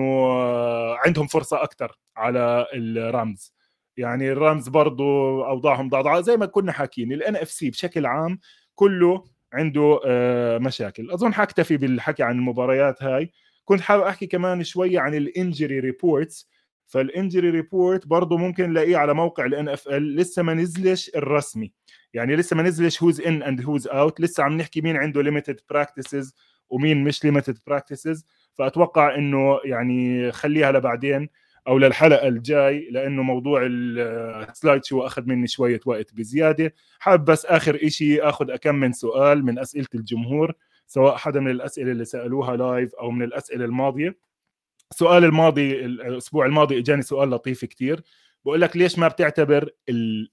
عندهم 0.95 1.27
فرصة 1.27 1.63
أكثر 1.63 1.99
على 2.17 2.67
الرامز 2.73 3.53
يعني 3.97 4.31
الرامز 4.31 4.69
برضو 4.69 5.03
أوضاعهم 5.45 5.89
ضعضعه 5.89 6.21
زي 6.21 6.37
ما 6.37 6.45
كنا 6.45 6.71
حاكيين 6.71 7.13
ال 7.13 7.35
NFC 7.35 7.69
بشكل 7.69 8.05
عام 8.05 8.39
كله 8.75 9.25
عنده 9.55 9.99
آه 10.05 10.57
مشاكل. 10.57 11.11
أظن 11.11 11.33
حاكتفي 11.33 11.77
بالحكي 11.77 12.23
عن 12.23 12.35
المباريات 12.35 13.03
هاي. 13.03 13.31
كنت 13.65 13.81
حابب 13.81 14.03
أحكي 14.03 14.27
كمان 14.27 14.63
شوي 14.63 14.97
عن 14.97 15.15
ال 15.15 15.24
injury 15.24 15.79
reports 15.79 16.49
فال 16.87 17.03
injury 17.03 17.49
report 17.49 18.07
برضه 18.07 18.37
ممكن 18.37 18.69
نلاقيه 18.69 18.97
على 18.97 19.13
موقع 19.13 19.45
ال 19.45 19.69
NFL 19.69 20.15
لسه 20.15 20.43
ما 20.43 20.53
نزلش 20.53 21.11
الرسمي. 21.15 21.71
يعني 22.13 22.35
لسه 22.35 22.55
ما 22.55 22.63
نزلش 22.63 23.03
who's 23.03 23.21
in 23.21 23.43
and 23.43 23.65
who's 23.65 23.87
out 23.87 24.21
لسه 24.21 24.43
عم 24.43 24.57
نحكي 24.57 24.81
مين 24.81 24.97
عنده 24.97 25.21
limited 25.21 25.59
practices 25.69 26.35
ومين 26.69 27.03
مش 27.03 27.25
limited 27.25 27.57
practices 27.67 28.25
فأتوقع 28.53 29.15
إنه 29.15 29.59
يعني 29.65 30.31
خليها 30.31 30.71
لبعدين. 30.71 31.29
أو 31.67 31.77
للحلقة 31.77 32.27
الجاي 32.27 32.89
لأنه 32.91 33.23
موضوع 33.23 33.61
ال 33.65 33.85
slide 33.85 34.85
show 34.85 35.01
أخذ 35.01 35.25
مني 35.25 35.47
شوية 35.47 35.79
وقت 35.85 36.13
بزيادة. 36.13 36.73
حابب 36.99 37.31
بس 37.31 37.45
آخر 37.45 37.87
شيء 37.87 38.29
آخذ 38.29 38.51
أكم 38.51 38.75
من 38.75 38.91
سؤال 38.91 39.45
من 39.45 39.59
أسئلة 39.59 39.87
الجمهور 39.95 40.53
سواء 40.87 41.15
حدا 41.15 41.39
من 41.39 41.51
الأسئلة 41.51 41.91
اللي 41.91 42.05
سألوها 42.05 42.55
live 42.57 42.95
أو 42.95 43.11
من 43.11 43.23
الأسئلة 43.23 43.65
الماضية. 43.65 44.17
السؤال 44.91 45.23
الماضي 45.23 45.85
الأسبوع 45.85 46.45
الماضي 46.45 46.79
إجاني 46.79 47.01
سؤال 47.01 47.29
لطيف 47.29 47.65
كتير. 47.65 48.01
بقول 48.45 48.61
لك 48.61 48.77
ليش 48.77 48.99
ما 48.99 49.07
بتعتبر 49.07 49.69
ال 49.89 50.29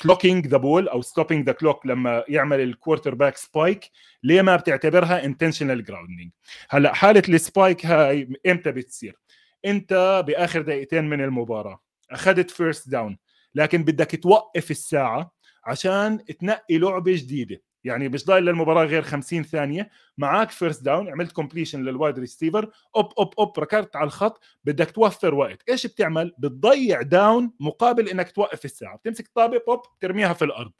clocking 0.00 0.46
the 0.46 0.56
ball 0.56 0.88
أو 0.88 1.02
stopping 1.02 1.46
the 1.46 1.52
clock 1.52 1.86
لما 1.86 2.24
يعمل 2.28 2.60
ال 2.60 3.14
quarterback 3.14 3.36
spike 3.36 3.90
ليه 4.22 4.42
ما 4.42 4.56
بتعتبرها 4.56 5.24
intentional 5.24 5.84
grounding 5.84 6.30
هلأ 6.68 6.94
حالة 6.94 7.22
ال 7.28 7.38
spike 7.38 7.86
هاي 7.86 8.28
إمتى 8.46 8.72
بتصير؟ 8.72 9.16
انت 9.64 10.22
بآخر 10.26 10.62
دقيقتين 10.62 11.04
من 11.04 11.20
المباراة؟ 11.20 11.80
أخذت 12.10 12.50
first 12.50 12.88
down 12.88 13.18
لكن 13.54 13.84
بدك 13.84 14.22
توقف 14.22 14.70
الساعة 14.70 15.34
عشان 15.64 16.24
تنقي 16.24 16.78
لعبة 16.78 17.16
جديدة. 17.16 17.62
يعني 17.84 18.08
مش 18.08 18.24
ضايل 18.26 18.44
للمباراة 18.44 18.84
غير 18.84 19.02
50 19.02 19.42
ثانية. 19.42 19.90
معك 20.18 20.50
first 20.50 20.82
down 20.82 21.08
عملت 21.08 21.32
completion 21.32 21.82
لل 21.84 21.95
wide 21.95 22.18
receiver 22.18 22.70
أوب 22.96 23.12
أوب 23.18 23.34
أوب 23.38 23.58
ركضت 23.58 23.96
على 23.96 24.06
الخط. 24.06 24.42
بدك 24.64 24.90
توفر 24.90 25.34
وقت. 25.34 25.68
إيش 25.68 25.86
بتعمل؟ 25.86 26.34
بتضيع 26.38 27.02
down 27.02 27.52
مقابل 27.60 28.08
إنك 28.08 28.32
توقف 28.32 28.64
الساعة. 28.64 28.96
بتمسك 28.96 29.28
طابة 29.34 29.60
بوب 29.66 29.82
ترميها 30.00 30.32
في 30.32 30.44
الأرض. 30.44 30.72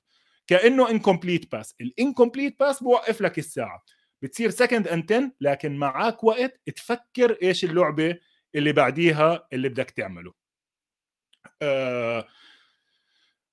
كأنه 0.46 0.90
incomplete 0.90 1.52
pass 1.52 1.74
ال 1.80 1.88
incomplete 1.88 2.61
pass 2.61 2.82
بوقف 2.82 3.20
لك 3.20 3.38
الساعة. 3.38 3.84
بتصير 4.22 4.51
second 4.50 4.88
and 4.88 5.12
10 5.12 5.32
لكن 5.40 5.76
معك 5.76 6.24
وقت 6.24 6.61
تفكر 6.76 7.38
إيش 7.42 7.64
اللعبة 7.64 8.18
اللي 8.55 8.72
بعديها 8.72 9.48
اللي 9.53 9.68
بدك 9.68 9.90
تعمله. 9.90 10.32
آه 11.62 12.26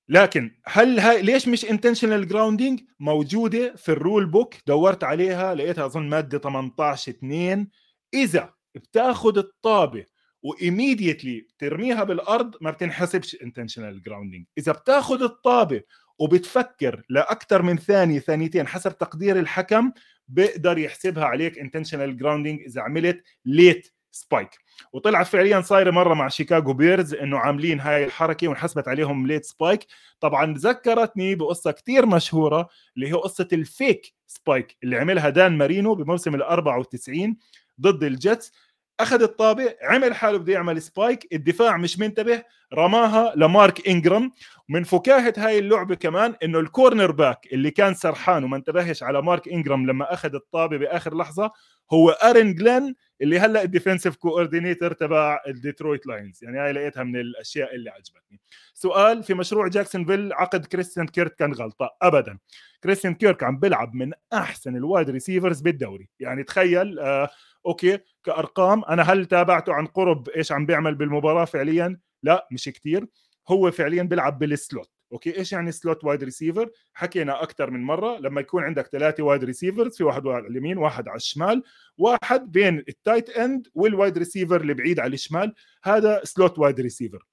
لكن 0.08 0.50
هل 0.66 0.98
هاي 1.00 1.22
ليش 1.22 1.48
مش 1.48 1.64
intentional 1.64 2.28
grounding 2.28 2.80
موجودة 3.00 3.74
في 3.76 3.88
ال 3.88 3.96
rule 3.96 4.26
book 4.26 4.54
دورت 4.66 5.04
عليها 5.04 5.54
لقيتها 5.54 5.86
أظن 5.86 6.08
مادة 6.08 6.38
18 6.38 7.12
2 7.12 7.68
إذا 8.14 8.54
بتاخذ 8.74 9.38
الطابة 9.38 10.04
و 10.42 10.51
immediately 10.51 11.46
ترميها 11.58 12.04
بالأرض 12.04 12.54
ما 12.60 12.70
بتنحسبش 12.70 13.36
intentional 13.42 14.02
grounding 14.02 14.46
إذا 14.58 14.72
بتاخذ 14.72 15.22
الطابة 15.22 15.82
وبتفكر 16.18 17.02
لاكثر 17.08 17.62
من 17.62 17.76
ثانية 17.76 18.18
ثانيتين 18.18 18.66
حسب 18.66 18.98
تقدير 18.98 19.38
الحكم 19.38 19.92
بيقدر 20.28 20.78
يحسبها 20.78 21.24
عليك 21.24 21.58
intentional 21.58 22.16
grounding 22.16 22.60
إذا 22.60 22.80
عملت 22.80 23.22
late 23.44 23.92
spike 24.20 24.50
وطلعت 24.92 25.26
فعليا 25.26 25.60
صايره 25.60 25.90
مرة 25.90 26.14
مع 26.14 26.28
شيكاغو 26.28 26.72
بيرز 26.72 27.14
إنه 27.14 27.38
عاملين 27.38 27.80
هاي 27.80 28.04
الحركة 28.04 28.48
وانحسبت 28.48 28.88
عليهم 28.88 29.26
late 29.26 29.44
spike 29.44 29.86
طبعا 30.20 30.54
ذكرتني 30.58 31.34
بقصة 31.34 31.70
كثير 31.70 32.06
مشهورة 32.06 32.68
اللي 32.96 33.08
هي 33.08 33.12
قصة 33.12 33.48
ال 33.52 33.64
fake 33.64 34.14
spike 34.26 34.76
اللي 34.82 34.96
عملها 34.96 35.28
دان 35.28 35.58
مارينو 35.58 35.94
بموسم 35.94 36.34
ال 36.34 36.42
94 36.42 37.36
ضد 37.80 38.04
الجيتس 38.04 38.52
أخذ 39.00 39.22
الطابة 39.22 39.74
عمل 39.82 40.14
حاله 40.14 40.38
بده 40.38 40.52
يعمل 40.52 40.82
spike 40.82 41.28
الدفاع 41.32 41.76
مش 41.76 41.98
منتبه 41.98 42.42
رماها 42.74 43.32
لمارك 43.36 43.88
إنجرام. 43.88 44.32
ومن 44.70 44.84
فكاهة 44.84 45.34
هاي 45.36 45.58
اللعبة 45.58 45.94
كمان 45.94 46.34
إنه 46.42 46.58
ال 46.58 47.10
cornerback 47.12 47.46
اللي 47.52 47.70
كان 47.70 47.94
سرحان 47.94 48.44
وما 48.44 48.56
انتبهش 48.56 49.02
على 49.02 49.22
مارك 49.22 49.48
إنجرام 49.48 49.86
لما 49.86 50.12
أخذ 50.14 50.34
الطابة 50.34 50.76
بآخر 50.76 51.16
لحظة 51.16 51.50
هو 51.92 52.10
آرون 52.10 52.54
جلين 52.54 52.94
اللي 53.22 53.38
هلأ 53.38 53.62
ال 53.62 53.67
defensive 53.67 54.16
coordinator 54.16 54.92
تبع 54.92 55.40
الديترويت 55.46 56.06
لاينز 56.06 56.44
يعني 56.44 56.58
هاي 56.58 56.72
لقيتها 56.72 57.02
من 57.02 57.16
الأشياء 57.16 57.74
اللي 57.74 57.90
عجبتني. 57.90 58.40
سؤال 58.74 59.22
في 59.22 59.34
مشروع 59.34 59.68
جاكسونفيل 59.68 60.32
عقد 60.32 60.66
كريستيان 60.66 61.06
كيرك 61.06 61.38
كان 61.38 61.52
غلطة. 61.52 61.96
ابدا 62.02 62.38
كريستيان 62.84 63.14
كيرك 63.14 63.42
عم 63.42 63.58
بيلعب 63.58 63.94
من 63.94 64.12
أحسن 64.32 64.76
ال 64.76 64.83
wide 64.83 65.10
receivers 65.10 65.60
بالدوري. 65.60 66.08
يعني 66.20 66.42
تخيل 66.42 66.98
آه 66.98 67.30
okay 67.66 67.98
كأرقام 68.24 68.84
أنا 68.84 69.02
هل 69.02 69.26
تابعته 69.26 69.72
عن 69.72 69.86
قرب 69.86 70.28
إيش 70.28 70.52
عم 70.52 70.66
بيعمل 70.66 70.94
بالمباراة 70.94 71.44
فعليا؟ 71.44 71.98
لا 72.22 72.48
مش 72.52 72.64
كتير. 72.64 73.06
هو 73.48 73.70
فعليا 73.70 74.02
بيلعب 74.02 74.38
بال 74.38 74.58
slot 74.58 74.97
okay 75.12 75.38
إيش 75.38 75.52
يعني 75.52 75.72
slot 75.72 76.04
wide 76.04 76.24
receiver 76.24 76.70
حكينا 76.94 77.42
أكثر 77.42 77.70
من 77.70 77.82
مرة 77.82 78.18
لما 78.18 78.40
يكون 78.40 78.62
عندك 78.62 78.86
ثلاثة 78.86 79.22
wide 79.22 79.44
receivers 79.44 79.96
في 79.96 80.04
واحد 80.04 80.26
على 80.26 80.46
اليمين 80.46 80.78
واحد 80.78 81.08
على 81.08 81.16
الشمال 81.16 81.62
واحد 81.98 82.52
بين 82.52 82.78
ال 82.88 82.95
tight 82.95 83.30
end 83.30 83.68
وال 83.74 83.89
wide 83.89 84.18
receiver 84.18 84.60
اللي 84.60 84.74
بعيد 84.74 85.00
على 85.00 85.14
الشمال 85.14 85.54
هذا 85.84 86.20
slot 86.24 86.58
wide 86.58 86.80
receiver 86.80 87.26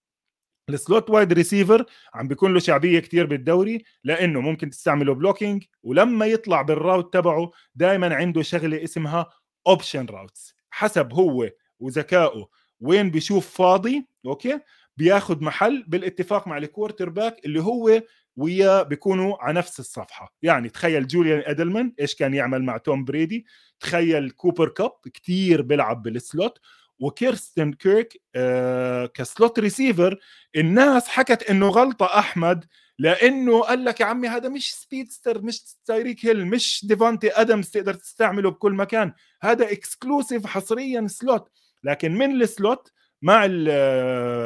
ال 0.70 0.78
slot 0.78 1.10
wide 1.10 1.34
receiver 1.34 1.86
عم 2.14 2.28
بيكون 2.28 2.54
له 2.54 2.60
شعبية 2.60 3.00
كثير 3.00 3.26
بالدوري 3.26 3.84
لأنه 4.04 4.42
ممكن 4.42 4.70
تستعمله 4.70 5.14
blocking 5.14 5.64
ولما 5.84 6.26
يطلع 6.26 6.62
بال 6.62 6.77
route 6.77 7.14
تبعه 7.14 7.52
دائما 7.76 8.16
عنده 8.16 8.42
شغلة 8.42 8.84
اسمها 8.84 9.30
option 9.68 10.06
routes 10.06 10.56
حسب 10.70 11.14
هو 11.14 11.50
وذكائه 11.80 12.48
وين 12.80 13.12
بيشوف 13.12 13.58
فاضي 13.58 14.08
okay؟ 14.26 14.60
بياخذ 14.98 15.44
محل 15.44 15.84
بالاتفاق 15.88 16.48
مع 16.48 16.58
ال 16.58 17.10
quarterback 17.10 17.46
اللي 17.46 17.62
هو 17.62 18.02
وياه 18.36 18.84
بيكونوا 18.84 19.38
على 19.40 19.58
نفس 19.58 19.80
الصفحة. 19.80 20.34
يعني 20.42 20.70
تخيل 20.70 21.08
جوليان 21.08 21.44
ادلمان 21.46 21.94
إيش 22.00 22.16
كان 22.16 22.34
يعمل 22.34 22.64
مع 22.64 22.78
توم 22.78 23.06
بريدي. 23.06 23.46
تخيل 23.80 24.30
كوبر 24.32 24.70
كاب 24.70 24.92
كتير 25.14 25.62
بيلعب 25.62 26.04
بال 26.04 26.20
slot. 26.20 26.60
وكريستيان 27.00 27.74
كيرك 27.74 28.22
آه 28.36 29.06
ك 29.06 29.17
slot 29.17 29.60
receiver. 29.60 30.20
الناس 30.56 31.08
حكت 31.08 31.44
إنه 31.44 31.68
غلطة 31.68 32.06
أحمد 32.06 32.66
لإنه 33.00 33.62
قال 33.62 33.86
لك 33.86 34.00
يا 34.00 34.06
عمي 34.06 34.28
هذا 34.28 34.50
مش 34.50 34.76
speedster 34.76 35.42
مش 35.42 35.62
تايريك 35.86 36.26
هيل 36.26 36.48
مش 36.48 36.86
دافانتي 36.88 37.32
أدمز 37.32 37.70
تقدر 37.70 37.94
تستعمله 37.94 38.52
بكل 38.52 38.74
مكان. 38.74 39.14
هذا 39.42 39.72
exclusive 39.72 40.48
حصريا 40.48 41.08
slot. 41.08 41.50
لكن 41.84 42.14
من 42.14 42.42
ال 42.42 42.52
slot 42.52 42.92
مع 43.26 43.46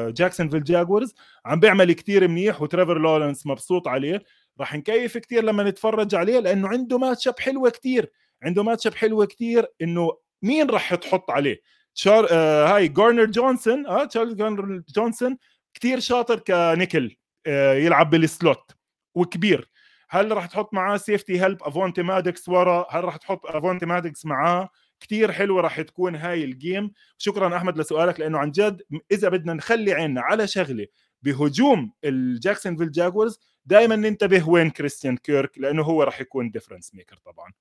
جاكسونفيل 0.10 0.64
جاجوارز 0.64 1.16
عم 1.46 1.60
بيعمل 1.60 1.94
كتير 1.94 2.28
منيح 2.28 2.62
وتريفور 2.62 2.98
لورنس 3.00 3.48
مبسوط 3.48 3.88
عليه. 3.88 4.24
راح 4.60 4.76
نكيف 4.76 5.18
كتير 5.18 5.44
لما 5.44 5.64
نتفرج 5.64 6.16
عليه 6.16 6.40
لأنه 6.40 6.68
عنده 6.68 6.98
matchup 6.98 7.40
حلوة 7.40 7.70
كتير. 7.70 8.12
عنده 8.44 8.64
matchup 8.64 8.96
حلوة 8.96 9.26
كتير 9.26 9.68
إنه 9.82 10.18
مين 10.42 10.70
راح 10.70 10.96
تحط 10.96 11.32
عليه؟ 11.32 11.62
شار... 11.94 12.28
آه 12.32 12.76
هاي 12.76 12.88
جارنر 12.88 13.26
جونسون 13.26 13.88
آه 13.88 14.06
تشارلز 14.06 14.34
جارنر 14.34 14.82
جونسون 14.96 15.38
كثير 15.74 16.00
شاطر 16.00 16.40
كنيكل 16.40 17.16
آه 17.48 17.74
يلعب 17.74 18.10
بال 18.10 18.31
slot 18.31 18.72
وكبير. 19.16 19.70
هل 20.10 20.32
راح 20.32 20.46
تحط 20.46 20.74
معاه 20.74 20.98
safety 20.98 21.42
help 21.42 21.64
افونتي 21.64 22.04
مادكس 22.04 22.50
ورا؟ 22.50 22.86
هل 22.90 23.04
راح 23.04 23.18
تحط 23.18 23.46
افونتي 23.46 23.86
مادكس 23.86 24.26
معاه؟ 24.26 24.70
كثير 25.00 25.32
حلوة 25.32 25.62
راح 25.62 25.82
تكون 25.82 26.16
هاي 26.16 26.44
ال 26.44 26.52
game. 26.52 26.92
شكرا 27.18 27.58
أحمد 27.58 27.78
لسؤالك 27.78 28.20
لأنه 28.20 28.38
عن 28.40 28.52
جد 28.52 28.82
إذا 29.12 29.30
بدنا 29.30 29.54
نخلي 29.54 29.94
عيننا 29.94 30.22
على 30.22 30.48
شغلة 30.48 30.88
بهجوم 31.22 31.92
الجاكسونفيل 32.04 32.92
جاجوارز 32.92 33.40
دائما 33.66 33.96
ننتبه 33.96 34.50
وين 34.50 34.70
كريستيان 34.70 35.18
كيرك 35.18 35.58
لأنه 35.58 35.84
هو 35.84 36.04
راح 36.04 36.22
يكون 36.22 36.52
difference 36.52 36.96
maker 36.96 37.18
طبعا. 37.26 37.52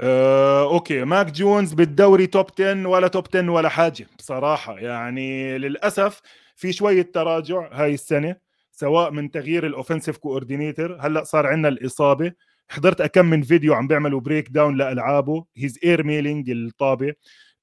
أه، 0.00 0.62
okay 0.74 1.04
ماك 1.04 1.26
جونز 1.30 1.72
بالدوري 1.74 2.26
top 2.26 2.46
10 2.60 2.86
ولا 2.88 3.08
top 3.08 3.26
10 3.34 3.50
ولا 3.50 3.68
حاجة. 3.68 4.06
بصراحة 4.18 4.78
يعني 4.78 5.58
للأسف 5.58 6.22
في 6.56 6.72
شوية 6.72 7.02
تراجع 7.02 7.68
هاي 7.72 7.94
السنة 7.94 8.36
سواء 8.72 9.10
من 9.10 9.30
تغيير 9.30 9.66
ال 9.66 9.71
offensive 9.71 10.16
coordinator 10.18 10.96
هلأ 11.00 11.24
صار 11.24 11.46
عندنا 11.46 11.68
الإصابة. 11.68 12.32
حضرت 12.68 13.00
أكم 13.00 13.26
من 13.26 13.42
فيديو 13.42 13.74
عم 13.74 13.86
بيعملوا 13.88 14.20
breakdown 14.20 14.76
لألعابه. 14.76 15.44
he's 15.56 15.78
air 15.84 16.02
mailing 16.04 16.50
الطابة. 16.50 17.14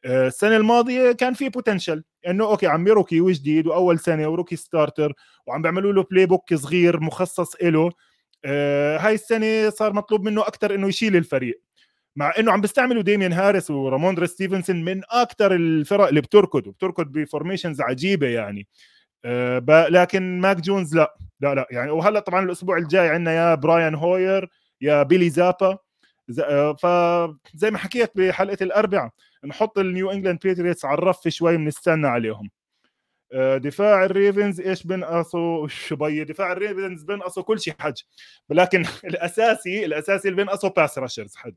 أه، 0.06 0.28
السنة 0.28 0.58
الماضية 0.58 1.12
كان 1.12 1.34
في 1.34 1.50
potential 1.50 2.04
إنه 2.28 2.46
okay 2.46 2.68
عمي 2.68 2.92
rookie 2.92 3.22
وجديد 3.22 3.68
وأول 3.68 4.00
سنة 4.00 4.28
و 4.28 4.32
rookie 4.32 4.56
starter 4.56 5.14
وعم 5.48 5.62
بيعملوا 5.62 5.94
له 5.94 6.04
playbook 6.04 6.54
صغير 6.54 7.00
مخصص 7.00 7.56
له 7.64 7.92
أه 8.46 8.98
هاي 8.98 9.14
السنة 9.14 9.70
صار 9.70 9.94
مطلوب 9.94 10.24
منه 10.24 10.42
أكثر 10.42 10.76
إنه 10.76 10.88
يشيل 10.88 11.16
الفريق. 11.16 11.62
مع 12.16 12.34
إنه 12.40 12.52
عم 12.52 12.62
بيستعملوا 12.62 13.02
داميان 13.04 13.34
هاريس 13.34 13.72
وراموندري 13.72 14.26
ستيفنسون 14.26 14.86
من 14.86 15.02
أكثر 15.12 15.56
الفرق 15.56 16.08
اللي 16.08 16.22
بتركض 16.22 16.68
وبتركض 16.68 17.06
ب 17.12 17.18
formations 17.18 17.82
عجيبة 17.82 18.28
يعني. 18.28 18.68
أه 19.26 19.60
لكن 19.90 20.40
ماك 20.42 20.62
جونز 20.62 20.96
لا. 20.96 21.18
لا 21.42 21.56
لا. 21.56 21.68
يعني 21.72 21.92
وهلأ 21.92 22.20
طبعا 22.20 22.46
الأسبوع 22.46 22.78
الجاي 22.78 23.10
عندنا 23.10 23.34
يا 23.36 23.56
براين 23.56 23.96
هوير 23.96 24.50
يا 24.82 25.04
بيلي 25.04 25.30
زابي. 25.30 25.78
آه، 26.40 26.74
فزي 26.74 27.72
ما 27.72 27.78
حكيت 27.78 28.12
بحلقة 28.16 28.58
الأربعاء 28.62 29.10
نحط 29.46 29.78
النيو 29.80 30.12
انجلاند 30.12 30.40
بيتريوتس 30.44 30.86
على 30.86 30.98
الرف 30.98 31.28
شوي 31.28 31.58
بنستنى 31.58 32.08
عليهم. 32.08 32.50
آه، 33.34 33.58
دفاع 33.58 34.06
الريفنز 34.06 34.62
إيش 34.62 34.84
بنقصوا 34.84 35.68
شبيه 35.68 36.24
دفاع 36.24 36.52
الريفنز 36.52 37.04
بنقصوا 37.04 37.44
كل 37.44 37.60
شيء 37.60 37.74
حج. 37.80 38.02
ولكن 38.50 38.86
الأساسي 39.06 39.86
الأساسي 39.86 40.30
اللي 40.30 40.44
بنقصوا 40.44 40.70
pass 40.70 40.98
rushers 41.00 41.36
حج. 41.36 41.54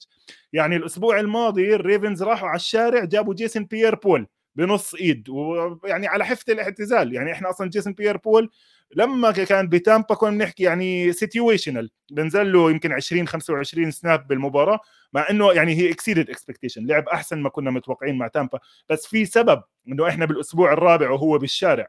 يعني 0.53 0.77
الأسبوع 0.77 1.21
الماضي 1.21 1.75
الريفنز 1.75 2.23
راحوا 2.23 2.49
على 2.49 2.57
الشارع 2.57 3.05
جابوا 3.05 3.35
جيسون 3.35 3.65
بيير 3.65 3.95
بول 3.95 4.27
بنص 4.59 4.95
إيد. 4.95 5.29
ويعني 5.29 6.07
على 6.07 6.25
حفة 6.25 6.53
الاعتزال. 6.53 7.15
يعني 7.15 7.33
إحنا 7.33 7.51
أصلا 7.51 7.71
جيسون 7.71 7.93
بيير 7.93 8.17
بول 8.17 8.51
لما 8.97 9.31
كان 9.31 9.69
بتامبا 9.69 10.15
كنا 10.15 10.31
بنحكي 10.31 10.63
يعني 10.63 11.13
situational 11.13 11.91
بنزل 12.11 12.53
له 12.53 12.71
يمكن 12.71 12.93
20 12.93 13.29
25 13.29 13.91
snap 13.91 14.27
بالمباراة 14.27 14.81
مع 15.13 15.27
إنه 15.31 15.53
يعني 15.53 15.75
he 15.75 15.91
exceeded 15.93 16.31
expectation 16.31 16.87
لعب 16.87 17.09
أحسن 17.09 17.39
ما 17.39 17.49
كنا 17.49 17.71
متوقعين 17.71 18.19
مع 18.19 18.29
تامبا. 18.29 18.59
بس 18.89 19.07
في 19.07 19.25
سبب 19.25 19.63
إنه 19.89 20.09
إحنا 20.09 20.25
بالأسبوع 20.27 20.73
الرابع 20.73 21.11
وهو 21.11 21.39
بالشارع. 21.39 21.89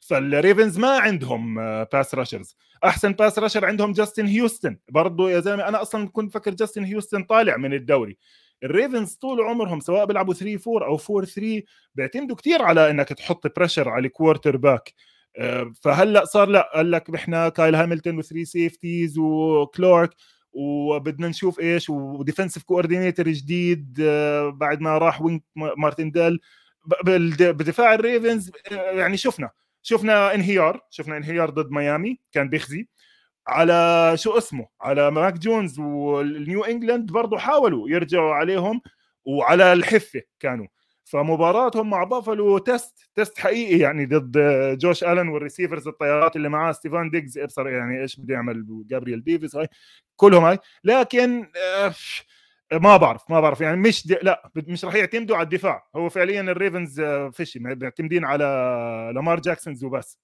فالريفنز 0.00 0.78
ما 0.78 0.98
عندهم 0.98 1.54
pass 1.84 2.14
آه، 2.14 2.18
rushers 2.18 2.56
أحسن 2.84 3.12
pass 3.12 3.38
rusher 3.38 3.64
عندهم 3.64 3.92
جاستن 3.92 4.26
هيوستن. 4.26 4.76
برضه 4.88 5.30
يا 5.30 5.40
زلمة 5.40 5.68
أنا 5.68 5.82
أصلا 5.82 6.08
كنت 6.08 6.32
فكر 6.34 6.50
جاستن 6.50 6.84
هيوستن 6.84 7.22
طالع 7.22 7.56
من 7.56 7.74
الدوري. 7.74 8.18
ال 8.64 8.71
Ravens 8.71 9.14
طول 9.14 9.40
عمرهم 9.40 9.80
سواء 9.80 10.04
بيلعبوا 10.06 10.34
3 10.34 10.72
4 10.76 10.88
أو 10.88 10.98
4 11.10 11.24
3 11.24 11.62
بيعتمدوا 11.94 12.36
كثير 12.36 12.62
على 12.62 12.90
إنك 12.90 13.08
تحط 13.08 13.56
pressure 13.58 13.88
على 13.88 14.06
ال 14.06 14.56
quarterback 14.56 14.94
آه، 15.38 15.72
فهلأ 15.82 16.24
صار 16.24 16.48
لأ 16.48 16.70
قال 16.74 16.90
لك 16.90 17.14
إحنا 17.14 17.48
كايل 17.48 17.74
هاملتون 17.74 18.18
و 18.18 18.22
three 18.22 18.44
safeties 18.44 19.18
وكلارك 19.18 20.10
وبدنا 20.52 21.28
نشوف 21.28 21.60
إيش 21.60 21.90
و 21.90 21.97
defensive 21.97 22.62
coordinator 22.62 23.28
جديد 23.28 23.98
آه، 24.02 24.48
بعد 24.50 24.80
ما 24.80 24.98
راح 24.98 25.22
وينك 25.22 25.40
مارتنديل 25.56 26.40
بدفاع 27.38 27.94
ال 27.94 28.02
Ravens 28.02 28.50
آه، 28.72 28.74
يعني 28.74 29.16
شفنا 29.16 29.50
شفنا 29.82 30.34
انهيار 30.34 30.80
شفنا 30.90 31.16
انهيار 31.16 31.50
ضد 31.50 31.70
ميامي 31.70 32.20
كان 32.32 32.48
بيخزي. 32.48 32.88
على 33.48 34.12
شو 34.16 34.38
اسمه 34.38 34.68
على 34.80 35.10
ماك 35.10 35.34
جونز 35.38 35.78
والنيو 35.80 36.64
إنجلاند 36.64 37.12
برضه 37.12 37.38
حاولوا 37.38 37.88
يرجعوا 37.90 38.34
عليهم 38.34 38.80
وعلى 39.24 39.72
الحفة 39.72 40.22
كانوا. 40.40 40.66
فمباراتهم 41.04 41.90
مع 41.90 42.04
بافلو 42.04 42.58
test 42.58 43.10
test 43.14 43.38
حقيقي 43.38 43.78
يعني 43.78 44.06
ضد 44.06 44.38
جوش 44.78 45.04
ألن 45.04 45.28
وال 45.28 45.39
receivers 45.39 45.88
الطيارات 45.88 46.36
اللي 46.36 46.48
معاه 46.48 46.72
ستيفان 46.72 47.10
ديجز. 47.10 47.38
ابصر 47.38 47.68
يعني 47.68 48.02
إيش 48.02 48.20
بده 48.20 48.34
يعمل 48.34 48.64
جابرييل 48.86 49.24
ديفيس 49.24 49.56
هاي 49.56 49.68
كلهم 50.16 50.44
هاي. 50.44 50.58
لكن 50.84 51.46
آه، 51.56 51.94
ما 52.72 52.96
بعرف 52.96 53.30
ما 53.30 53.40
بعرف 53.40 53.60
يعني 53.60 53.76
مش 53.76 54.06
لا 54.22 54.50
مش 54.56 54.84
راح 54.84 54.94
يعتمدوا 54.94 55.36
على 55.36 55.44
الدفاع. 55.44 55.86
هو 55.96 56.08
فعليا 56.08 56.40
ال 56.40 56.49
Ravens 56.49 57.00
آه، 57.00 57.30
فيش 57.30 57.56
معتمدين 57.60 58.24
على 58.24 58.44
لامار 59.14 59.40
جاكسون 59.40 59.84
وبس. 59.84 60.18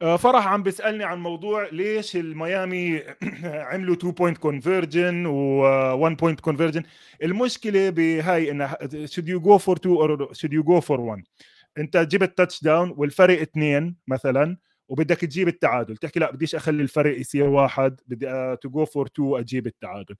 فرح 0.00 0.46
عم 0.46 0.62
بيسألني 0.62 1.04
عن 1.04 1.18
موضوع 1.18 1.68
ليش 1.72 2.16
الميامي 2.16 3.02
عملوا 3.70 3.94
2 3.94 4.12
point 4.12 4.38
conversion 4.38 5.26
و 5.26 5.60
1 5.94 6.16
point 6.16 6.40
conversion 6.40 6.82
المشكلة 7.22 7.90
بهاي 7.90 8.50
إنه 8.50 8.76
should 9.04 9.28
you 9.28 9.40
go 9.40 9.58
for 9.58 9.76
2 9.76 9.96
or 9.96 10.32
should 10.32 10.52
you 10.52 10.62
go 10.62 10.80
for 10.80 11.00
1 11.00 11.22
أنت 11.78 11.96
جبت 11.96 12.38
touchdown 12.38 12.94
والفرق 12.96 13.40
اثنين 13.40 13.96
مثلا 14.08 14.56
وبدك 14.88 15.20
تجيب 15.20 15.48
التعادل. 15.48 15.96
تحكي 15.96 16.20
لا 16.20 16.30
بديش 16.32 16.54
أخلي 16.54 16.82
الفرق 16.82 17.18
يصير 17.20 17.46
واحد 17.48 18.00
بدي 18.06 18.56
to 18.62 18.68
go 18.68 18.84
for 18.84 19.06
2 19.06 19.40
أجيب 19.40 19.66
التعادل. 19.66 20.16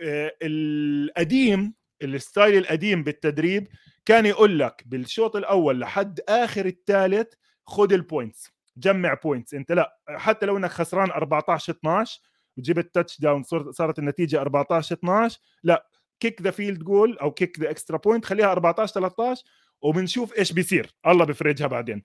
آه، 0.00 0.32
القديم 0.42 1.74
ال 2.02 2.11
style 2.11 2.58
القديم 2.58 3.04
بالتدريب 3.04 3.68
كان 4.04 4.26
يقول 4.26 4.58
لك 4.58 4.82
بالشوط 4.86 5.36
الأول 5.36 5.80
لحد 5.80 6.20
آخر 6.28 6.66
الثالث 6.66 7.34
خذ 7.66 7.92
ال 7.92 8.01
points 8.01 8.52
جمع 8.76 9.14
بوينتس 9.14 9.54
انت 9.54 9.72
لا 9.72 9.98
حتى 10.08 10.46
لو 10.46 10.56
انك 10.56 10.70
خسران 10.70 11.10
14 11.10 11.72
12 11.72 12.20
وجبت 12.56 12.94
touchdown 12.94 13.42
صارت 13.70 13.98
النتيجة 13.98 14.40
14 14.40 14.96
12 14.96 15.40
لا 15.62 15.86
kick 16.20 16.42
the 16.42 16.50
field 16.50 16.82
goal 16.82 17.18
أو 17.18 17.30
kick 17.30 17.60
the 17.60 17.70
extra 17.70 17.96
point 17.96 18.24
خليها 18.24 18.52
14 18.52 18.92
13 18.94 19.44
وبنشوف 19.82 20.38
إيش 20.38 20.52
بيصير. 20.52 20.94
الله 21.06 21.24
بفرجها 21.24 21.66
بعدين. 21.66 22.02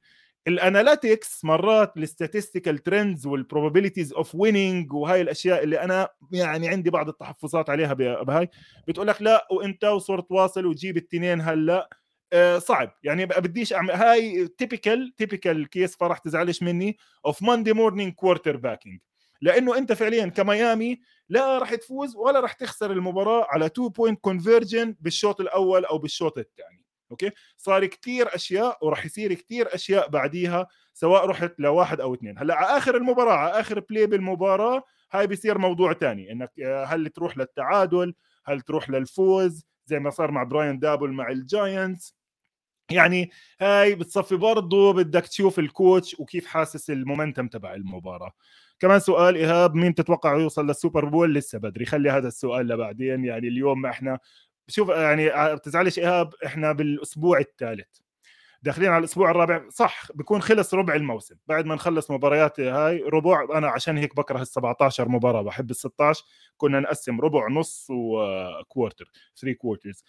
ال 0.48 0.58
analytics 0.58 1.46
مرات 1.46 1.98
ال 1.98 2.05
statistical 2.05 2.78
trends 2.78 3.26
وال 3.28 3.39
probabilities 3.39 4.14
of 4.14 4.36
winning 4.36 4.94
وهاي 4.94 5.22
الأشياء 5.22 5.64
اللي 5.64 5.82
أنا 5.82 6.10
يعني 6.32 6.70
عندي 6.70 6.90
بعض 6.90 7.10
التحفظات 7.10 7.70
عليها 7.70 7.94
بهاي. 7.94 8.50
بتقول 8.88 9.08
لك 9.08 9.22
لا 9.22 9.48
وإنت 9.52 9.84
وصرت 9.86 10.32
واصل 10.32 10.66
وتجيب 10.66 10.98
التنين 10.98 11.42
هلأ. 11.42 11.80
آه، 11.80 11.90
صعب. 12.58 12.92
يعني 13.04 13.26
بديش 13.26 13.74
أعمل 13.74 13.92
هاي 13.92 14.48
typical 14.48 15.14
typical 15.18 15.70
case 15.70 15.96
فرح 15.96 16.18
تزعلش 16.18 16.64
مني 16.64 16.98
of 17.26 17.44
Monday 17.44 17.74
morning 17.74 18.14
quarterbacking 18.14 19.00
لأنه 19.42 19.78
أنت 19.78 19.94
فعليا 19.94 20.26
كميامي 20.26 21.02
لا 21.30 21.58
راح 21.58 21.76
تفوز 21.76 22.16
ولا 22.16 22.40
راح 22.40 22.54
تخسر 22.54 22.92
المباراة 22.92 23.48
على 23.50 23.66
2 23.66 23.90
point 23.90 24.20
conversion 24.20 24.96
بالشوط 25.00 25.42
الأول 25.42 25.86
أو 25.86 25.98
بالشوط 25.98 26.38
الثاني. 26.38 26.86
okay؟ 27.12 27.32
صار 27.58 27.86
كثير 27.86 28.36
أشياء 28.36 28.86
وراح 28.86 29.06
يصير 29.06 29.34
كثير 29.34 29.76
أشياء 29.76 30.10
بعديها 30.10 30.68
سواء 30.94 31.26
رحت 31.26 31.54
لواحد 31.60 32.02
أو 32.02 32.14
اثنين. 32.14 32.38
هلأ 32.38 32.56
على 32.56 32.78
آخر 32.78 32.98
المباراة 32.98 33.34
على 33.34 33.60
آخر 33.60 33.80
play 33.80 34.08
بالمباراة 34.08 34.84
هاي 35.12 35.28
بيصير 35.28 35.58
موضوع 35.58 35.94
ثاني 35.94 36.32
إنك 36.32 36.52
آه، 36.60 36.86
هل 36.86 37.10
تروح 37.10 37.38
للتعادل؟ 37.38 38.14
هل 38.46 38.62
تروح 38.62 38.90
للفوز؟ 38.90 39.66
زي 39.86 40.00
ما 40.00 40.10
صار 40.10 40.32
مع 40.32 40.44
براين 40.44 40.80
دابول 40.80 41.12
مع 41.12 41.30
ال 41.30 41.42
Giants 41.42 42.17
يعني 42.92 43.32
هاي 43.62 43.96
بتصفي 43.96 44.36
برضه 44.36 44.94
بدك 44.94 45.28
تشوف 45.28 45.60
ال 45.60 45.70
coach 45.70 46.20
وكيف 46.20 46.46
حاسس 46.48 46.90
ال 46.90 46.96
momentum 46.96 47.48
تبع 47.48 47.74
المباراة. 47.74 48.32
كمان 48.80 49.00
سؤال 49.00 49.36
إيهاب 49.36 49.76
مين 49.76 49.96
تتوقع 49.96 50.38
يوصل 50.38 50.68
لل 50.68 50.79
Super 50.79 51.06
Bowl؟ 51.06 51.34
لسه 51.34 51.60
بدري. 51.60 51.86
خلي 51.86 52.10
هذا 52.10 52.28
السؤال 52.28 52.68
لبعدين. 52.68 53.26
يعني 53.26 53.48
اليوم 53.48 53.82
ما 53.82 53.90
إحنا 53.90 54.20
شوف 54.68 54.90
يعني 54.90 55.56
بتزعلش 55.56 56.00
إيهاب 56.00 56.34
إحنا 56.46 56.72
بالأسبوع 56.72 57.40
الثالث. 57.40 57.88
داخلين 58.64 58.90
على 58.90 59.00
الأسبوع 59.00 59.32
الرابع. 59.32 59.70
صح 59.70 60.08
بيكون 60.16 60.42
خلص 60.42 60.74
ربع 60.74 60.96
الموسم. 60.96 61.36
بعد 61.48 61.66
ما 61.66 61.76
نخلص 61.76 62.12
مباريات 62.12 62.60
هاي 62.60 63.04
ربع 63.04 63.48
أنا 63.58 63.68
عشان 63.68 63.98
هيك 63.98 64.16
بكره 64.16 64.42
ال 64.42 64.48
17 64.48 65.10
مباراة. 65.10 65.42
بحب 65.42 65.72
ال 65.72 65.76
16 65.76 66.24
كنا 66.58 66.80
نقسم 66.80 67.22
ربع 67.22 67.48
نص 67.50 67.88
وكوارتر 67.90 69.12
3 69.42 69.58
كوارترز 69.58 70.04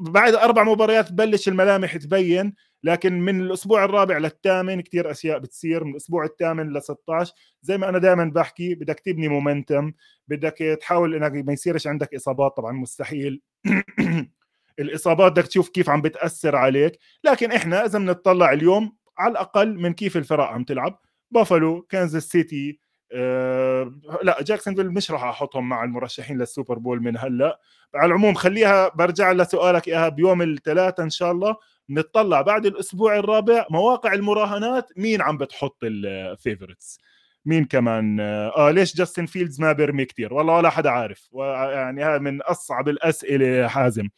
بعد 0.00 0.34
أربع 0.34 0.62
مباريات 0.62 1.08
تبلش 1.08 1.48
الملامح 1.48 1.96
تبين 1.96 2.54
لكن 2.84 3.20
من 3.20 3.40
الأسبوع 3.40 3.84
الرابع 3.84 4.18
للثامن 4.18 4.80
كثير 4.80 5.10
أشياء 5.10 5.38
بتصير 5.38 5.84
من 5.84 5.90
الأسبوع 5.90 6.24
الثامن 6.24 6.72
ل 6.72 6.82
16 6.82 7.34
زي 7.62 7.78
ما 7.78 7.88
أنا 7.88 7.98
دائما 7.98 8.24
بحكي 8.24 8.74
بدك 8.74 9.00
تبني 9.00 9.28
مومنتم 9.28 9.92
بدك 10.28 10.78
تحاول 10.80 11.14
إنك 11.14 11.46
ما 11.46 11.52
يصيرش 11.52 11.86
عندك 11.86 12.14
إصابات 12.14 12.56
طبعا 12.56 12.72
مستحيل. 12.72 13.42
الإصابات 14.78 15.32
بدك 15.32 15.46
تشوف 15.46 15.68
كيف 15.68 15.90
عم 15.90 16.02
بتأثر 16.02 16.56
عليك. 16.56 16.98
لكن 17.24 17.52
إحنا 17.52 17.84
إذا 17.84 17.98
بنطلع 17.98 18.52
اليوم 18.52 18.96
على 19.18 19.32
الأقل 19.32 19.78
من 19.80 19.92
كيف 19.92 20.16
الفرق 20.16 20.44
عم 20.44 20.64
تلعب. 20.64 21.00
بافلو 21.30 21.82
كانزاس 21.82 22.28
سيتي 22.28 22.78
أه 23.12 23.92
لا 24.22 24.42
جاكسونفيل 24.42 24.90
مش 24.90 25.10
راح 25.10 25.24
أحطهم 25.24 25.68
مع 25.68 25.84
المرشحين 25.84 26.38
لل 26.38 26.49
Super 26.49 26.78
Bowl 26.78 27.02
من 27.02 27.16
هلأ. 27.18 27.60
على 27.94 28.06
العموم 28.06 28.34
خليها 28.34 28.88
برجع 28.88 29.32
لسؤالك 29.32 29.88
إيهاب 29.88 30.08
بيوم 30.08 30.42
الثلاثاء 30.42 31.04
إن 31.04 31.10
شاء 31.10 31.32
الله. 31.32 31.56
نطلع 31.90 32.40
بعد 32.42 32.66
الأسبوع 32.66 33.16
الرابع 33.18 33.66
مواقع 33.70 34.12
المراهنات 34.12 34.90
مين 34.96 35.22
عم 35.22 35.38
بتحط 35.38 35.78
ال 35.82 35.94
favorites 35.94 36.98
مين 37.46 37.64
كمان؟ 37.64 38.20
آه 38.20 38.70
ليش 38.70 38.96
جاستن 38.96 39.26
فيلدز 39.26 39.60
ما 39.60 39.72
بيرمي 39.72 40.04
كثير 40.04 40.34
والله 40.34 40.56
ولا 40.56 40.70
حدا 40.70 40.90
عارف. 40.90 41.28
يعني 41.34 42.04
هذا 42.04 42.18
من 42.18 42.42
أصعب 42.42 42.88
الأسئلة 42.88 43.68
حازم. 43.68 44.08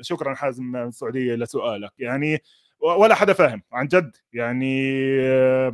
شكرا 0.00 0.34
حازم 0.34 0.64
من 0.64 0.82
السعودية 0.82 1.34
لسؤالك. 1.34 1.90
يعني 1.98 2.38
ولا 2.80 3.14
حدا 3.14 3.32
فاهم 3.32 3.62
عن 3.72 3.86
جد. 3.86 4.16
يعني 4.32 5.00
آه، 5.20 5.72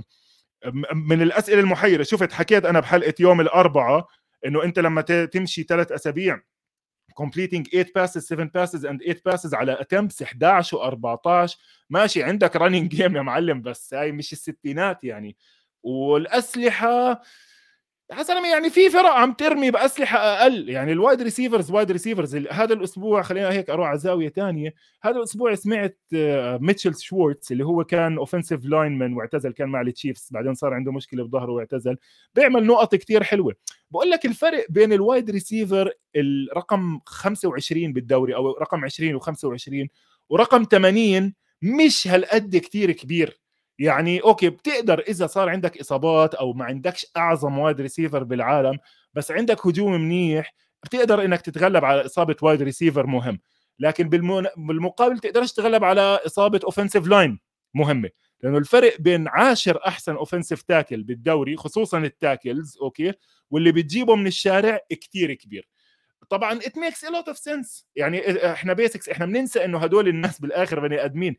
من 0.94 1.22
الأسئلة 1.22 1.60
المحيرة 1.60 2.02
شفت 2.02 2.32
حكيت 2.32 2.64
أنا 2.64 2.80
بحلقة 2.80 3.14
يوم 3.20 3.40
الأربعاء 3.40 4.06
إنه 4.46 4.64
أنت 4.64 4.78
لما 4.78 5.00
تمشي 5.02 5.62
ثلاث 5.62 5.92
أسابيع 5.92 6.40
completing 7.20 7.64
8 7.72 7.94
passes 7.94 8.28
7 8.28 8.48
passes 8.50 8.84
and 8.84 9.02
8 9.02 9.22
passes 9.24 9.54
على 9.54 9.76
attempts 9.76 10.22
11 10.22 10.74
و14 10.74 11.56
ماشي 11.90 12.22
عندك 12.22 12.58
running 12.58 12.88
game 12.88 13.16
يا 13.16 13.22
معلم 13.22 13.62
بس 13.62 13.94
هاي 13.94 14.12
مش 14.12 14.32
الستينات 14.32 15.04
يعني. 15.04 15.36
والأسلحة 15.82 17.22
يا 18.18 18.22
زلمه 18.22 18.48
يعني 18.48 18.70
في 18.70 18.90
فرق 18.90 19.10
عم 19.10 19.32
ترمي 19.32 19.70
بأسلحة 19.70 20.18
أقل. 20.18 20.68
يعني 20.68 20.92
ال 20.92 20.98
wide 20.98 21.22
receivers 21.22 21.70
wide 21.70 21.90
receivers 21.90 22.36
هذا 22.36 22.74
الأسبوع 22.74 23.22
خلينا 23.22 23.52
هيك 23.52 23.70
أروح 23.70 23.88
على 23.88 23.98
زاوية 23.98 24.28
ثانية 24.28 24.74
هذا 25.02 25.16
الأسبوع 25.16 25.54
سمعت 25.54 25.98
ميتشل 26.60 26.94
شوارتز 26.98 27.52
اللي 27.52 27.64
هو 27.64 27.84
كان 27.84 28.18
offensive 28.18 28.64
lineman 28.64 29.12
واعتزل 29.16 29.52
كان 29.52 29.68
مع 29.68 29.80
ال 29.80 29.87
Chiefs 29.87 30.28
بعدين 30.30 30.54
صار 30.54 30.74
عنده 30.74 30.92
مشكلة 30.92 31.24
بظهره 31.24 31.52
واعتزل. 31.52 31.96
بيعمل 32.34 32.66
نقط 32.66 32.94
كثير 32.94 33.22
حلوة. 33.22 33.54
بقول 33.90 34.10
لك 34.10 34.26
الفرق 34.26 34.66
بين 34.70 34.92
ال 34.92 35.00
wide 35.00 35.30
receiver 35.30 35.92
الرقم 36.16 37.00
25 37.06 37.92
بالدوري 37.92 38.34
أو 38.34 38.50
رقم 38.50 38.84
20 38.84 39.20
و25 39.20 39.86
ورقم 40.28 40.64
80 40.64 41.34
مش 41.62 42.08
هالقد 42.08 42.56
كثير 42.56 42.92
كبير. 42.92 43.39
يعني 43.80 44.20
okay 44.20 44.50
بتقدر 44.50 44.98
إذا 44.98 45.26
صار 45.26 45.48
عندك 45.48 45.80
إصابات 45.80 46.34
أو 46.34 46.52
ما 46.52 46.64
عندكش 46.64 47.06
أعظم 47.16 47.58
wide 47.58 47.80
receiver 47.80 48.24
بالعالم 48.24 48.78
بس 49.14 49.30
عندك 49.30 49.66
هجوم 49.66 49.92
منيح 49.92 50.54
بتقدر 50.84 51.24
إنك 51.24 51.40
تتغلب 51.40 51.84
على 51.84 52.06
إصابة 52.06 52.36
wide 52.42 52.62
receiver 52.62 53.06
مهم. 53.06 53.40
لكن 53.78 54.08
بالمقابل 54.08 55.18
تقدرش 55.18 55.52
تتغلب 55.52 55.84
على 55.84 56.20
إصابة 56.26 56.60
offensive 56.64 57.06
line 57.06 57.40
مهمة. 57.74 58.10
لأنه 58.42 58.58
الفرق 58.58 59.00
بين 59.00 59.28
عاشر 59.28 59.80
أحسن 59.86 60.16
offensive 60.16 60.62
tackle 60.62 61.02
بالدوري 61.02 61.56
خصوصا 61.56 61.98
ال 61.98 62.08
tackles 62.08 62.78
okay 62.82 63.12
واللي 63.50 63.72
بتجيبه 63.72 64.16
من 64.16 64.26
الشارع 64.26 64.80
كتير 64.90 65.34
كبير. 65.34 65.68
طبعا 66.28 66.52
it 66.52 66.78
makes 66.78 67.04
a 67.04 67.08
lot 67.08 67.28
of 67.28 67.38
sense 67.38 67.86
يعني 67.96 68.46
إحنا 68.52 68.72
because 68.72 69.08
إحنا 69.08 69.26
بننسى 69.26 69.64
إنه 69.64 69.78
هدول 69.78 70.08
الناس 70.08 70.40
بالآخر 70.40 70.80
بني 70.80 71.04
آدمين. 71.04 71.36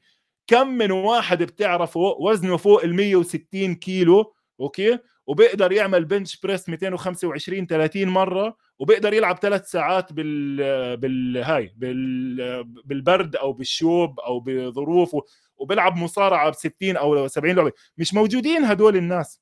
كم 0.51 0.67
من 0.67 0.91
واحد 0.91 1.43
بتعرفه 1.43 1.99
وزنه 1.99 2.57
فوق 2.57 2.83
ال 2.83 2.95
160 2.95 3.75
كيلو 3.75 4.33
okay؟ 4.59 4.99
وبيقدر 5.27 5.71
يعمل 5.71 6.05
bench 6.05 6.39
press 6.39 6.69
225 6.69 7.67
30 7.67 8.07
مرة 8.07 8.57
وبيقدر 8.79 9.13
يلعب 9.13 9.37
ثلاث 9.37 9.69
ساعات 9.71 10.13
بال 10.13 10.97
بالهاي 10.97 11.73
بال 11.77 12.63
بالبرد 12.63 13.35
أو 13.35 13.53
بالشوب 13.53 14.19
أو 14.19 14.39
بظروف 14.39 15.15
وبيلعب 15.57 15.97
مصارعة 15.97 16.49
ب 16.49 16.53
60 16.53 16.97
أو 16.97 17.27
70 17.27 17.55
لعبة. 17.55 17.71
مش 17.97 18.13
موجودين 18.13 18.65
هدول 18.65 18.97
الناس. 18.97 19.41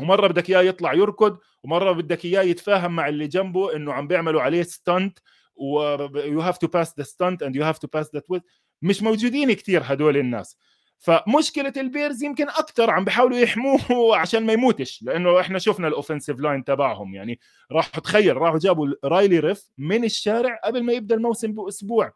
ومرة 0.00 0.26
بدك 0.26 0.50
إياه 0.50 0.62
يطلع 0.62 0.94
يركض 0.94 1.38
ومرة 1.62 1.92
بدك 1.92 2.24
إياه 2.24 2.42
يتفاهم 2.42 2.96
مع 2.96 3.08
اللي 3.08 3.26
جنبه 3.28 3.76
إنه 3.76 3.92
عم 3.92 4.08
بيعملوا 4.08 4.42
عليه 4.42 4.62
stunt 4.62 5.18
و 5.56 5.80
you 6.14 6.40
have 6.40 6.58
to 6.58 6.66
pass 6.66 6.94
the 6.98 7.04
stunt 7.04 7.42
and 7.42 7.56
you 7.56 7.64
have 7.64 7.78
to 7.78 7.86
pass 7.86 8.10
with 8.28 8.42
مش 8.82 9.02
موجودين 9.02 9.52
كثير 9.52 9.82
هدول 9.84 10.16
الناس. 10.16 10.56
فمشكلة 11.02 11.72
ال 11.76 11.84
Bears 11.84 12.22
يمكن 12.22 12.48
أكثر 12.48 12.90
عم 12.90 13.04
بيحاولوا 13.04 13.38
يحموه 13.38 13.80
عشان 14.20 14.46
ما 14.46 14.52
يموتش 14.52 15.02
لأنه 15.02 15.40
إحنا 15.40 15.58
شفنا 15.58 15.88
ال 15.88 15.93
offensive 15.93 16.38
line 16.40 16.64
تبعهم 16.64 17.14
يعني 17.14 17.40
راح 17.72 17.88
تخيل 17.88 18.36
راحوا 18.36 18.58
جابوا 18.58 18.94
رايلي 19.04 19.38
ريف 19.38 19.70
من 19.78 20.04
الشارع 20.04 20.60
قبل 20.64 20.82
ما 20.82 20.92
يبدأ 20.92 21.14
الموسم 21.14 21.52
بأسبوع. 21.52 22.12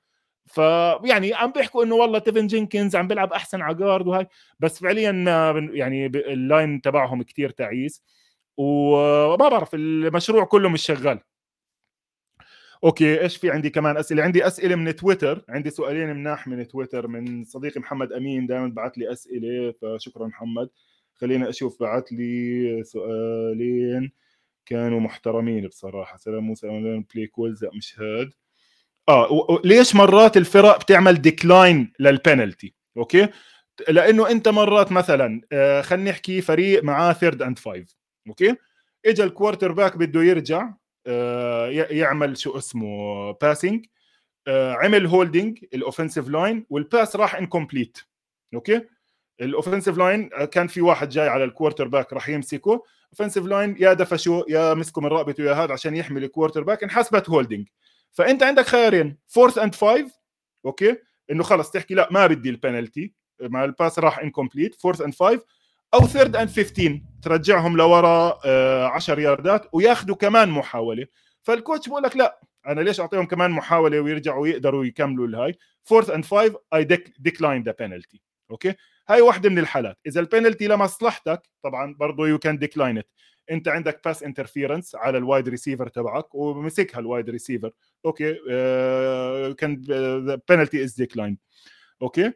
فيعني 0.46 1.34
عم 1.34 1.50
بيحكوا 1.52 1.84
إنه 1.84 1.94
والله 1.94 2.18
تيفن 2.18 2.46
جينكنز 2.46 2.96
عم 2.96 3.08
بيلعب 3.08 3.32
أحسن 3.32 3.60
على 3.62 3.74
guard 3.74 4.06
وهي 4.06 4.26
بس 4.60 4.78
فعليا 4.80 5.10
يعني 5.72 6.06
ال 6.06 6.21
line 6.21 6.80
تبعهم 6.80 7.22
كثير 7.22 7.50
تعيس. 7.50 8.02
وما 8.56 9.36
بعرف 9.36 9.74
المشروع 9.74 10.44
كله 10.44 10.68
مش 10.68 10.82
شغال. 10.82 11.20
okay 12.84 13.20
إيش 13.20 13.36
في 13.36 13.50
عندي 13.50 13.70
كمان 13.70 13.96
أسئلة؟ 13.96 14.22
عندي 14.22 14.46
أسئلة 14.46 14.76
من 14.76 14.96
تويتر 14.96 15.44
عندي 15.48 15.70
سؤالين 15.70 16.16
مناح 16.16 16.46
من 16.48 16.68
تويتر 16.68 17.06
من 17.06 17.44
صديقي 17.44 17.80
محمد 17.80 18.12
أمين 18.12 18.46
دائما 18.46 18.68
بعث 18.68 18.92
لي 18.98 19.12
أسئلة 19.12 19.74
فشكرا 19.82 20.26
محمد. 20.26 20.68
خلينا 21.14 21.48
أشوف 21.48 21.80
بعث 21.80 22.04
لي 22.12 22.82
سؤالين 22.84 24.12
كانوا 24.66 25.00
محترمين 25.00 25.66
بصراحة. 25.68 26.16
سلام 26.16 26.44
موسى 26.44 26.66
play 27.14 27.26
calls 27.26 27.64
لا 27.64 27.70
مش 27.74 28.00
هاد 28.00 28.30
آه 29.08 29.60
ليش 29.64 29.94
مرات 29.94 30.36
الفرق 30.36 30.80
بتعمل 30.80 31.22
decline 31.22 31.92
لل 32.00 32.17
penalty 32.17 32.74
okay؟ 32.96 33.28
لأنه 33.88 34.30
أنت 34.30 34.48
مرات 34.48 34.92
مثلا 34.92 35.40
آه 35.52 35.80
خلينا 35.80 36.10
نحكي 36.10 36.40
فريق 36.40 36.84
معاه 36.84 37.12
third 37.12 37.42
and 37.42 37.58
five 37.58 37.96
okay؟ 38.28 38.56
اجى 39.06 39.24
ال 39.24 39.72
quarterback 39.72 39.96
بده 39.96 40.22
يرجع 40.22 40.70
يعمل 41.90 42.38
شو 42.38 42.58
اسمه 42.58 43.30
passing 43.32 43.86
آه، 44.48 44.72
عمل 44.72 45.06
holding 45.06 45.64
ال 45.74 45.80
offensive 45.80 46.28
line 46.28 46.66
وال 46.70 46.86
pass 46.86 47.16
راح 47.16 47.34
incomplete 47.34 47.98
okay؟ 48.54 48.82
ال 49.40 49.46
offensive 49.46 49.98
line 49.98 50.30
آه، 50.34 50.44
كان 50.44 50.66
في 50.66 50.80
واحد 50.80 51.08
جاي 51.08 51.28
على 51.28 51.44
ال 51.44 51.88
quarterback 51.88 52.12
راح 52.12 52.28
يمسكه. 52.28 52.82
offensive 53.10 53.46
line 53.46 53.76
يا 53.78 53.92
دفشوا 53.92 54.42
يا 54.48 54.74
مسكوا 54.74 55.02
من 55.02 55.08
رقبته 55.08 55.44
يا 55.44 55.52
هذا 55.52 55.72
عشان 55.72 55.96
يحمل 55.96 56.24
ال 56.24 56.62
quarterback 56.62 56.82
انحسبت 56.82 57.30
holding 57.30 57.68
فأنت 58.12 58.42
عندك 58.42 58.66
خيارين 58.66 59.16
fourth 59.26 59.58
and 59.58 59.74
five 59.74 60.12
okay؟ 60.66 60.96
إنه 61.30 61.42
خلص 61.42 61.70
تحكي 61.70 61.94
لا 61.94 62.08
ما 62.10 62.26
بدي 62.26 62.50
البنالتي 62.50 63.12
مع 63.40 63.64
ال 63.64 63.71
pass 63.71 63.98
راح 63.98 64.18
incomplete 64.18 64.74
fourth 64.74 65.00
and 65.00 65.14
five 65.14 65.42
أو 65.94 66.00
third 66.00 66.36
and 66.36 66.48
15 66.48 67.00
ترجعهم 67.22 67.76
لورا 67.76 68.38
10 68.88 69.14
آه، 69.14 69.20
ياردات 69.20 69.68
وياخذوا 69.72 70.16
كمان 70.16 70.48
محاولة. 70.48 71.06
فال 71.42 71.55
coach 71.55 71.88
بقول 71.88 72.02
لك 72.02 72.16
لا 72.16 72.40
أنا 72.66 72.80
ليش 72.80 73.00
أعطيهم 73.00 73.26
كمان 73.26 73.50
محاولة 73.50 74.00
ويرجعوا 74.00 74.48
يقدروا 74.48 74.84
يكملوا 74.84 75.26
الهاي؟ 75.26 75.58
fourth 75.84 76.10
and 76.10 76.24
five 76.24 76.54
I 76.74 76.84
decline 77.18 77.62
the 77.62 77.74
penalty 77.78 78.20
okay؟ 78.50 78.74
هاي 79.08 79.20
واحدة 79.20 79.48
من 79.50 79.58
الحالات. 79.58 79.98
إذا 80.06 80.20
البينالتي 80.20 80.68
لمصلحتك 80.68 81.42
طبعا 81.62 81.94
برضه 81.94 82.28
you 82.28 82.38
can 82.38 82.58
decline 82.58 82.98
it 82.98 83.08
أنت 83.50 83.68
عندك 83.68 84.00
pass 84.04 84.22
interference 84.22 84.94
على 84.94 85.18
ال 85.18 85.24
wide 85.24 85.48
receiver 85.48 85.88
تبعك 85.88 86.34
ومسكها 86.34 86.98
ال 86.98 87.05
wide 87.05 87.30
receiver 87.30 87.70
okay؟ 88.04 88.34
كان 89.54 89.76
penalty 90.48 90.84
is 90.84 90.94
decline 90.94 91.38
okay؟ 92.02 92.32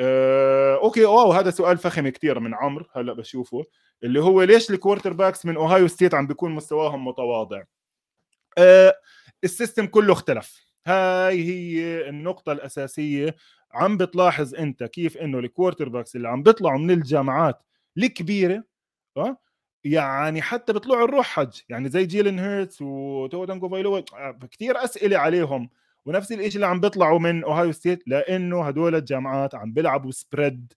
آه، 0.00 0.74
okay 0.82 1.04
wow 1.04 1.32
هذا 1.32 1.50
سؤال 1.50 1.78
فخم 1.78 2.08
كثير 2.08 2.40
من 2.40 2.54
عمرو 2.54 2.86
هلأ 2.92 3.12
بشوفه 3.12 3.64
اللي 4.04 4.20
هو 4.20 4.42
ليش 4.42 4.70
ال 4.70 5.12
quarterbacks 5.12 5.46
من 5.46 5.56
اوهايو 5.56 5.88
ستيت 5.88 6.14
عم 6.14 6.26
بيكون 6.26 6.52
مستواهم 6.52 7.06
متواضع؟ 7.08 7.62
آه، 8.58 8.94
ال 9.44 9.50
system 9.50 9.86
كله 9.86 10.12
اختلف. 10.12 10.66
هاي 10.86 11.44
هي 11.44 12.08
النقطة 12.08 12.52
الأساسية. 12.52 13.36
عم 13.72 13.96
بتلاحظ 13.96 14.54
أنت 14.54 14.84
كيف 14.84 15.16
إنه 15.16 15.38
ال 15.38 15.88
quarterbacks 15.88 16.16
اللي 16.16 16.28
عم 16.28 16.42
بيطلعوا 16.42 16.78
من 16.78 16.90
الجامعات 16.90 17.62
الكبيرة 17.98 18.64
أه 19.16 19.36
يعني 19.84 20.42
حتى 20.42 20.72
بيطلعوا 20.72 21.04
الروح 21.04 21.26
حج. 21.26 21.60
يعني 21.68 21.88
زي 21.88 22.06
جيلن 22.06 22.38
هيرتس 22.38 22.82
وتوا 22.82 23.68
تاغوفايلوا 23.68 24.04
كثير 24.50 24.84
أسئلة 24.84 25.18
عليهم. 25.18 25.70
ونفس 26.06 26.32
الشيء 26.32 26.54
اللي 26.54 26.66
عم 26.66 26.80
بيطلعوا 26.80 27.18
من 27.18 27.44
أوهايو 27.44 27.72
ستيت 27.72 28.08
لأنه 28.08 28.62
هدول 28.62 28.94
الجامعات 28.94 29.54
عم 29.54 29.72
بيلعبوا 29.72 30.10
spread 30.10 30.72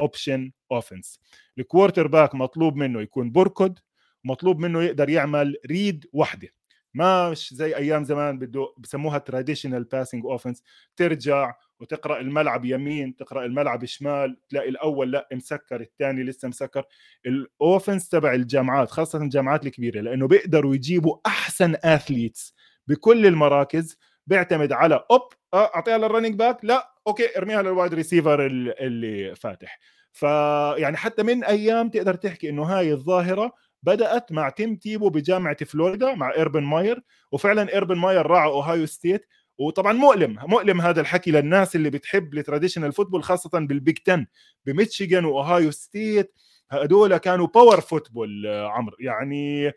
option 0.00 0.52
offense 0.72 1.20
ال 1.58 2.06
quarterback 2.06 2.34
مطلوب 2.34 2.76
منه 2.76 3.00
يكون 3.00 3.32
بركض 3.32 3.78
مطلوب 4.24 4.58
منه 4.58 4.82
يقدر 4.82 5.08
يعمل 5.08 5.56
read 5.66 6.06
وحدة. 6.12 6.48
مش 6.94 7.54
زي 7.54 7.76
أيام 7.76 8.04
زمان 8.04 8.38
بده 8.38 8.74
بسموها 8.78 9.18
traditional 9.18 9.84
passing 9.84 10.24
offense 10.24 10.62
ترجع 10.96 11.54
وتقرأ 11.80 12.20
الملعب 12.20 12.64
يمين 12.64 13.16
تقرأ 13.16 13.44
الملعب 13.44 13.84
شمال 13.84 14.40
تلاقي 14.48 14.68
الأول 14.68 15.12
لا 15.12 15.28
مسكر 15.32 15.80
الثاني 15.80 16.22
لسه 16.22 16.48
مسكر. 16.48 16.84
ال 17.26 17.36
offense 17.36 18.08
تبع 18.08 18.34
الجامعات 18.34 18.90
خاصة 18.90 19.22
الجامعات 19.22 19.66
الكبيرة 19.66 20.00
لأنه 20.00 20.28
بيقدروا 20.28 20.74
يجيبوا 20.74 21.16
أحسن 21.26 21.74
athletes 21.84 22.54
بكل 22.86 23.26
المراكز 23.26 23.98
بيعتمد 24.26 24.72
على 24.72 25.04
أوب 25.10 25.22
آه، 25.54 25.70
أعطيها 25.74 25.98
لل 25.98 26.06
running 26.06 26.34
back 26.34 26.64
لا 26.64 26.94
okay 27.06 27.38
ارميها 27.38 27.62
لل 27.62 27.73
wide 27.73 27.94
receiver 27.94 28.46
اللي 28.46 29.34
فاتح. 29.34 29.78
فيعني 30.12 30.96
حتى 30.96 31.22
من 31.22 31.44
أيام 31.44 31.88
تقدر 31.88 32.14
تحكي 32.14 32.48
إنه 32.48 32.62
هاي 32.62 32.92
الظاهرة 32.92 33.52
بدأت 33.82 34.32
مع 34.32 34.48
تيم 34.48 34.76
تيبو 34.76 35.08
بجامعة 35.10 35.64
فلوريدا 35.64 36.14
مع 36.14 36.34
إيربن 36.36 36.62
ماير 36.62 37.02
وفعلا 37.32 37.74
إيربن 37.74 37.96
ماير 37.96 38.26
راح 38.26 38.35
على 38.35 38.48
أوهايو 38.48 38.86
ستيت. 38.86 39.26
وطبعا 39.58 39.92
مؤلم 39.92 40.38
مؤلم 40.42 40.80
هذا 40.80 41.00
الحكي 41.00 41.30
للناس 41.30 41.76
اللي 41.76 41.90
بتحب 41.90 42.34
ال 42.34 42.39
traditional 42.39 42.92
football 42.92 43.22
خاصة 43.24 43.50
بال 43.58 43.74
Big 43.74 43.98
10 44.08 44.26
بميتشيغان 44.66 45.24
وأوهايو 45.24 45.70
ستيت. 45.70 46.32
هدول 46.70 47.16
كانوا 47.16 47.46
power 47.46 47.80
football 47.80 48.46
عمرو. 48.46 48.96
يعني 49.00 49.72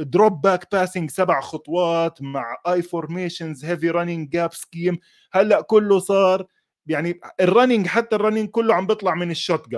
drop 0.00 0.40
back 0.40 0.72
passing 0.72 1.10
سبع 1.10 1.40
خطوات 1.40 2.22
مع 2.22 2.56
I 2.68 2.82
formations 2.82 3.64
heavy 3.64 3.90
running 3.90 4.28
gap 4.30 4.52
scheme 4.52 4.98
هلأ 5.32 5.60
كله 5.60 5.98
صار 5.98 6.46
يعني 6.86 7.20
ال 7.40 7.46
running 7.46 7.86
حتى 7.86 8.16
ال 8.16 8.20
running 8.20 8.48
كله 8.48 8.74
عم 8.74 8.86
بيطلع 8.86 9.14
من 9.14 9.30
ال 9.30 9.35
shotgun 9.35 9.68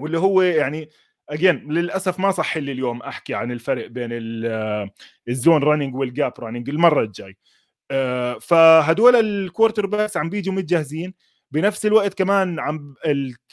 واللي 0.00 0.18
هو 0.18 0.42
يعني 0.42 0.90
again 1.28 1.72
للأسف 1.72 2.20
ما 2.20 2.30
صح 2.30 2.56
لي 2.56 2.72
اليوم 2.72 3.02
أحكي 3.02 3.34
عن 3.34 3.52
الفرق 3.52 3.86
بين 3.86 4.08
ال 5.28 5.35
zone 5.35 5.62
running 5.62 5.94
وال 5.94 6.09
gap 6.09 6.32
running 6.40 6.68
المرة 6.68 7.02
الجاي. 7.02 7.36
آه، 7.90 8.38
فهدول 8.38 9.16
ال 9.16 9.86
quarterbacks 9.86 10.16
عم 10.16 10.30
بيجوا 10.30 10.54
متجهزين. 10.54 11.14
بنفس 11.50 11.86
الوقت 11.86 12.14
كمان 12.14 12.60
عم 12.60 12.94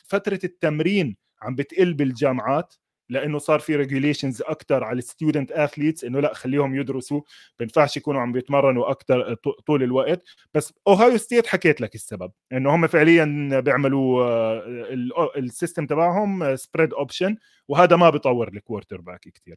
فترة 0.08 0.40
التمرين 0.44 1.18
عم 1.42 1.56
بتقل 1.56 1.94
بالجامعات. 1.94 2.76
لأنه 3.12 3.38
صار 3.40 3.60
في 3.60 3.76
regulations 3.76 4.42
أكثر 4.42 4.84
على 4.84 4.98
ال 4.98 5.05
student 5.05 5.52
athletes 5.52 6.04
إنه 6.04 6.20
لا 6.20 6.34
خليهم 6.34 6.76
يدرسوا. 6.76 7.22
بينفعش 7.60 7.98
يكونوا 7.98 8.22
عم 8.22 8.32
بيتمرنوا 8.32 8.92
أكثر 8.92 9.34
طول 9.66 9.84
الوقت. 9.84 10.24
بس 10.54 10.74
اوهايو 10.88 11.18
ستيت 11.18 11.48
حكيت 11.48 11.82
لك 11.82 11.96
السبب 11.96 12.32
إنه 12.54 12.76
هم 12.76 12.88
فعليا 12.88 13.60
بيعملوا 13.60 14.24
آه، 14.24 15.32
ال 15.38 15.45
system 15.45 15.86
تبعهم 15.86 16.56
spread 16.56 16.94
option 16.94 17.36
وهذا 17.68 17.96
ما 17.96 18.10
بيطور 18.10 18.48
ال 18.48 19.02
quarterback 19.02 19.20
كثير 19.20 19.56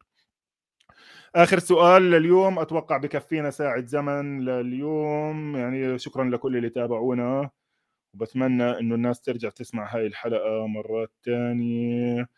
آخر 1.35 1.59
سؤال 1.59 2.03
لليوم 2.11 2.59
أتوقع 2.59 2.97
بكفينا 2.97 3.51
ساعة 3.51 3.87
زمن 3.87 4.45
لليوم. 4.45 5.57
يعني 5.57 5.99
شكرا 5.99 6.25
لكل 6.25 6.57
اللي 6.57 6.71
تابعونا 6.71 7.51
وبتمنى 8.15 8.79
إنه 8.81 8.95
الناس 8.95 9.21
ترجع 9.23 9.49
تسمع 9.49 9.95
هاي 9.97 10.07
الحلقة 10.07 10.67
مرات 10.67 11.13
ثانية 11.25 12.29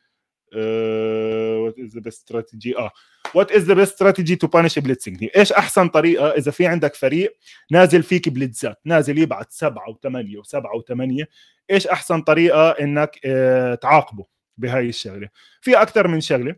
what 0.55 1.79
is 1.79 1.95
the 1.95 2.01
best 2.01 2.07
strategy 2.07 2.79
آه. 2.79 2.93
what 3.35 3.53
is 3.53 3.65
the 3.65 3.75
best 3.75 3.93
strategy 3.93 4.37
to 4.37 4.47
punish 4.47 4.79
blitzing 4.79 5.29
إيش 5.37 5.53
أحسن 5.53 5.89
طريقة 5.89 6.29
إذا 6.29 6.51
في 6.51 6.67
عندك 6.67 6.95
فريق 6.95 7.37
نازل 7.71 8.03
فيك 8.03 8.29
بليتزات 8.29 8.81
نازل 8.85 9.19
يبعث 9.19 9.47
سبعة 9.51 9.91
وثمانية 9.91 10.39
وسبعة 10.39 10.77
وثمانية 10.77 11.29
إيش 11.71 11.87
أحسن 11.87 12.21
طريقة 12.21 12.71
إنك 12.71 13.19
آه 13.25 13.75
تعاقبه 13.75 14.25
بهاي 14.59 14.89
الشغلة؟ 14.89 15.29
في 15.61 15.77
أكثر 15.83 16.09
من 16.09 16.21
شغلة. 16.21 16.57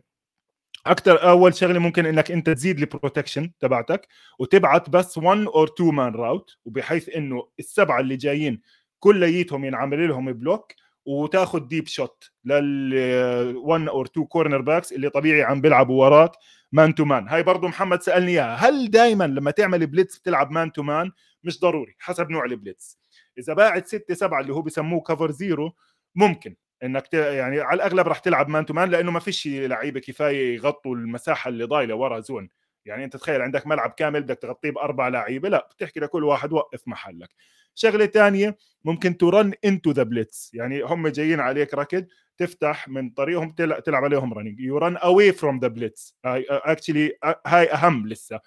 أكثر 0.85 1.29
أول 1.29 1.55
شغلة 1.55 1.79
ممكن 1.79 2.05
إنك 2.05 2.31
أنت 2.31 2.49
تزيد 2.49 2.79
ال 2.79 2.86
protection 2.86 3.51
تبعتك 3.59 4.07
وتبعت 4.39 4.89
بس 4.89 5.17
1 5.17 5.39
or 5.41 5.67
2 5.75 5.93
man 5.93 6.13
route 6.13 6.57
وبحيث 6.65 7.09
إنه 7.09 7.47
السبعة 7.59 7.99
اللي 7.99 8.15
جايين 8.15 8.61
كليتهم 8.99 9.65
ينعمل 9.65 10.07
لهم 10.07 10.33
block 10.33 10.73
وتاخذ 11.09 11.59
deep 11.59 11.87
shot 11.87 12.31
لل 12.45 13.57
1 13.57 13.87
or 13.87 14.05
2 14.05 14.27
cornerbacks 14.27 14.93
اللي 14.93 15.09
طبيعي 15.09 15.43
عم 15.43 15.61
بيلعبوا 15.61 16.05
وراك 16.05 16.31
man 16.71 16.95
to 16.95 17.05
man 17.05 17.27
هاي 17.27 17.43
برضه 17.43 17.67
محمد 17.67 18.01
سألني 18.01 18.31
إياها. 18.31 18.55
هل 18.55 18.91
دائما 18.91 19.23
لما 19.27 19.51
تعمل 19.51 19.87
blitz 19.87 20.17
بتلعب 20.19 20.51
man 20.51 20.71
to 20.71 20.83
man 20.83 21.11
مش 21.43 21.59
ضروري 21.59 21.95
حسب 21.99 22.29
نوع 22.29 22.45
ال 22.45 22.54
blitz 22.54 22.99
إذا 23.37 23.53
باعت 23.53 23.87
6 23.87 24.13
7 24.13 24.41
اللي 24.41 24.53
هو 24.53 24.61
بسموه 24.61 25.01
cover 25.01 25.31
zero 25.31 25.71
ممكن 26.15 26.55
إنك 26.83 27.07
ت... 27.07 27.13
يعني 27.13 27.59
على 27.59 27.75
الأغلب 27.75 28.07
راح 28.07 28.19
تلعب 28.19 28.49
man 28.49 28.65
to 28.65 28.73
man 28.73 28.89
لأنه 28.89 29.11
ما 29.11 29.19
فيش 29.19 29.47
لعيبة 29.47 29.99
كفاية 29.99 30.55
يغطوا 30.55 30.95
المساحة 30.95 31.49
اللي 31.49 31.63
ضايلة 31.63 31.95
ورا 31.95 32.19
zone 32.19 32.49
يعني 32.85 33.03
أنت 33.03 33.17
تخيل 33.17 33.41
عندك 33.41 33.67
ملعب 33.67 33.89
كامل 33.91 34.23
بدك 34.23 34.37
تغطيه 34.39 34.71
بأربع 34.71 35.07
لعيبة 35.07 35.49
لا 35.49 35.67
بتحكي 35.75 35.99
لكل 35.99 36.23
واحد 36.23 36.53
وقف 36.53 36.87
محلك. 36.87 37.29
شغلة 37.75 38.05
ثانية 38.05 38.57
ممكن 38.85 39.17
turn 39.17 39.53
into 39.65 39.91
the 39.91 40.03
blitz 40.03 40.51
يعني 40.53 40.81
هم 40.81 41.07
جايين 41.07 41.39
عليك 41.39 41.73
ركض 41.73 42.05
تفتح 42.37 42.87
من 42.87 43.09
طريقهم 43.09 43.51
تلعب 43.85 44.03
عليهم 44.03 44.33
running 44.33 44.59
you 44.59 44.77
run 44.77 44.97
away 44.97 45.31
from 45.31 45.59
the 45.59 45.67
blitz 45.67 46.17
actually 46.25 47.11
هاي 47.45 47.71
أهم 47.71 48.07
لسه. 48.07 48.39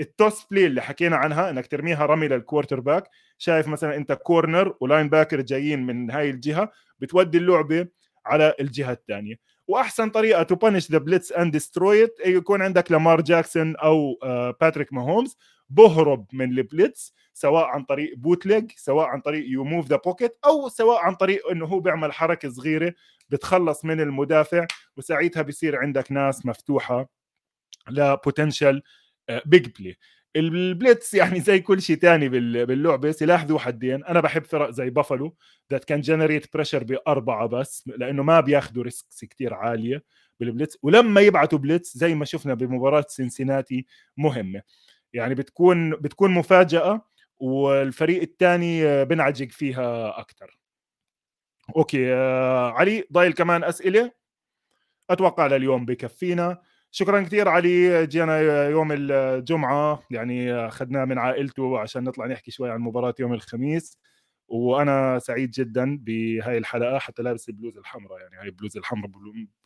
ال 0.00 0.09
toss 0.09 0.44
play 0.50 0.66
اللي 0.66 0.82
حكينا 0.82 1.16
عنها 1.16 1.50
إنك 1.50 1.66
ترميها 1.66 2.06
رمي 2.06 2.28
لل 2.28 2.80
quarterback 2.80 3.08
شايف 3.38 3.68
مثلا 3.68 3.96
أنت 3.96 4.12
corner 4.12 4.76
و 4.80 5.08
linebacker 5.08 5.40
جايين 5.40 5.86
من 5.86 6.10
هاي 6.10 6.30
الجهة 6.30 6.72
بتودي 6.98 7.38
اللعبة 7.38 7.86
على 8.26 8.54
الجهة 8.60 8.92
الثانية 8.92 9.34
وأحسن 9.68 10.10
طريقة 10.10 10.42
to 10.42 10.54
punish 10.54 10.90
the 10.90 10.98
blitz 10.98 11.32
and 11.32 11.52
destroy 11.52 12.08
يكون 12.26 12.62
عندك 12.62 12.92
لامار 12.92 13.20
جاكسون 13.20 13.76
أو 13.76 14.18
باتريك 14.60 14.92
ماهومز 14.92 15.36
بهرب 15.70 16.26
من 16.32 16.50
ال 16.58 16.67
blitz 16.67 17.14
سواء 17.32 17.64
عن 17.64 17.84
طريق 17.84 18.16
bootleg 18.16 18.70
سواء 18.76 19.06
عن 19.06 19.20
طريق 19.20 19.48
you 19.48 19.64
move 19.64 19.86
the 19.86 19.96
pocket 19.96 20.36
أو 20.44 20.68
سواء 20.68 20.98
عن 20.98 21.14
طريق 21.14 21.48
إنه 21.50 21.66
هو 21.66 21.80
بيعمل 21.80 22.12
حركة 22.12 22.48
صغيرة 22.48 22.94
بتخلص 23.28 23.84
من 23.84 24.00
المدافع 24.00 24.66
وساعتها 24.96 25.42
بصير 25.42 25.76
عندك 25.76 26.12
ناس 26.12 26.46
مفتوحة 26.46 27.08
ل 27.90 27.99
potential 27.99 28.82
big 29.46 29.66
play 29.78 29.96
ال 30.36 30.49
blitz 30.49 31.14
يعني 31.14 31.40
زي 31.40 31.60
كل 31.60 31.82
شيء 31.82 31.96
ثاني 31.96 32.28
باللعبة 32.28 33.10
سلاح 33.10 33.44
ذو 33.44 33.58
حدين. 33.58 34.04
أنا 34.04 34.20
بحب 34.20 34.44
فرق 34.44 34.70
زي 34.70 34.90
بافلو 34.90 35.36
that 35.72 35.84
can 35.84 36.00
generate 36.00 36.54
pressure 36.54 36.84
بأربعة 36.84 37.46
بس 37.46 37.88
لأنه 37.96 38.22
ما 38.22 38.40
بياخذوا 38.40 38.82
risks 38.82 39.24
كثير 39.24 39.54
عالية 39.54 40.04
بال 40.40 40.51
blitz 40.51 40.78
ولما 40.82 41.20
يبعثوا 41.20 41.58
blitz 41.58 41.98
زي 41.98 42.14
ما 42.14 42.24
شفنا 42.24 42.54
بمباراة 42.54 43.04
سنسيناتي 43.08 43.86
مهمة. 44.16 44.62
يعني 45.12 45.34
بتكون 45.34 45.90
بتكون 45.90 46.30
مفاجأة 46.30 47.11
والفريق 47.42 48.22
الثاني 48.22 49.04
بنعجق 49.04 49.48
فيها 49.48 50.20
أكثر 50.20 50.58
okay 51.76 52.14
آه 52.14 52.70
علي 52.72 53.04
ضايل 53.12 53.32
كمان 53.32 53.64
أسئلة؟ 53.64 54.12
أتوقع 55.10 55.46
لليوم 55.46 55.86
بكفينا. 55.86 56.62
شكرا 56.90 57.20
كثير 57.22 57.48
علي 57.48 58.06
جينا 58.06 58.40
يوم 58.68 58.92
الجمعة 58.92 60.02
يعني 60.10 60.54
أخذناه 60.54 61.04
من 61.04 61.18
عائلته 61.18 61.78
عشان 61.78 62.04
نطلع 62.04 62.26
نحكي 62.26 62.50
شوي 62.50 62.70
عن 62.70 62.80
مباراة 62.80 63.14
يوم 63.20 63.32
الخميس. 63.32 63.98
وأنا 64.48 65.18
سعيد 65.18 65.50
جدا 65.50 65.98
بهاي 66.00 66.58
الحلقة 66.58 66.98
حتى 66.98 67.22
لابس 67.22 67.48
البلوزة 67.48 67.80
الحمراء 67.80 68.20
يعني 68.20 68.36
هاي 68.36 68.46
البلوزة 68.46 68.80
الحمراء 68.80 69.10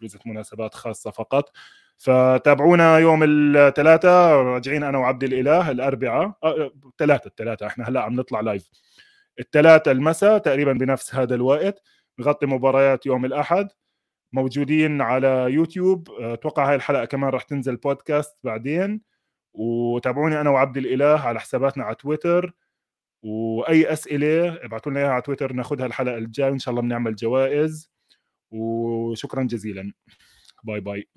بلوزة 0.01 0.21
مناسبات 0.27 0.75
خاصة 0.75 1.11
فقط. 1.11 1.51
فتابعونا 1.99 2.99
يوم 2.99 3.23
الثلاثاء 3.25 4.37
راجعين 4.37 4.83
أنا 4.83 4.99
وعبد 4.99 5.25
الإله 5.25 5.71
الأربعاء. 5.71 6.39
الثلاثاء 6.87 7.27
الثلاثاء 7.27 7.69
إحنا 7.69 7.89
هلا 7.89 8.01
عم 8.01 8.15
نطلع 8.15 8.41
live 8.41 8.71
الثلاثاء 9.41 9.95
المساء 9.95 10.39
تقريبا 10.39 10.73
بنفس 10.73 11.15
هذا 11.15 11.35
الوقت 11.35 11.83
نغطي 12.19 12.47
مباريات 12.47 13.07
يوم 13.07 13.25
الأحد 13.25 13.69
موجودين 14.33 15.01
على 15.01 15.47
يوتيوب. 15.51 16.11
أتوقع 16.11 16.69
هاي 16.71 16.75
الحلقة 16.75 17.05
كمان 17.05 17.31
راح 17.31 17.43
تنزل 17.43 17.77
بودكاست 17.77 18.39
بعدين. 18.45 19.01
وتابعوني 19.55 20.41
أنا 20.41 20.51
وعبد 20.51 20.77
الإله 20.77 21.21
على 21.21 21.41
حساباتنا 21.41 21.85
على 21.85 21.95
تويتر. 21.95 22.53
وأي 23.23 23.93
أسئلة 23.93 24.65
ابعثوا 24.65 24.93
لنا 24.93 25.01
إياها 25.01 25.11
على 25.11 25.23
تويتر 25.23 25.53
ناخذها 25.53 25.87
الحلقة 25.87 26.19
الجاية. 26.19 26.49
إن 26.53 26.59
شاء 26.59 26.71
الله 26.73 26.83
بنعمل 26.83 27.17
جوائز. 27.17 27.91
وشكرا 28.51 29.43
جزيلا. 29.43 29.93
bye 30.65 30.81
bye. 30.81 31.09